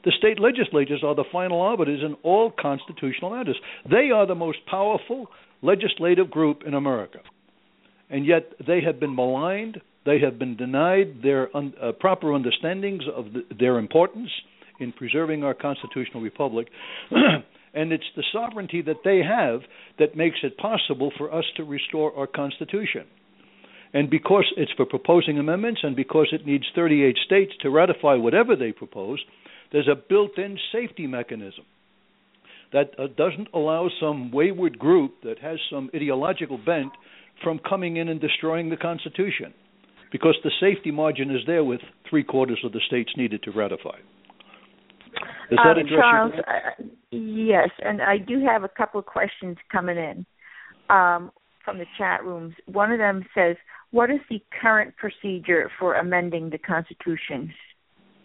The 0.04 0.12
state 0.18 0.38
legislatures 0.38 1.02
are 1.02 1.14
the 1.14 1.24
final 1.32 1.60
arbiters 1.60 2.02
in 2.04 2.16
all 2.22 2.50
constitutional 2.50 3.30
matters. 3.30 3.58
They 3.90 4.10
are 4.14 4.26
the 4.26 4.34
most 4.34 4.58
powerful 4.66 5.28
legislative 5.62 6.30
group 6.30 6.64
in 6.66 6.74
America. 6.74 7.20
And 8.10 8.26
yet 8.26 8.52
they 8.66 8.80
have 8.80 8.98
been 8.98 9.14
maligned, 9.14 9.80
they 10.06 10.18
have 10.20 10.38
been 10.38 10.56
denied 10.56 11.22
their 11.22 11.54
un, 11.56 11.74
uh, 11.82 11.92
proper 11.92 12.32
understandings 12.32 13.02
of 13.14 13.26
the, 13.32 13.42
their 13.58 13.78
importance 13.78 14.30
in 14.80 14.92
preserving 14.92 15.44
our 15.44 15.54
constitutional 15.54 16.22
republic. 16.22 16.68
And 17.74 17.92
it's 17.92 18.10
the 18.16 18.24
sovereignty 18.32 18.82
that 18.82 19.04
they 19.04 19.20
have 19.22 19.60
that 19.98 20.16
makes 20.16 20.38
it 20.42 20.56
possible 20.56 21.12
for 21.16 21.32
us 21.32 21.44
to 21.56 21.64
restore 21.64 22.16
our 22.16 22.26
Constitution. 22.26 23.04
And 23.92 24.10
because 24.10 24.44
it's 24.56 24.72
for 24.72 24.84
proposing 24.84 25.38
amendments 25.38 25.80
and 25.82 25.96
because 25.96 26.28
it 26.32 26.46
needs 26.46 26.64
38 26.74 27.16
states 27.24 27.52
to 27.62 27.70
ratify 27.70 28.14
whatever 28.14 28.56
they 28.56 28.72
propose, 28.72 29.22
there's 29.72 29.88
a 29.88 29.94
built 29.94 30.38
in 30.38 30.58
safety 30.72 31.06
mechanism 31.06 31.64
that 32.72 32.90
uh, 32.98 33.06
doesn't 33.16 33.48
allow 33.54 33.88
some 34.00 34.30
wayward 34.30 34.78
group 34.78 35.22
that 35.22 35.38
has 35.38 35.58
some 35.70 35.90
ideological 35.94 36.58
bent 36.58 36.92
from 37.42 37.60
coming 37.68 37.96
in 37.96 38.08
and 38.08 38.20
destroying 38.20 38.70
the 38.70 38.76
Constitution. 38.76 39.54
Because 40.10 40.36
the 40.42 40.50
safety 40.60 40.90
margin 40.90 41.30
is 41.30 41.42
there 41.46 41.64
with 41.64 41.80
three 42.08 42.24
quarters 42.24 42.60
of 42.64 42.72
the 42.72 42.80
states 42.86 43.10
needed 43.16 43.42
to 43.42 43.50
ratify. 43.50 43.98
Does 45.50 45.58
that 45.64 45.76
um, 45.76 45.78
address 45.78 46.00
Charles, 46.00 46.32
uh, 46.46 46.84
yes, 47.10 47.70
and 47.82 48.02
I 48.02 48.18
do 48.18 48.44
have 48.44 48.64
a 48.64 48.68
couple 48.68 49.00
of 49.00 49.06
questions 49.06 49.56
coming 49.72 49.96
in 49.96 50.26
um, 50.90 51.30
from 51.64 51.78
the 51.78 51.86
chat 51.96 52.24
rooms. 52.24 52.54
One 52.66 52.92
of 52.92 52.98
them 52.98 53.24
says, 53.34 53.56
"What 53.90 54.10
is 54.10 54.20
the 54.28 54.40
current 54.60 54.94
procedure 54.96 55.70
for 55.78 55.94
amending 55.94 56.50
the 56.50 56.58
Constitution 56.58 57.52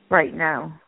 right 0.10 0.34
now?" 0.34 0.80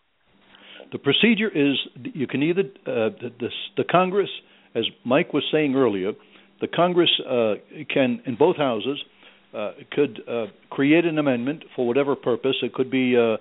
The 0.91 0.99
procedure 0.99 1.49
is 1.49 1.77
you 2.13 2.27
can 2.27 2.43
either 2.43 2.61
uh, 2.85 3.09
the, 3.21 3.31
the, 3.39 3.49
the 3.77 3.83
Congress, 3.89 4.29
as 4.75 4.83
Mike 5.05 5.33
was 5.33 5.43
saying 5.51 5.75
earlier, 5.75 6.11
the 6.61 6.67
Congress 6.67 7.09
uh, 7.27 7.55
can 7.89 8.21
in 8.25 8.35
both 8.35 8.57
houses 8.57 9.03
uh, 9.53 9.71
could 9.91 10.21
uh, 10.27 10.45
create 10.69 11.05
an 11.05 11.17
amendment 11.17 11.63
for 11.75 11.87
whatever 11.87 12.15
purpose. 12.15 12.55
It 12.61 12.73
could 12.73 12.91
be 12.91 13.15
uh, 13.17 13.37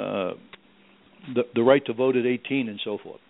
uh, 0.00 0.34
the, 1.34 1.42
the 1.54 1.62
right 1.62 1.84
to 1.86 1.92
vote 1.92 2.16
at 2.16 2.26
18 2.26 2.68
and 2.68 2.80
so 2.84 2.98
forth. 3.02 3.20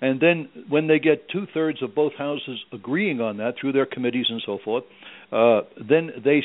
And 0.00 0.18
then 0.20 0.48
when 0.68 0.86
they 0.86 0.98
get 0.98 1.28
two 1.28 1.46
thirds 1.52 1.82
of 1.82 1.94
both 1.94 2.14
houses 2.16 2.58
agreeing 2.72 3.20
on 3.20 3.36
that 3.36 3.54
through 3.60 3.72
their 3.72 3.86
committees 3.86 4.26
and 4.30 4.42
so 4.44 4.58
forth, 4.64 4.84
uh, 5.30 5.60
then 5.76 6.10
they 6.24 6.42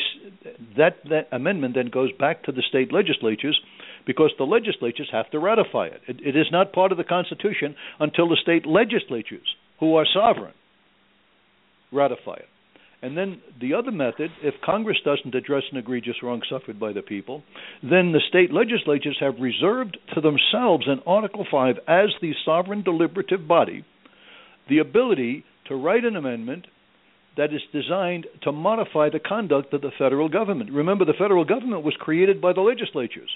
that 0.78 0.98
that 1.10 1.28
amendment 1.32 1.74
then 1.74 1.88
goes 1.88 2.12
back 2.20 2.44
to 2.44 2.52
the 2.52 2.62
state 2.68 2.94
legislatures 2.94 3.60
because 4.06 4.32
the 4.38 4.44
legislatures 4.44 5.10
have 5.12 5.30
to 5.32 5.40
ratify 5.40 5.88
it. 5.88 6.02
it. 6.08 6.18
It 6.24 6.36
is 6.36 6.48
not 6.52 6.74
part 6.74 6.92
of 6.92 6.98
the 6.98 7.04
Constitution 7.04 7.76
until 8.00 8.30
the 8.30 8.38
state 8.42 8.66
legislatures, 8.66 9.48
who 9.80 9.96
are 9.96 10.06
sovereign, 10.14 10.54
ratify 11.96 12.36
it. 12.36 12.50
And 13.02 13.16
then 13.16 13.41
the 13.62 13.74
other 13.74 13.91
method, 13.91 14.32
if 14.41 14.56
Congress 14.64 14.98
doesn't 15.06 15.36
address 15.36 15.64
an 15.72 15.78
egregious 15.78 16.24
wrong 16.24 16.41
suffered 16.50 16.80
by 16.80 16.91
the 16.91 17.02
people, 17.02 17.43
then 17.84 18.14
the 18.14 18.22
state 18.30 18.52
legislatures 18.52 19.18
have 19.20 19.36
reserved 19.39 19.98
to 20.16 20.22
themselves 20.22 20.88
in 20.88 21.00
Article 21.06 21.46
5 21.50 21.76
as 21.88 22.10
the 22.22 22.34
sovereign 22.46 22.82
deliberative 22.82 23.48
body 23.48 23.86
the 24.70 24.80
ability 24.80 25.43
to 25.68 25.76
write 25.76 26.04
an 26.04 26.16
amendment 26.16 26.66
that 27.38 27.54
is 27.54 27.62
designed 27.74 28.26
to 28.43 28.52
modify 28.52 29.10
the 29.10 29.20
conduct 29.20 29.74
of 29.74 29.82
the 29.82 29.91
federal 29.98 30.30
government. 30.30 30.72
Remember, 30.72 31.06
the 31.06 31.14
federal 31.14 31.43
government 31.43 31.84
was 31.84 31.93
created 32.00 32.41
by 32.41 32.54
the 32.54 32.62
legislatures. 32.62 33.30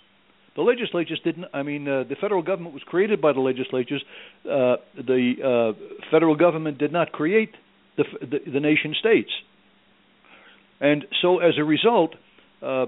The 0.55 0.61
legislatures 0.61 1.21
didn't. 1.23 1.45
I 1.53 1.63
mean, 1.63 1.87
uh, 1.87 2.03
the 2.09 2.15
federal 2.19 2.41
government 2.41 2.73
was 2.73 2.83
created 2.83 3.21
by 3.21 3.33
the 3.33 3.39
legislatures. 3.39 4.03
Uh, 4.45 4.77
the 4.95 5.75
uh, 5.77 6.07
federal 6.11 6.35
government 6.35 6.77
did 6.77 6.91
not 6.91 7.11
create 7.11 7.51
the, 7.99 8.25
the, 8.25 8.51
the 8.51 8.59
nation 8.59 8.95
states. 8.99 9.29
And 10.81 11.05
so, 11.21 11.39
as 11.39 11.55
a 11.57 11.63
result, 11.63 12.15
uh, 12.61 12.85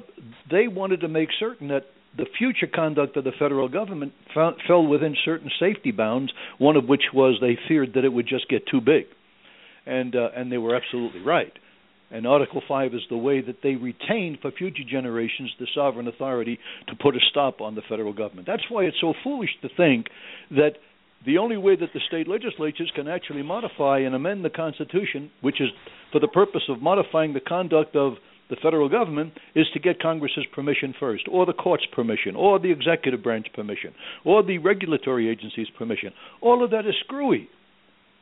they 0.49 0.67
wanted 0.67 1.01
to 1.01 1.07
make 1.07 1.29
certain 1.39 1.67
that 1.69 1.83
the 2.17 2.25
future 2.37 2.67
conduct 2.73 3.15
of 3.17 3.23
the 3.23 3.31
federal 3.37 3.69
government 3.69 4.13
fell 4.33 4.85
within 4.85 5.15
certain 5.23 5.49
safety 5.59 5.91
bounds. 5.91 6.31
One 6.57 6.75
of 6.75 6.85
which 6.85 7.03
was 7.13 7.37
they 7.41 7.57
feared 7.67 7.93
that 7.95 8.05
it 8.05 8.09
would 8.09 8.27
just 8.27 8.49
get 8.49 8.67
too 8.67 8.81
big, 8.81 9.05
and 9.85 10.15
uh, 10.15 10.29
and 10.35 10.51
they 10.51 10.57
were 10.57 10.75
absolutely 10.75 11.21
right. 11.21 11.53
And 12.13 12.27
Article 12.27 12.61
5 12.67 12.93
is 12.93 13.01
the 13.09 13.17
way 13.17 13.39
that 13.39 13.63
they 13.63 13.75
retain 13.75 14.37
for 14.41 14.51
future 14.51 14.83
generations 14.89 15.49
the 15.57 15.67
sovereign 15.73 16.09
authority 16.09 16.59
to 16.89 16.95
put 16.95 17.15
a 17.15 17.19
stop 17.29 17.61
on 17.61 17.75
the 17.75 17.81
federal 17.87 18.11
government. 18.11 18.47
That's 18.47 18.69
why 18.69 18.83
it's 18.83 18.97
so 18.99 19.13
foolish 19.23 19.51
to 19.61 19.69
think 19.77 20.07
that 20.51 20.73
the 21.25 21.37
only 21.37 21.57
way 21.57 21.75
that 21.75 21.89
the 21.93 21.99
state 22.07 22.27
legislatures 22.27 22.91
can 22.95 23.07
actually 23.07 23.43
modify 23.43 23.99
and 23.99 24.15
amend 24.15 24.43
the 24.43 24.49
Constitution, 24.49 25.29
which 25.41 25.61
is 25.61 25.69
for 26.11 26.19
the 26.19 26.27
purpose 26.27 26.63
of 26.67 26.81
modifying 26.81 27.33
the 27.33 27.39
conduct 27.39 27.95
of 27.95 28.13
the 28.49 28.55
federal 28.61 28.89
government, 28.89 29.33
is 29.55 29.67
to 29.73 29.79
get 29.79 30.01
Congress's 30.01 30.45
permission 30.53 30.93
first, 30.99 31.23
or 31.31 31.45
the 31.45 31.53
court's 31.53 31.85
permission, 31.93 32.35
or 32.35 32.59
the 32.59 32.71
executive 32.71 33.23
branch 33.23 33.47
permission, 33.53 33.93
or 34.25 34.43
the 34.43 34.57
regulatory 34.57 35.29
agency's 35.29 35.69
permission. 35.77 36.11
All 36.41 36.63
of 36.63 36.71
that 36.71 36.85
is 36.85 36.95
screwy. 37.05 37.47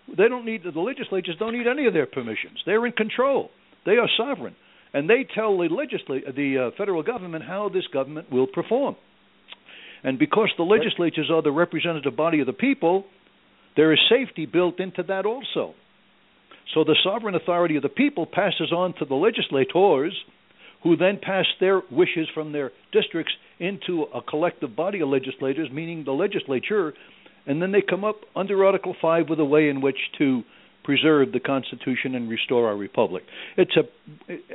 They 0.07 0.27
don't 0.27 0.45
need 0.45 0.63
the 0.63 0.79
legislatures 0.79 1.35
don't 1.39 1.57
need 1.57 1.67
any 1.67 1.87
of 1.87 1.93
their 1.93 2.05
permissions. 2.05 2.59
They're 2.65 2.85
in 2.85 2.91
control. 2.93 3.49
They 3.85 3.93
are 3.93 4.09
sovereign, 4.17 4.55
and 4.93 5.09
they 5.09 5.25
tell 5.33 5.57
the 5.57 5.67
legislat 5.67 6.35
the 6.35 6.67
uh, 6.67 6.77
federal 6.77 7.03
government 7.03 7.45
how 7.45 7.69
this 7.69 7.87
government 7.93 8.31
will 8.31 8.47
perform. 8.47 8.95
And 10.03 10.17
because 10.17 10.49
the 10.57 10.63
legislatures 10.63 11.29
are 11.31 11.41
the 11.41 11.51
representative 11.51 12.15
body 12.15 12.39
of 12.39 12.47
the 12.47 12.53
people, 12.53 13.05
there 13.75 13.91
is 13.93 13.99
safety 14.09 14.45
built 14.45 14.79
into 14.79 15.03
that 15.03 15.25
also. 15.25 15.73
So 16.73 16.83
the 16.83 16.95
sovereign 17.03 17.35
authority 17.35 17.75
of 17.75 17.83
the 17.83 17.89
people 17.89 18.25
passes 18.25 18.71
on 18.71 18.93
to 18.99 19.05
the 19.05 19.15
legislators, 19.15 20.13
who 20.83 20.95
then 20.95 21.19
pass 21.21 21.45
their 21.59 21.81
wishes 21.91 22.27
from 22.33 22.51
their 22.51 22.71
districts 22.93 23.33
into 23.59 24.03
a 24.13 24.21
collective 24.21 24.75
body 24.75 25.01
of 25.01 25.09
legislators, 25.09 25.69
meaning 25.71 26.05
the 26.05 26.11
legislature, 26.11 26.93
and 27.45 27.61
then 27.61 27.71
they 27.71 27.81
come 27.81 28.03
up 28.03 28.21
under 28.35 28.63
Article 28.63 28.95
5 29.01 29.29
with 29.29 29.39
a 29.39 29.45
way 29.45 29.69
in 29.69 29.81
which 29.81 29.97
to 30.17 30.43
preserve 30.83 31.31
the 31.31 31.39
Constitution 31.39 32.15
and 32.15 32.29
restore 32.29 32.67
our 32.67 32.75
republic. 32.77 33.23
It's 33.57 33.75
a 33.77 33.83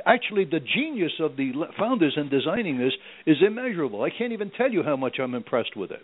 actually 0.05 0.45
the 0.45 0.59
genius 0.59 1.13
of 1.19 1.37
the 1.37 1.51
founders 1.77 2.17
in 2.17 2.29
designing 2.29 2.77
this 2.77 2.93
is 3.25 3.37
immeasurable. 3.45 4.03
I 4.03 4.09
can't 4.09 4.33
even 4.33 4.51
tell 4.57 4.71
you 4.71 4.83
how 4.83 4.95
much 4.95 5.17
I'm 5.21 5.35
impressed 5.35 5.75
with 5.75 5.91
it. 5.91 6.01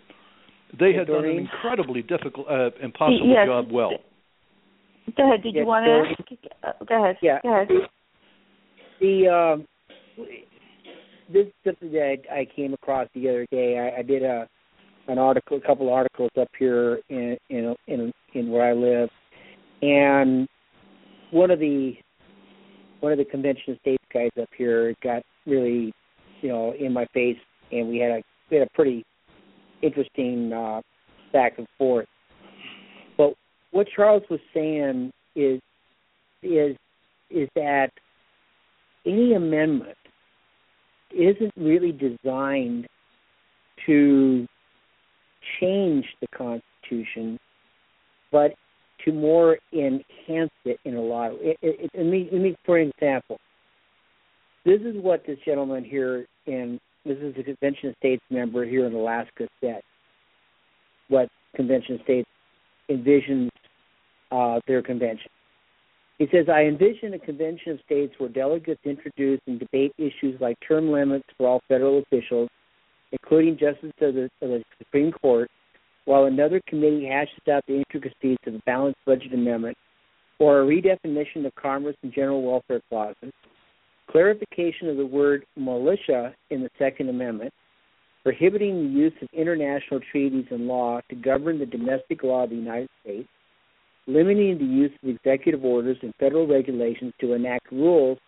They 0.78 0.94
had 0.94 1.08
done 1.08 1.26
an 1.26 1.36
incredibly 1.36 2.02
difficult, 2.02 2.46
uh, 2.48 2.70
impossible 2.82 3.28
yes. 3.28 3.46
job 3.46 3.70
well. 3.70 3.90
Go 5.16 5.28
ahead. 5.28 5.42
Did 5.42 5.54
Yes, 5.54 5.62
you 5.62 5.66
want 5.66 5.84
to 5.84 6.22
ask? 6.22 6.42
Uh, 6.62 6.84
go 6.86 7.02
ahead. 7.02 7.16
Yeah. 7.20 7.38
Go 7.42 7.54
ahead. 7.54 7.68
The 9.00 9.28
um, 9.28 9.66
this 11.32 11.46
is 11.46 11.52
something 11.64 11.92
that 11.92 12.16
I, 12.30 12.40
I 12.40 12.46
came 12.56 12.72
across 12.72 13.08
the 13.14 13.28
other 13.28 13.46
day. 13.50 13.78
I, 13.78 14.00
I 14.00 14.02
did 14.02 14.22
a 14.22 14.48
an 15.08 15.18
article, 15.18 15.56
a 15.56 15.60
couple 15.60 15.92
articles 15.92 16.30
up 16.40 16.48
here 16.58 17.00
in 17.08 17.36
in 17.50 17.74
in, 17.88 18.12
in 18.34 18.50
where 18.50 18.70
I 18.70 18.72
live, 18.72 19.10
and 19.82 20.48
one 21.32 21.50
of 21.50 21.58
the 21.58 21.94
one 23.00 23.12
of 23.12 23.18
the 23.18 23.24
convention 23.24 23.76
states 23.80 24.04
guys 24.14 24.30
up 24.40 24.48
here 24.56 24.94
got 25.02 25.22
really, 25.44 25.92
you 26.40 26.48
know, 26.48 26.72
in 26.78 26.92
my 26.92 27.04
face, 27.12 27.36
and 27.72 27.88
we 27.88 27.98
had 27.98 28.12
a 28.12 28.22
we 28.50 28.58
had 28.58 28.66
a 28.66 28.70
pretty 28.74 29.04
interesting 29.82 30.52
uh, 30.52 30.80
back 31.32 31.58
and 31.58 31.66
forth. 31.76 32.06
But 33.16 33.34
what 33.72 33.88
Charles 33.94 34.22
was 34.30 34.40
saying 34.54 35.12
is 35.34 35.60
is 36.42 36.76
is 37.30 37.48
that 37.56 37.90
any 39.04 39.34
amendment 39.34 39.96
isn't 41.10 41.52
really 41.56 41.92
designed 41.92 42.86
to 43.86 44.46
change 45.60 46.04
the 46.20 46.28
Constitution, 46.28 47.38
but 48.30 48.52
to 49.04 49.12
more 49.12 49.58
enhance 49.72 50.50
it 50.64 50.78
in 50.84 50.96
a 50.96 51.00
lot 51.00 51.32
of. 51.32 51.38
It, 51.40 51.56
it, 51.62 51.80
it, 51.80 51.90
let 51.94 52.06
me 52.06 52.28
let 52.32 52.40
me 52.40 52.56
for 52.64 52.78
example. 52.78 53.38
This 54.64 54.80
is 54.82 54.94
what 54.96 55.26
this 55.26 55.38
gentleman 55.44 55.84
here 55.84 56.26
in 56.46 56.78
this 57.04 57.18
is 57.18 57.34
a 57.36 57.42
Convention 57.42 57.88
of 57.88 57.96
States 57.98 58.22
member 58.30 58.64
here 58.64 58.86
in 58.86 58.94
Alaska 58.94 59.48
said. 59.60 59.82
What 61.08 61.28
Convention 61.56 61.96
of 61.96 62.02
States 62.02 62.28
envisions 62.88 63.50
uh, 64.30 64.60
their 64.66 64.82
convention. 64.82 65.30
He 66.18 66.26
says, 66.32 66.46
I 66.48 66.62
envision 66.62 67.14
a 67.14 67.18
convention 67.18 67.72
of 67.72 67.80
states 67.84 68.14
where 68.18 68.28
delegates 68.28 68.80
introduce 68.84 69.40
and 69.46 69.58
debate 69.58 69.92
issues 69.98 70.40
like 70.40 70.56
term 70.66 70.90
limits 70.90 71.26
for 71.36 71.48
all 71.48 71.60
federal 71.68 71.98
officials, 71.98 72.48
including 73.10 73.58
justices 73.58 73.92
of 74.00 74.14
the, 74.14 74.24
of 74.40 74.48
the 74.50 74.62
Supreme 74.78 75.12
Court, 75.12 75.50
while 76.04 76.24
another 76.24 76.60
committee 76.66 77.06
hashes 77.06 77.38
out 77.50 77.64
the 77.66 77.76
intricacies 77.76 78.38
of 78.46 78.54
a 78.54 78.60
balanced 78.66 78.98
budget 79.06 79.32
amendment 79.32 79.76
or 80.38 80.60
a 80.60 80.66
redefinition 80.66 81.46
of 81.46 81.54
commerce 81.54 81.96
and 82.02 82.12
general 82.12 82.42
welfare 82.42 82.80
clauses, 82.88 83.32
clarification 84.10 84.88
of 84.88 84.96
the 84.96 85.06
word 85.06 85.44
militia 85.56 86.34
in 86.50 86.62
the 86.62 86.70
Second 86.78 87.08
Amendment, 87.08 87.52
prohibiting 88.24 88.74
the 88.82 88.98
use 88.98 89.12
of 89.22 89.28
international 89.32 90.00
treaties 90.10 90.46
and 90.50 90.66
law 90.66 91.00
to 91.08 91.14
govern 91.14 91.58
the 91.58 91.66
domestic 91.66 92.22
law 92.22 92.44
of 92.44 92.50
the 92.50 92.56
United 92.56 92.88
States, 93.02 93.28
limiting 94.06 94.58
the 94.58 94.64
use 94.64 94.92
of 95.02 95.08
executive 95.08 95.64
orders 95.64 95.96
and 96.02 96.12
federal 96.18 96.46
regulations 96.46 97.12
to 97.20 97.34
enact 97.34 97.70
rules 97.70 98.18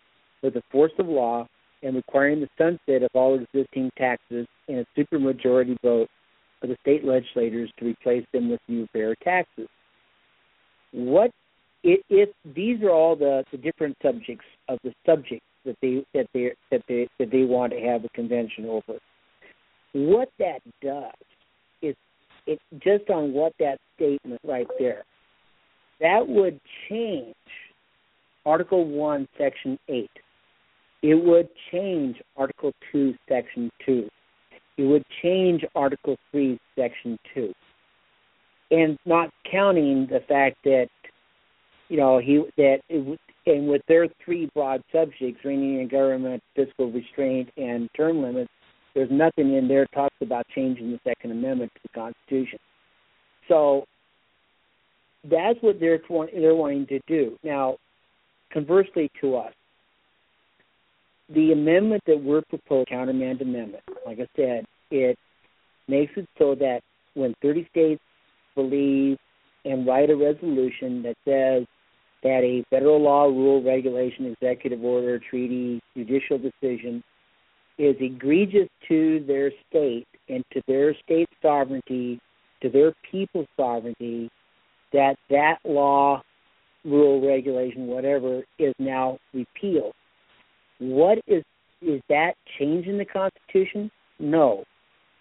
with 0.41 0.53
the 0.53 0.63
force 0.71 0.91
of 0.99 1.07
law, 1.07 1.47
and 1.83 1.95
requiring 1.95 2.39
the 2.39 2.49
sunset 2.57 3.03
of 3.03 3.09
all 3.13 3.39
existing 3.39 3.91
taxes 3.97 4.47
and 4.67 4.79
a 4.79 4.99
supermajority 4.99 5.77
vote 5.83 6.09
of 6.61 6.69
the 6.69 6.77
state 6.81 7.03
legislators 7.03 7.71
to 7.77 7.85
replace 7.85 8.25
them 8.33 8.49
with 8.49 8.59
new 8.67 8.87
fair 8.93 9.15
taxes. 9.15 9.67
What 10.91 11.31
if, 11.83 12.01
if 12.09 12.29
these 12.55 12.81
are 12.81 12.91
all 12.91 13.15
the, 13.15 13.43
the 13.51 13.57
different 13.57 13.97
subjects 14.01 14.45
of 14.69 14.79
the 14.83 14.93
subjects 15.05 15.45
that 15.65 15.75
they 15.81 16.05
that 16.13 16.27
they 16.33 16.51
that 16.71 16.81
they 16.87 17.07
that 17.19 17.31
they 17.31 17.43
want 17.43 17.73
to 17.73 17.79
have 17.79 18.05
a 18.05 18.09
convention 18.09 18.65
over? 18.65 18.99
What 19.93 20.29
that 20.39 20.59
does 20.81 21.11
is 21.81 21.95
it 22.47 22.59
just 22.79 23.09
on 23.09 23.33
what 23.33 23.53
that 23.59 23.79
statement 23.95 24.41
right 24.43 24.67
there 24.79 25.03
that 25.99 26.27
would 26.27 26.59
change 26.89 27.35
Article 28.45 28.85
1, 28.85 29.27
Section 29.37 29.79
8. 29.87 30.09
It 31.01 31.15
would 31.15 31.49
change 31.71 32.17
Article 32.37 32.73
2, 32.91 33.15
Section 33.27 33.71
2. 33.85 34.07
It 34.77 34.83
would 34.83 35.05
change 35.21 35.63
Article 35.75 36.17
3, 36.31 36.59
Section 36.77 37.17
2. 37.33 37.53
And 38.71 38.97
not 39.05 39.29
counting 39.49 40.07
the 40.07 40.21
fact 40.27 40.57
that, 40.65 40.87
you 41.89 41.97
know, 41.97 42.17
he 42.17 42.43
that 42.57 42.79
it, 42.89 42.99
would- 42.99 43.19
and 43.47 43.67
with 43.67 43.83
their 43.87 44.07
three 44.23 44.49
broad 44.55 44.81
subjects, 44.91 45.45
reining 45.45 45.79
in 45.79 45.87
government, 45.87 46.41
fiscal 46.55 46.91
restraint, 46.91 47.49
and 47.57 47.89
term 47.95 48.23
limits, 48.23 48.49
there's 48.95 49.11
nothing 49.11 49.53
in 49.53 49.67
there 49.67 49.85
talks 49.93 50.15
about 50.21 50.47
changing 50.55 50.91
the 50.91 50.99
Second 51.03 51.31
Amendment 51.31 51.71
to 51.75 51.81
the 51.83 51.89
Constitution. 51.89 52.59
So 53.47 53.85
that's 55.29 55.61
what 55.61 55.79
they're 55.79 55.99
they're 56.33 56.55
wanting 56.55 56.87
to 56.87 56.99
do. 57.07 57.37
Now, 57.43 57.77
conversely 58.51 59.11
to 59.21 59.35
us, 59.35 59.53
the 61.33 61.51
amendment 61.51 62.03
that 62.07 62.21
we're 62.21 62.43
proposing, 62.49 62.85
countermand 62.85 63.41
amendment, 63.41 63.83
like 64.05 64.19
I 64.19 64.27
said, 64.35 64.65
it 64.91 65.17
makes 65.87 66.13
it 66.15 66.27
so 66.37 66.55
that 66.55 66.81
when 67.15 67.33
30 67.41 67.67
states 67.71 68.01
believe 68.53 69.17
and 69.63 69.87
write 69.87 70.09
a 70.09 70.15
resolution 70.15 71.01
that 71.03 71.15
says 71.25 71.65
that 72.23 72.41
a 72.43 72.63
federal 72.69 73.01
law, 73.01 73.25
rule, 73.25 73.63
regulation, 73.63 74.25
executive 74.25 74.83
order, 74.83 75.19
treaty, 75.19 75.81
judicial 75.95 76.37
decision 76.37 77.03
is 77.77 77.95
egregious 77.99 78.69
to 78.87 79.23
their 79.27 79.51
state 79.69 80.07
and 80.29 80.43
to 80.51 80.61
their 80.67 80.95
state 81.03 81.29
sovereignty, 81.41 82.19
to 82.61 82.69
their 82.69 82.93
people's 83.11 83.47
sovereignty, 83.57 84.29
that 84.93 85.17
that 85.29 85.57
law, 85.65 86.21
rule, 86.83 87.25
regulation, 87.25 87.87
whatever, 87.87 88.43
is 88.59 88.73
now 88.79 89.17
repealed. 89.33 89.93
What 90.79 91.19
is 91.27 91.43
is 91.81 92.01
that 92.09 92.33
changing 92.57 92.97
the 92.97 93.05
Constitution? 93.05 93.91
No. 94.19 94.63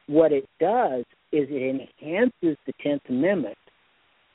What 0.06 0.32
it 0.32 0.48
does 0.60 1.04
is 1.32 1.48
it 1.50 1.90
enhances 2.02 2.56
the 2.66 2.72
Tenth 2.82 3.02
Amendment, 3.08 3.56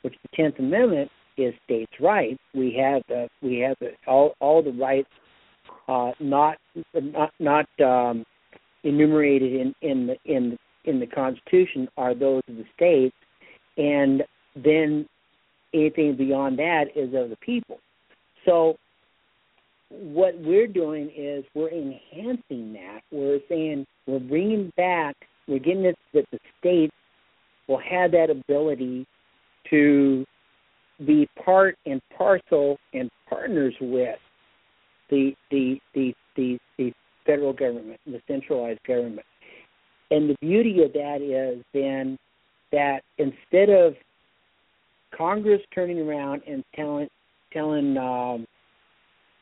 which 0.02 0.16
the 0.24 0.30
Tenth 0.36 0.60
Amendment 0.60 1.10
is 1.38 1.54
states' 1.64 1.92
rights. 2.00 2.40
We 2.54 2.74
have 2.80 3.02
the 3.08 3.28
we 3.42 3.60
have 3.60 3.78
all 4.08 4.34
all 4.40 4.62
the 4.62 4.72
rights 4.72 5.10
uh, 5.88 6.12
not 6.20 6.58
not 6.94 7.32
not 7.40 7.68
um, 7.82 8.26
enumerated 8.84 9.54
in 9.54 9.76
in 9.82 10.08
the 10.08 10.16
in 10.26 10.58
in 10.86 11.00
the 11.00 11.08
Constitution 11.08 11.88
are 11.98 12.16
those 12.16 12.42
of 12.48 12.56
the 12.56 12.66
states, 12.76 13.16
and 13.78 14.24
then 14.56 15.06
anything 15.74 16.16
beyond 16.16 16.58
that 16.60 16.86
is 16.96 17.14
of 17.14 17.30
the 17.30 17.38
people. 17.42 17.80
So 18.46 18.78
what 19.90 20.38
we're 20.40 20.68
doing 20.68 21.12
is 21.16 21.44
we're 21.56 21.70
enhancing 21.70 22.74
that. 22.74 23.02
We're 23.12 23.40
saying 23.50 23.86
we're 24.06 24.20
bringing 24.20 24.72
back, 24.78 25.16
we're 25.48 25.60
getting 25.60 25.86
it 25.86 25.98
that 26.14 26.26
the 26.32 26.40
states 26.60 26.94
will 27.68 27.80
have 27.80 28.12
that 28.12 28.30
ability 28.30 29.06
to 29.70 30.26
be 31.06 31.28
part 31.44 31.78
and 31.86 32.02
parcel 32.16 32.78
and 32.94 33.10
partners 33.28 33.74
with 33.80 34.20
the 35.10 35.34
the 35.50 35.80
the 35.94 36.14
the, 36.36 36.58
the 36.78 36.94
federal 37.26 37.54
government, 37.54 38.00
the 38.06 38.22
centralized 38.28 38.84
government. 38.88 39.26
And 40.12 40.30
the 40.30 40.36
beauty 40.42 40.84
of 40.84 40.94
that 40.94 41.22
is 41.22 41.64
then 41.74 42.18
that 42.72 43.02
instead 43.18 43.70
of 43.70 43.96
Congress 45.16 45.62
turning 45.74 46.00
around 46.00 46.42
and 46.48 46.64
telling 46.76 47.08
telling 47.52 47.98
um, 47.98 48.46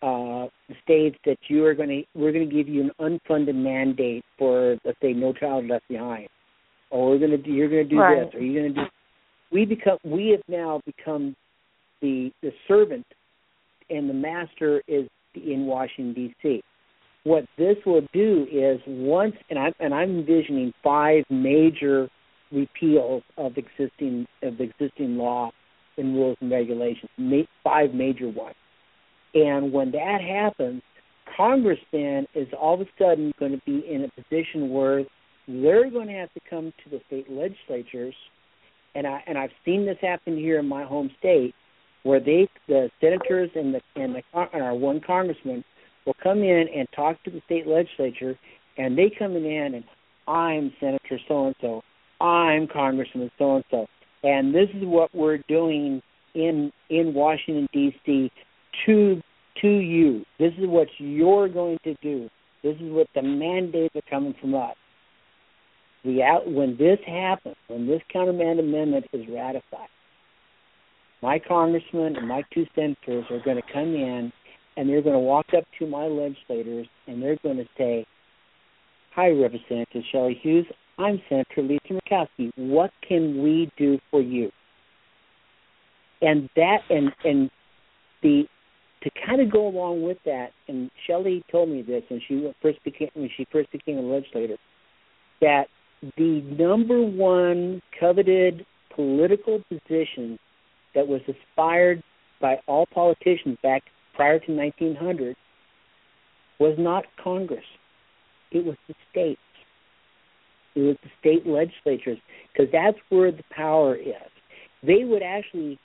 uh, 0.01 0.47
states 0.83 1.17
that 1.25 1.37
you 1.47 1.65
are 1.65 1.73
going 1.73 1.89
to 1.89 2.03
we're 2.19 2.31
going 2.31 2.47
to 2.47 2.55
give 2.55 2.67
you 2.67 2.81
an 2.81 2.91
unfunded 3.29 3.55
mandate 3.55 4.23
for 4.37 4.77
let's 4.85 4.97
say 5.01 5.13
no 5.13 5.33
child 5.33 5.67
left 5.67 5.87
behind, 5.87 6.27
or 6.91 7.09
we're 7.11 7.19
going 7.19 7.31
to 7.31 7.37
do 7.37 7.51
you're 7.51 7.69
going 7.69 7.83
to 7.83 7.89
do 7.89 7.99
Right. 7.99 8.25
this, 8.25 8.35
or 8.35 8.41
you're 8.41 8.61
going 8.61 8.73
to 8.75 8.81
do. 8.81 8.87
We 9.51 9.65
become 9.65 9.97
we 10.03 10.29
have 10.29 10.41
now 10.47 10.81
become 10.85 11.35
the 12.01 12.31
the 12.43 12.51
servant, 12.67 13.05
and 13.89 14.09
the 14.09 14.13
master 14.13 14.81
is 14.87 15.07
in 15.35 15.65
Washington 15.65 16.13
D.C. 16.13 16.61
What 17.23 17.45
this 17.57 17.75
will 17.85 18.07
do 18.13 18.47
is 18.51 18.79
once, 18.87 19.35
and 19.49 19.57
I'm 19.57 19.73
and 19.79 19.93
I'm 19.93 20.19
envisioning 20.19 20.73
five 20.83 21.23
major 21.29 22.09
repeals 22.51 23.23
of 23.37 23.53
existing 23.57 24.27
of 24.43 24.59
existing 24.59 25.17
law 25.17 25.51
and 25.97 26.15
rules 26.15 26.37
and 26.41 26.51
regulations, 26.51 27.09
five 27.63 27.93
major 27.93 28.29
ones. 28.29 28.55
And 29.45 29.71
when 29.71 29.91
that 29.91 30.19
happens, 30.21 30.81
Congress 31.35 31.79
then 31.91 32.25
is 32.33 32.47
all 32.59 32.73
of 32.73 32.81
a 32.81 32.85
sudden 32.97 33.31
going 33.39 33.51
to 33.51 33.61
be 33.65 33.85
in 33.87 34.03
a 34.03 34.21
position 34.21 34.71
where 34.71 35.03
they're 35.47 35.91
going 35.91 36.07
to 36.07 36.13
have 36.13 36.33
to 36.33 36.39
come 36.49 36.73
to 36.83 36.89
the 36.89 36.99
state 37.07 37.29
legislatures, 37.29 38.15
and 38.95 39.05
I 39.05 39.23
and 39.27 39.37
I've 39.37 39.51
seen 39.63 39.85
this 39.85 39.97
happen 40.01 40.35
here 40.35 40.59
in 40.59 40.67
my 40.67 40.83
home 40.83 41.11
state, 41.19 41.53
where 42.03 42.19
they 42.19 42.47
the 42.67 42.89
senators 42.99 43.51
and 43.55 43.75
the 43.75 43.81
and 43.95 44.15
the 44.15 44.23
and 44.53 44.63
our 44.63 44.73
one 44.73 44.99
congressman 45.05 45.63
will 46.05 46.15
come 46.21 46.39
in 46.39 46.67
and 46.75 46.87
talk 46.95 47.21
to 47.23 47.29
the 47.29 47.41
state 47.45 47.67
legislature, 47.67 48.37
and 48.77 48.97
they 48.97 49.11
come 49.17 49.35
in 49.35 49.75
and 49.75 49.83
I'm 50.27 50.73
Senator 50.79 51.19
so 51.27 51.47
and 51.47 51.55
so, 51.61 51.83
I'm 52.19 52.67
Congressman 52.67 53.29
so 53.37 53.57
and 53.57 53.65
so, 53.69 53.87
and 54.23 54.53
this 54.53 54.69
is 54.73 54.83
what 54.83 55.13
we're 55.13 55.43
doing 55.47 56.01
in 56.33 56.71
in 56.89 57.13
Washington 57.13 57.69
D.C. 57.71 58.31
to 58.85 59.21
to 59.61 59.67
you. 59.67 60.23
This 60.39 60.53
is 60.57 60.67
what 60.67 60.87
you're 60.99 61.49
going 61.49 61.79
to 61.83 61.95
do. 62.01 62.29
This 62.63 62.75
is 62.75 62.91
what 62.91 63.07
the 63.15 63.21
mandates 63.21 63.95
are 63.95 64.01
coming 64.09 64.35
from 64.39 64.55
us. 64.55 64.75
The 66.03 66.23
out 66.23 66.49
when 66.49 66.77
this 66.77 66.99
happens, 67.05 67.55
when 67.67 67.87
this 67.87 68.01
countermand 68.11 68.59
amendment 68.59 69.05
is 69.13 69.25
ratified, 69.29 69.89
my 71.21 71.39
congressman 71.39 72.15
and 72.15 72.27
my 72.27 72.43
two 72.53 72.65
senators 72.75 73.25
are 73.31 73.39
going 73.43 73.57
to 73.57 73.73
come 73.73 73.95
in 73.95 74.31
and 74.75 74.87
they're 74.87 75.01
going 75.01 75.15
to 75.15 75.19
walk 75.19 75.47
up 75.57 75.63
to 75.79 75.87
my 75.87 76.05
legislators 76.05 76.87
and 77.07 77.21
they're 77.21 77.37
going 77.41 77.57
to 77.57 77.67
say, 77.77 78.05
"Hi, 79.15 79.29
Representative 79.29 80.03
Shelley 80.11 80.39
Hughes. 80.41 80.65
I'm 80.99 81.21
Senator 81.27 81.63
Lisa 81.63 81.93
Murkowski. 81.93 82.51
What 82.55 82.91
can 83.07 83.41
we 83.41 83.71
do 83.77 83.99
for 84.11 84.21
you?" 84.21 84.51
And 86.21 86.49
that 86.55 86.79
and 86.89 87.11
and 87.25 87.49
the 88.21 88.47
to 89.03 89.11
kind 89.25 89.41
of 89.41 89.51
go 89.51 89.67
along 89.67 90.01
with 90.01 90.17
that, 90.25 90.51
and 90.67 90.89
Shelley 91.05 91.43
told 91.51 91.69
me 91.69 91.81
this 91.81 92.03
when 92.09 92.21
she 92.27 92.51
first 92.61 92.83
became 92.83 93.09
when 93.13 93.29
she 93.35 93.45
first 93.51 93.71
became 93.71 93.97
a 93.97 94.01
legislator, 94.01 94.57
that 95.41 95.67
the 96.17 96.41
number 96.57 97.01
one 97.01 97.81
coveted 97.99 98.65
political 98.93 99.61
position 99.69 100.39
that 100.95 101.07
was 101.07 101.21
aspired 101.27 102.01
by 102.41 102.59
all 102.67 102.85
politicians 102.87 103.57
back 103.61 103.83
prior 104.15 104.39
to 104.39 104.51
1900 104.51 105.35
was 106.59 106.75
not 106.77 107.05
Congress. 107.23 107.63
It 108.51 108.65
was 108.65 108.75
the 108.87 108.95
states. 109.11 109.39
It 110.75 110.81
was 110.81 110.97
the 111.03 111.09
state 111.19 111.45
legislatures 111.45 112.17
because 112.51 112.71
that's 112.71 112.97
where 113.09 113.31
the 113.31 113.43
power 113.55 113.95
is. 113.95 114.31
They 114.83 115.03
would 115.03 115.23
actually 115.23 115.79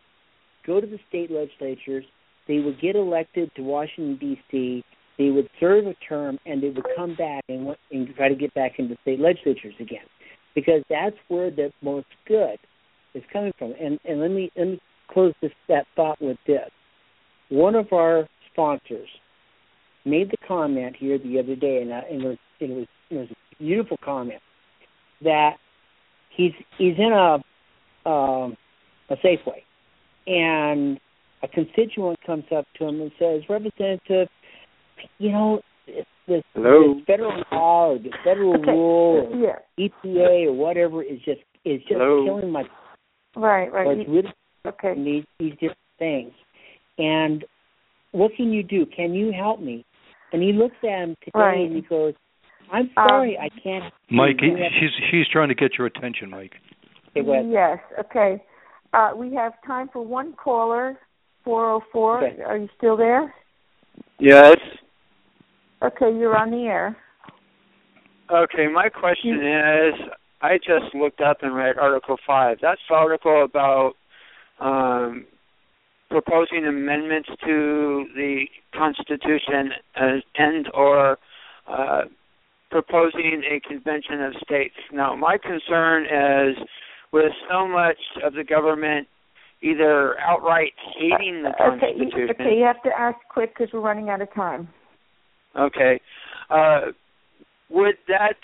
go 0.67 0.81
to 0.81 0.87
the 0.87 0.99
state 1.09 1.31
legislatures. 1.31 2.05
They 2.49 2.59
would 2.59 2.81
get 2.81 2.97
elected 2.97 3.51
to 3.57 3.63
Washington 3.63 4.17
D.C. 4.17 4.85
They 5.19 5.31
would 5.31 5.49
serve 5.61 5.87
a 5.87 5.95
term 6.09 6.39
and 6.47 6.63
they 6.63 6.71
would 6.71 6.87
come 6.97 7.15
back 7.15 7.45
and, 7.49 7.77
and 7.91 8.15
try 8.17 8.29
to 8.29 8.35
get 8.35 8.53
back 8.55 8.79
into 8.79 8.97
state 9.03 9.21
legislatures 9.21 9.75
again, 9.79 10.07
because 10.55 10.83
that's 10.89 11.17
where 11.29 11.51
the 11.51 11.73
most 11.83 12.07
good 12.27 12.59
is 13.15 13.23
coming 13.33 13.53
from. 13.59 13.75
And 13.81 13.99
and 14.05 14.21
let 14.21 14.31
me 14.31 14.51
let 14.57 14.69
me 14.69 14.81
close 15.09 15.35
this 15.41 15.53
that 15.69 15.87
thought 15.95 16.21
with 16.21 16.39
this. 16.47 16.71
One 17.49 17.75
of 17.75 17.93
our 17.93 18.27
sponsors 18.53 19.09
made 20.05 20.31
the 20.31 20.37
comment 20.49 20.97
here 20.99 21.19
the 21.19 21.39
other 21.39 21.55
day, 21.55 21.83
and, 21.83 21.93
I, 21.93 22.01
and 22.11 22.23
it, 22.23 22.27
was, 22.27 22.39
it 22.61 22.71
was 22.71 22.87
it 23.11 23.17
was 23.17 23.29
a 23.31 23.63
beautiful 23.63 23.99
comment 24.05 24.41
that 25.23 25.57
he's 26.31 26.53
he's 26.79 26.97
in 26.99 27.13
a 27.13 27.35
um, 28.09 28.57
a 29.11 29.17
Safeway, 29.17 29.63
and 30.27 30.99
a 31.43 31.49
constituent 31.49 32.19
comes 32.25 32.45
up 32.55 32.67
to 32.79 32.87
him 32.87 33.01
and 33.01 33.13
says, 33.19 33.43
"Representative, 33.49 34.29
you 35.19 35.33
know." 35.33 35.61
This, 35.85 36.05
this, 36.29 36.43
this 36.55 37.05
federal 37.09 37.43
law 37.51 37.89
or 37.91 37.99
this 37.99 38.13
federal 38.23 38.55
Okay. 38.55 38.71
rule 38.71 39.29
or 39.33 39.37
Yeah. 39.37 39.59
EPA 39.77 40.47
or 40.47 40.53
whatever 40.53 41.03
is 41.03 41.19
just 41.25 41.41
is 41.65 41.81
just 41.81 41.95
Hello? 41.95 42.25
killing 42.25 42.51
my 42.53 42.63
Right, 43.35 43.73
right. 43.73 43.99
it's 43.99 44.09
really 44.09 44.33
Okay. 44.65 44.95
these 44.95 45.25
these 45.41 45.53
different 45.55 45.79
things. 45.99 46.33
And 46.99 47.45
what 48.13 48.31
can 48.37 48.53
you 48.53 48.63
do? 48.63 48.87
Can 48.87 49.13
you 49.13 49.33
help 49.33 49.59
me? 49.59 49.85
And 50.33 50.41
he 50.41 50.53
looks 50.53 50.77
at 50.85 50.89
him 50.89 51.17
today 51.25 51.39
Right. 51.41 51.67
and 51.67 51.75
he 51.75 51.83
goes, 51.83 52.15
I'm 52.71 52.89
Um, 52.97 53.09
sorry, 53.09 53.37
I 53.39 53.49
can't. 53.49 53.93
Mike, 54.09 54.41
he, 54.41 54.55
she's 54.79 54.93
she's 55.11 55.29
trying 55.29 55.49
to 55.49 55.55
get 55.57 55.77
your 55.79 55.89
attention, 55.89 56.31
Mike. 56.31 56.55
Okay, 57.09 57.23
go 57.27 57.33
ahead. 57.33 57.47
Yes. 57.51 57.79
Okay. 57.99 58.41
Uh, 58.93 59.13
we 59.17 59.35
have 59.35 59.55
time 59.67 59.89
for 59.93 60.03
one 60.03 60.35
caller. 60.35 60.97
Four 61.45 61.71
oh 61.71 61.81
four. 61.93 62.25
Okay. 62.25 62.43
Are 62.43 62.57
you 62.57 62.69
still 62.77 62.97
there? 62.97 63.35
Yes. 64.19 64.57
Okay, 65.83 66.17
you're 66.17 66.37
on 66.37 66.51
the 66.51 66.65
air. 66.65 66.97
Okay, 68.31 68.69
my 68.73 68.89
question 68.89 69.35
is 69.35 69.95
I 70.41 70.59
just 70.59 70.95
looked 70.95 71.21
up 71.21 71.39
and 71.43 71.55
read 71.55 71.77
Article 71.79 72.17
5. 72.27 72.59
That's 72.63 72.81
the 72.89 72.95
article 72.95 73.45
about 73.45 73.93
um, 74.61 75.27
proposing 76.09 76.67
amendments 76.67 77.29
to 77.45 78.07
the 78.15 78.45
Constitution 78.75 79.73
as, 79.97 80.23
and 80.37 80.69
or 80.73 81.19
uh, 81.69 82.03
proposing 82.71 83.43
a 83.51 83.61
convention 83.61 84.23
of 84.23 84.35
states. 84.45 84.75
Now, 84.93 85.15
my 85.15 85.37
concern 85.37 86.05
is 86.05 86.57
with 87.13 87.33
so 87.51 87.69
much 87.69 87.99
of 88.25 88.35
the 88.35 88.45
government 88.45 89.09
either 89.63 90.19
outright 90.19 90.73
hating 90.99 91.43
the 91.43 91.51
okay. 91.51 91.93
You, 91.97 92.11
Constitution. 92.11 92.37
okay, 92.41 92.57
you 92.59 92.65
have 92.65 92.83
to 92.83 92.91
ask 92.99 93.17
quick 93.29 93.55
because 93.57 93.73
we're 93.73 93.81
running 93.81 94.09
out 94.09 94.21
of 94.21 94.33
time. 94.35 94.69
Okay. 95.59 96.01
Uh, 96.51 96.93
would 97.71 97.95
that, 98.09 98.37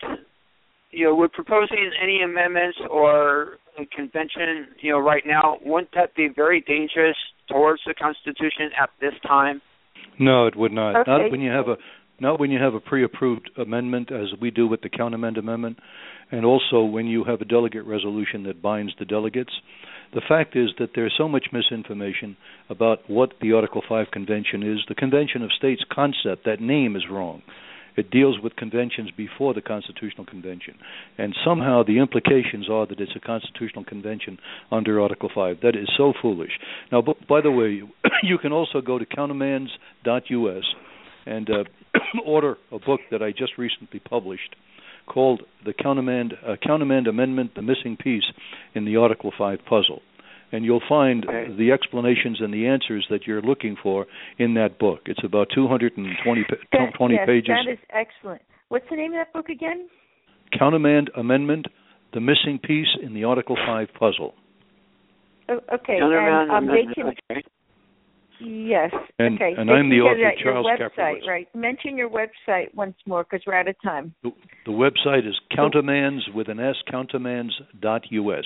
you 0.90 1.06
know, 1.06 1.14
would 1.14 1.32
proposing 1.32 1.90
any 2.02 2.22
amendments 2.22 2.78
or 2.90 3.58
a 3.78 3.86
convention, 3.94 4.68
you 4.80 4.92
know, 4.92 4.98
right 4.98 5.24
now, 5.26 5.58
wouldn't 5.64 5.90
that 5.94 6.14
be 6.14 6.28
very 6.34 6.60
dangerous 6.60 7.16
towards 7.48 7.82
the 7.86 7.94
Constitution 7.94 8.70
at 8.80 8.90
this 9.00 9.14
time? 9.26 9.60
No, 10.18 10.46
it 10.46 10.56
would 10.56 10.72
not. 10.72 11.00
Okay. 11.00 11.10
Not 11.10 11.30
when 11.30 11.40
you 11.40 11.50
have 11.50 11.68
a 11.68 11.76
not 12.20 12.40
when 12.40 12.50
you 12.50 12.60
have 12.60 12.74
a 12.74 12.80
pre-approved 12.80 13.48
amendment, 13.56 14.10
as 14.10 14.26
we 14.40 14.50
do 14.50 14.66
with 14.66 14.80
the 14.80 14.88
countermand 14.88 15.36
amendment, 15.36 15.78
and 16.32 16.44
also 16.44 16.82
when 16.82 17.06
you 17.06 17.22
have 17.22 17.40
a 17.40 17.44
delegate 17.44 17.84
resolution 17.84 18.42
that 18.44 18.60
binds 18.60 18.92
the 18.98 19.04
delegates. 19.04 19.52
The 20.14 20.22
fact 20.26 20.56
is 20.56 20.70
that 20.78 20.90
there's 20.94 21.14
so 21.18 21.28
much 21.28 21.46
misinformation 21.52 22.36
about 22.70 23.08
what 23.08 23.34
the 23.40 23.52
Article 23.52 23.82
5 23.86 24.06
convention 24.10 24.62
is. 24.62 24.80
The 24.88 24.94
Convention 24.94 25.42
of 25.42 25.52
States 25.52 25.82
concept, 25.92 26.44
that 26.46 26.60
name 26.60 26.96
is 26.96 27.04
wrong. 27.10 27.42
It 27.96 28.10
deals 28.10 28.38
with 28.40 28.54
conventions 28.54 29.10
before 29.16 29.54
the 29.54 29.60
Constitutional 29.60 30.24
Convention. 30.24 30.74
And 31.18 31.34
somehow 31.44 31.82
the 31.82 31.98
implications 31.98 32.70
are 32.70 32.86
that 32.86 33.00
it's 33.00 33.16
a 33.16 33.20
constitutional 33.20 33.84
convention 33.84 34.38
under 34.70 35.00
Article 35.00 35.28
5. 35.34 35.58
That 35.62 35.74
is 35.74 35.88
so 35.96 36.12
foolish. 36.22 36.52
Now, 36.92 37.02
by 37.02 37.40
the 37.40 37.50
way, 37.50 37.82
you 38.22 38.38
can 38.38 38.52
also 38.52 38.80
go 38.80 39.00
to 39.00 39.04
countermands.us 39.04 40.64
and 41.26 41.50
uh, 41.50 41.64
order 42.24 42.56
a 42.70 42.78
book 42.78 43.00
that 43.10 43.20
I 43.20 43.32
just 43.32 43.58
recently 43.58 43.98
published 43.98 44.54
called 45.08 45.42
The 45.64 45.72
Countermand, 45.72 46.34
uh, 46.46 46.56
Countermand 46.64 47.06
Amendment 47.06 47.54
The 47.54 47.62
Missing 47.62 47.96
Piece 48.02 48.24
in 48.74 48.84
the 48.84 48.96
Article 48.96 49.32
5 49.36 49.58
Puzzle. 49.68 50.02
And 50.52 50.64
you'll 50.64 50.82
find 50.88 51.26
Okay. 51.28 51.52
the 51.58 51.72
explanations 51.72 52.40
and 52.40 52.52
the 52.54 52.66
answers 52.66 53.06
that 53.10 53.26
you're 53.26 53.42
looking 53.42 53.76
for 53.82 54.06
in 54.38 54.54
that 54.54 54.78
book. 54.78 55.00
It's 55.06 55.22
about 55.24 55.48
220 55.54 56.44
pa- 56.44 56.54
That- 56.72 56.94
20 56.94 57.14
yes, 57.14 57.26
pages. 57.26 57.48
That 57.48 57.70
is 57.72 57.78
excellent. 57.90 58.42
What's 58.68 58.88
the 58.88 58.96
name 58.96 59.12
of 59.12 59.18
that 59.18 59.32
book 59.32 59.48
again? 59.50 59.88
Countermand 60.58 61.10
Amendment, 61.16 61.66
the 62.12 62.20
missing 62.20 62.58
piece 62.58 62.88
in 63.02 63.12
the 63.12 63.24
Article 63.24 63.56
5 63.66 63.92
puzzle. 63.98 64.34
Oh, 65.50 65.60
okay. 65.74 65.98
Countermand 65.98 66.50
and 66.50 66.50
um, 66.50 66.66
they 66.66 66.82
amendment, 66.82 67.18
can. 67.28 67.36
okay. 67.36 67.42
Yes. 68.40 68.90
And- 69.18 69.34
okay. 69.34 69.54
and 69.56 69.68
They 69.68 69.72
I'm 69.74 69.90
the 69.90 70.00
author, 70.00 70.32
Charles 70.42 70.66
your 70.66 70.88
website, 70.88 70.96
Kacprowicz. 70.96 71.26
right? 71.26 71.54
Mention 71.54 71.96
your 71.96 72.08
website 72.08 72.74
once 72.74 72.96
more 73.06 73.24
because 73.24 73.44
we're 73.46 73.54
out 73.54 73.68
of 73.68 73.74
time. 73.82 74.14
The, 74.22 74.30
the 74.66 74.72
website 74.72 75.28
is 75.28 75.34
countermands 75.54 76.24
with 76.34 76.48
an 76.48 76.60
S, 76.60 76.76
countermands.us. 76.92 78.44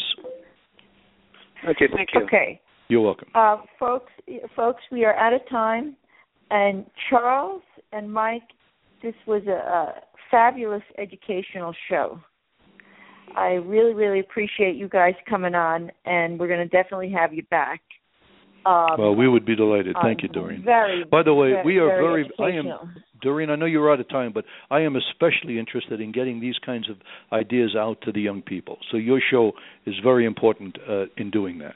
Okay, 1.69 1.87
thank 1.95 2.09
you. 2.15 2.23
Okay. 2.25 2.61
You're 2.89 3.03
welcome. 3.03 3.29
Uh, 3.35 3.59
folks, 3.79 4.13
folks, 4.57 4.83
we 4.91 5.05
are 5.05 5.15
out 5.15 5.33
of 5.33 5.41
time. 5.49 5.97
And 6.51 6.85
Charles 7.09 7.63
and 7.93 8.13
Mike, 8.13 8.43
this 9.03 9.15
was 9.27 9.43
a, 9.47 9.51
a 9.53 9.95
fabulous 10.31 10.83
educational 10.99 11.75
show. 11.89 12.21
I 13.37 13.53
really, 13.53 13.95
really 13.95 14.21
appreciate 14.21 14.77
you 14.77 14.89
guys 14.89 15.15
coming 15.29 15.55
on, 15.55 15.91
and 16.05 16.39
we're 16.39 16.49
going 16.49 16.69
to 16.69 16.69
definitely 16.69 17.11
have 17.13 17.33
you 17.33 17.43
back. 17.45 17.81
Um, 18.65 18.97
well, 18.99 19.15
we 19.15 19.29
would 19.29 19.45
be 19.45 19.57
delighted. 19.57 19.97
Thank 20.03 20.21
um, 20.21 20.23
you, 20.23 20.29
Doreen. 20.29 20.63
Very. 20.65 21.05
By 21.05 21.23
the 21.23 21.35
way, 21.35 21.51
very, 21.51 21.65
we 21.65 21.79
are 21.79 21.89
very. 21.89 22.31
very. 22.39 22.55
I 22.55 22.59
am 22.59 22.95
Doreen. 23.21 23.51
I 23.51 23.57
know 23.57 23.67
you're 23.67 23.93
out 23.93 24.01
of 24.01 24.09
time, 24.09 24.33
but 24.33 24.45
I 24.71 24.81
am 24.81 24.97
especially 24.97 25.59
interested 25.59 26.01
in 26.01 26.13
getting 26.13 26.41
these 26.41 26.57
kinds 26.65 26.89
of 26.89 26.97
ideas 27.33 27.75
out 27.77 28.01
to 28.03 28.13
the 28.13 28.21
young 28.21 28.43
people. 28.43 28.79
So 28.91 28.97
your 28.97 29.21
show 29.31 29.53
is 29.87 29.95
very 30.03 30.27
important 30.27 30.79
uh, 30.89 31.05
in 31.17 31.31
doing 31.31 31.59
that. 31.59 31.75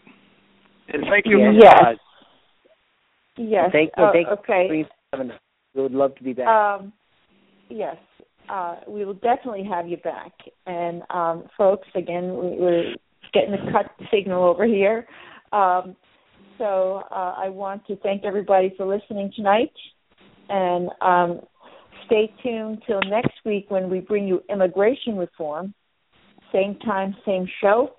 And 0.89 1.05
thank 1.11 1.27
you. 1.27 1.39
Yes. 1.61 1.75
For 1.81 1.97
Yes. 3.39 3.71
Thank, 3.73 3.91
uh, 3.99 4.13
thank 4.13 4.29
okay. 4.29 4.87
We 5.75 5.83
would 5.83 5.93
love 5.93 6.15
to 6.17 6.25
be 6.25 6.33
back. 6.33 6.49
Um, 6.49 6.93
yes, 7.69 7.97
uh, 8.49 8.77
we 8.89 9.05
will 9.05 9.15
definitely 9.15 9.65
have 9.65 9.87
you 9.87 9.99
back. 9.99 10.33
And 10.67 11.03
um, 11.11 11.45
folks, 11.57 11.87
again, 11.95 12.29
we, 12.29 12.57
we're 12.59 12.95
getting 13.35 13.55
a 13.55 13.73
cut 13.73 13.91
signal 14.11 14.43
over 14.43 14.65
here. 14.65 15.07
Um, 15.53 15.97
so 16.59 17.03
uh, 17.11 17.35
I 17.37 17.49
want 17.49 17.87
to 17.87 17.97
thank 17.97 18.25
everybody 18.25 18.73
for 18.77 18.87
listening 18.87 19.33
tonight, 19.35 19.73
and 20.49 20.89
um, 21.01 21.41
stay 22.07 22.33
tuned 22.43 22.83
till 22.87 23.01
next 23.09 23.35
week 23.45 23.67
when 23.71 23.91
we 23.91 24.01
bring 24.01 24.27
you 24.27 24.43
immigration 24.51 25.17
reform. 25.17 25.75
Same 26.53 26.79
time, 26.85 27.15
same 27.25 27.47
show. 27.61 27.95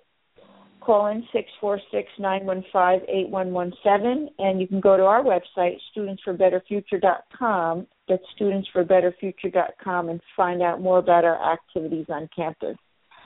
Call 0.80 1.08
in 1.08 1.24
six 1.34 1.50
four 1.60 1.82
six 1.92 2.08
nine 2.18 2.46
one 2.46 2.64
five 2.72 3.02
eight 3.10 3.30
one 3.30 3.52
one 3.52 3.74
seven, 3.84 4.30
and 4.40 4.62
you 4.62 4.68
can 4.68 4.80
go 4.80 4.96
to 4.96 5.04
our 5.04 5.22
website 5.22 5.76
studentsforbetterfuture.com. 5.96 7.88
That's 8.08 8.24
studentsforbetterfuture.com 8.40 10.10
and 10.10 10.22
find 10.36 10.62
out 10.62 10.82
more 10.82 11.00
about 11.00 11.26
our 11.26 11.54
activities 11.54 12.06
on 12.10 12.30
campus. 12.34 12.78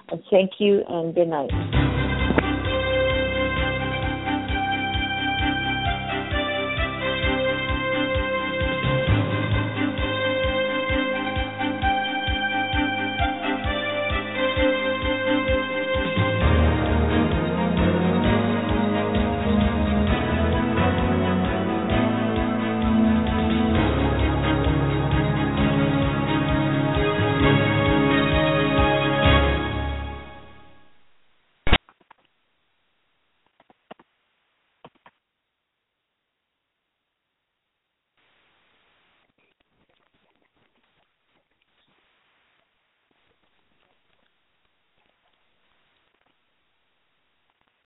And 0.10 0.22
thank 0.32 0.54
you 0.60 0.82
and 0.90 1.14
good 1.14 1.28
night. 1.28 1.91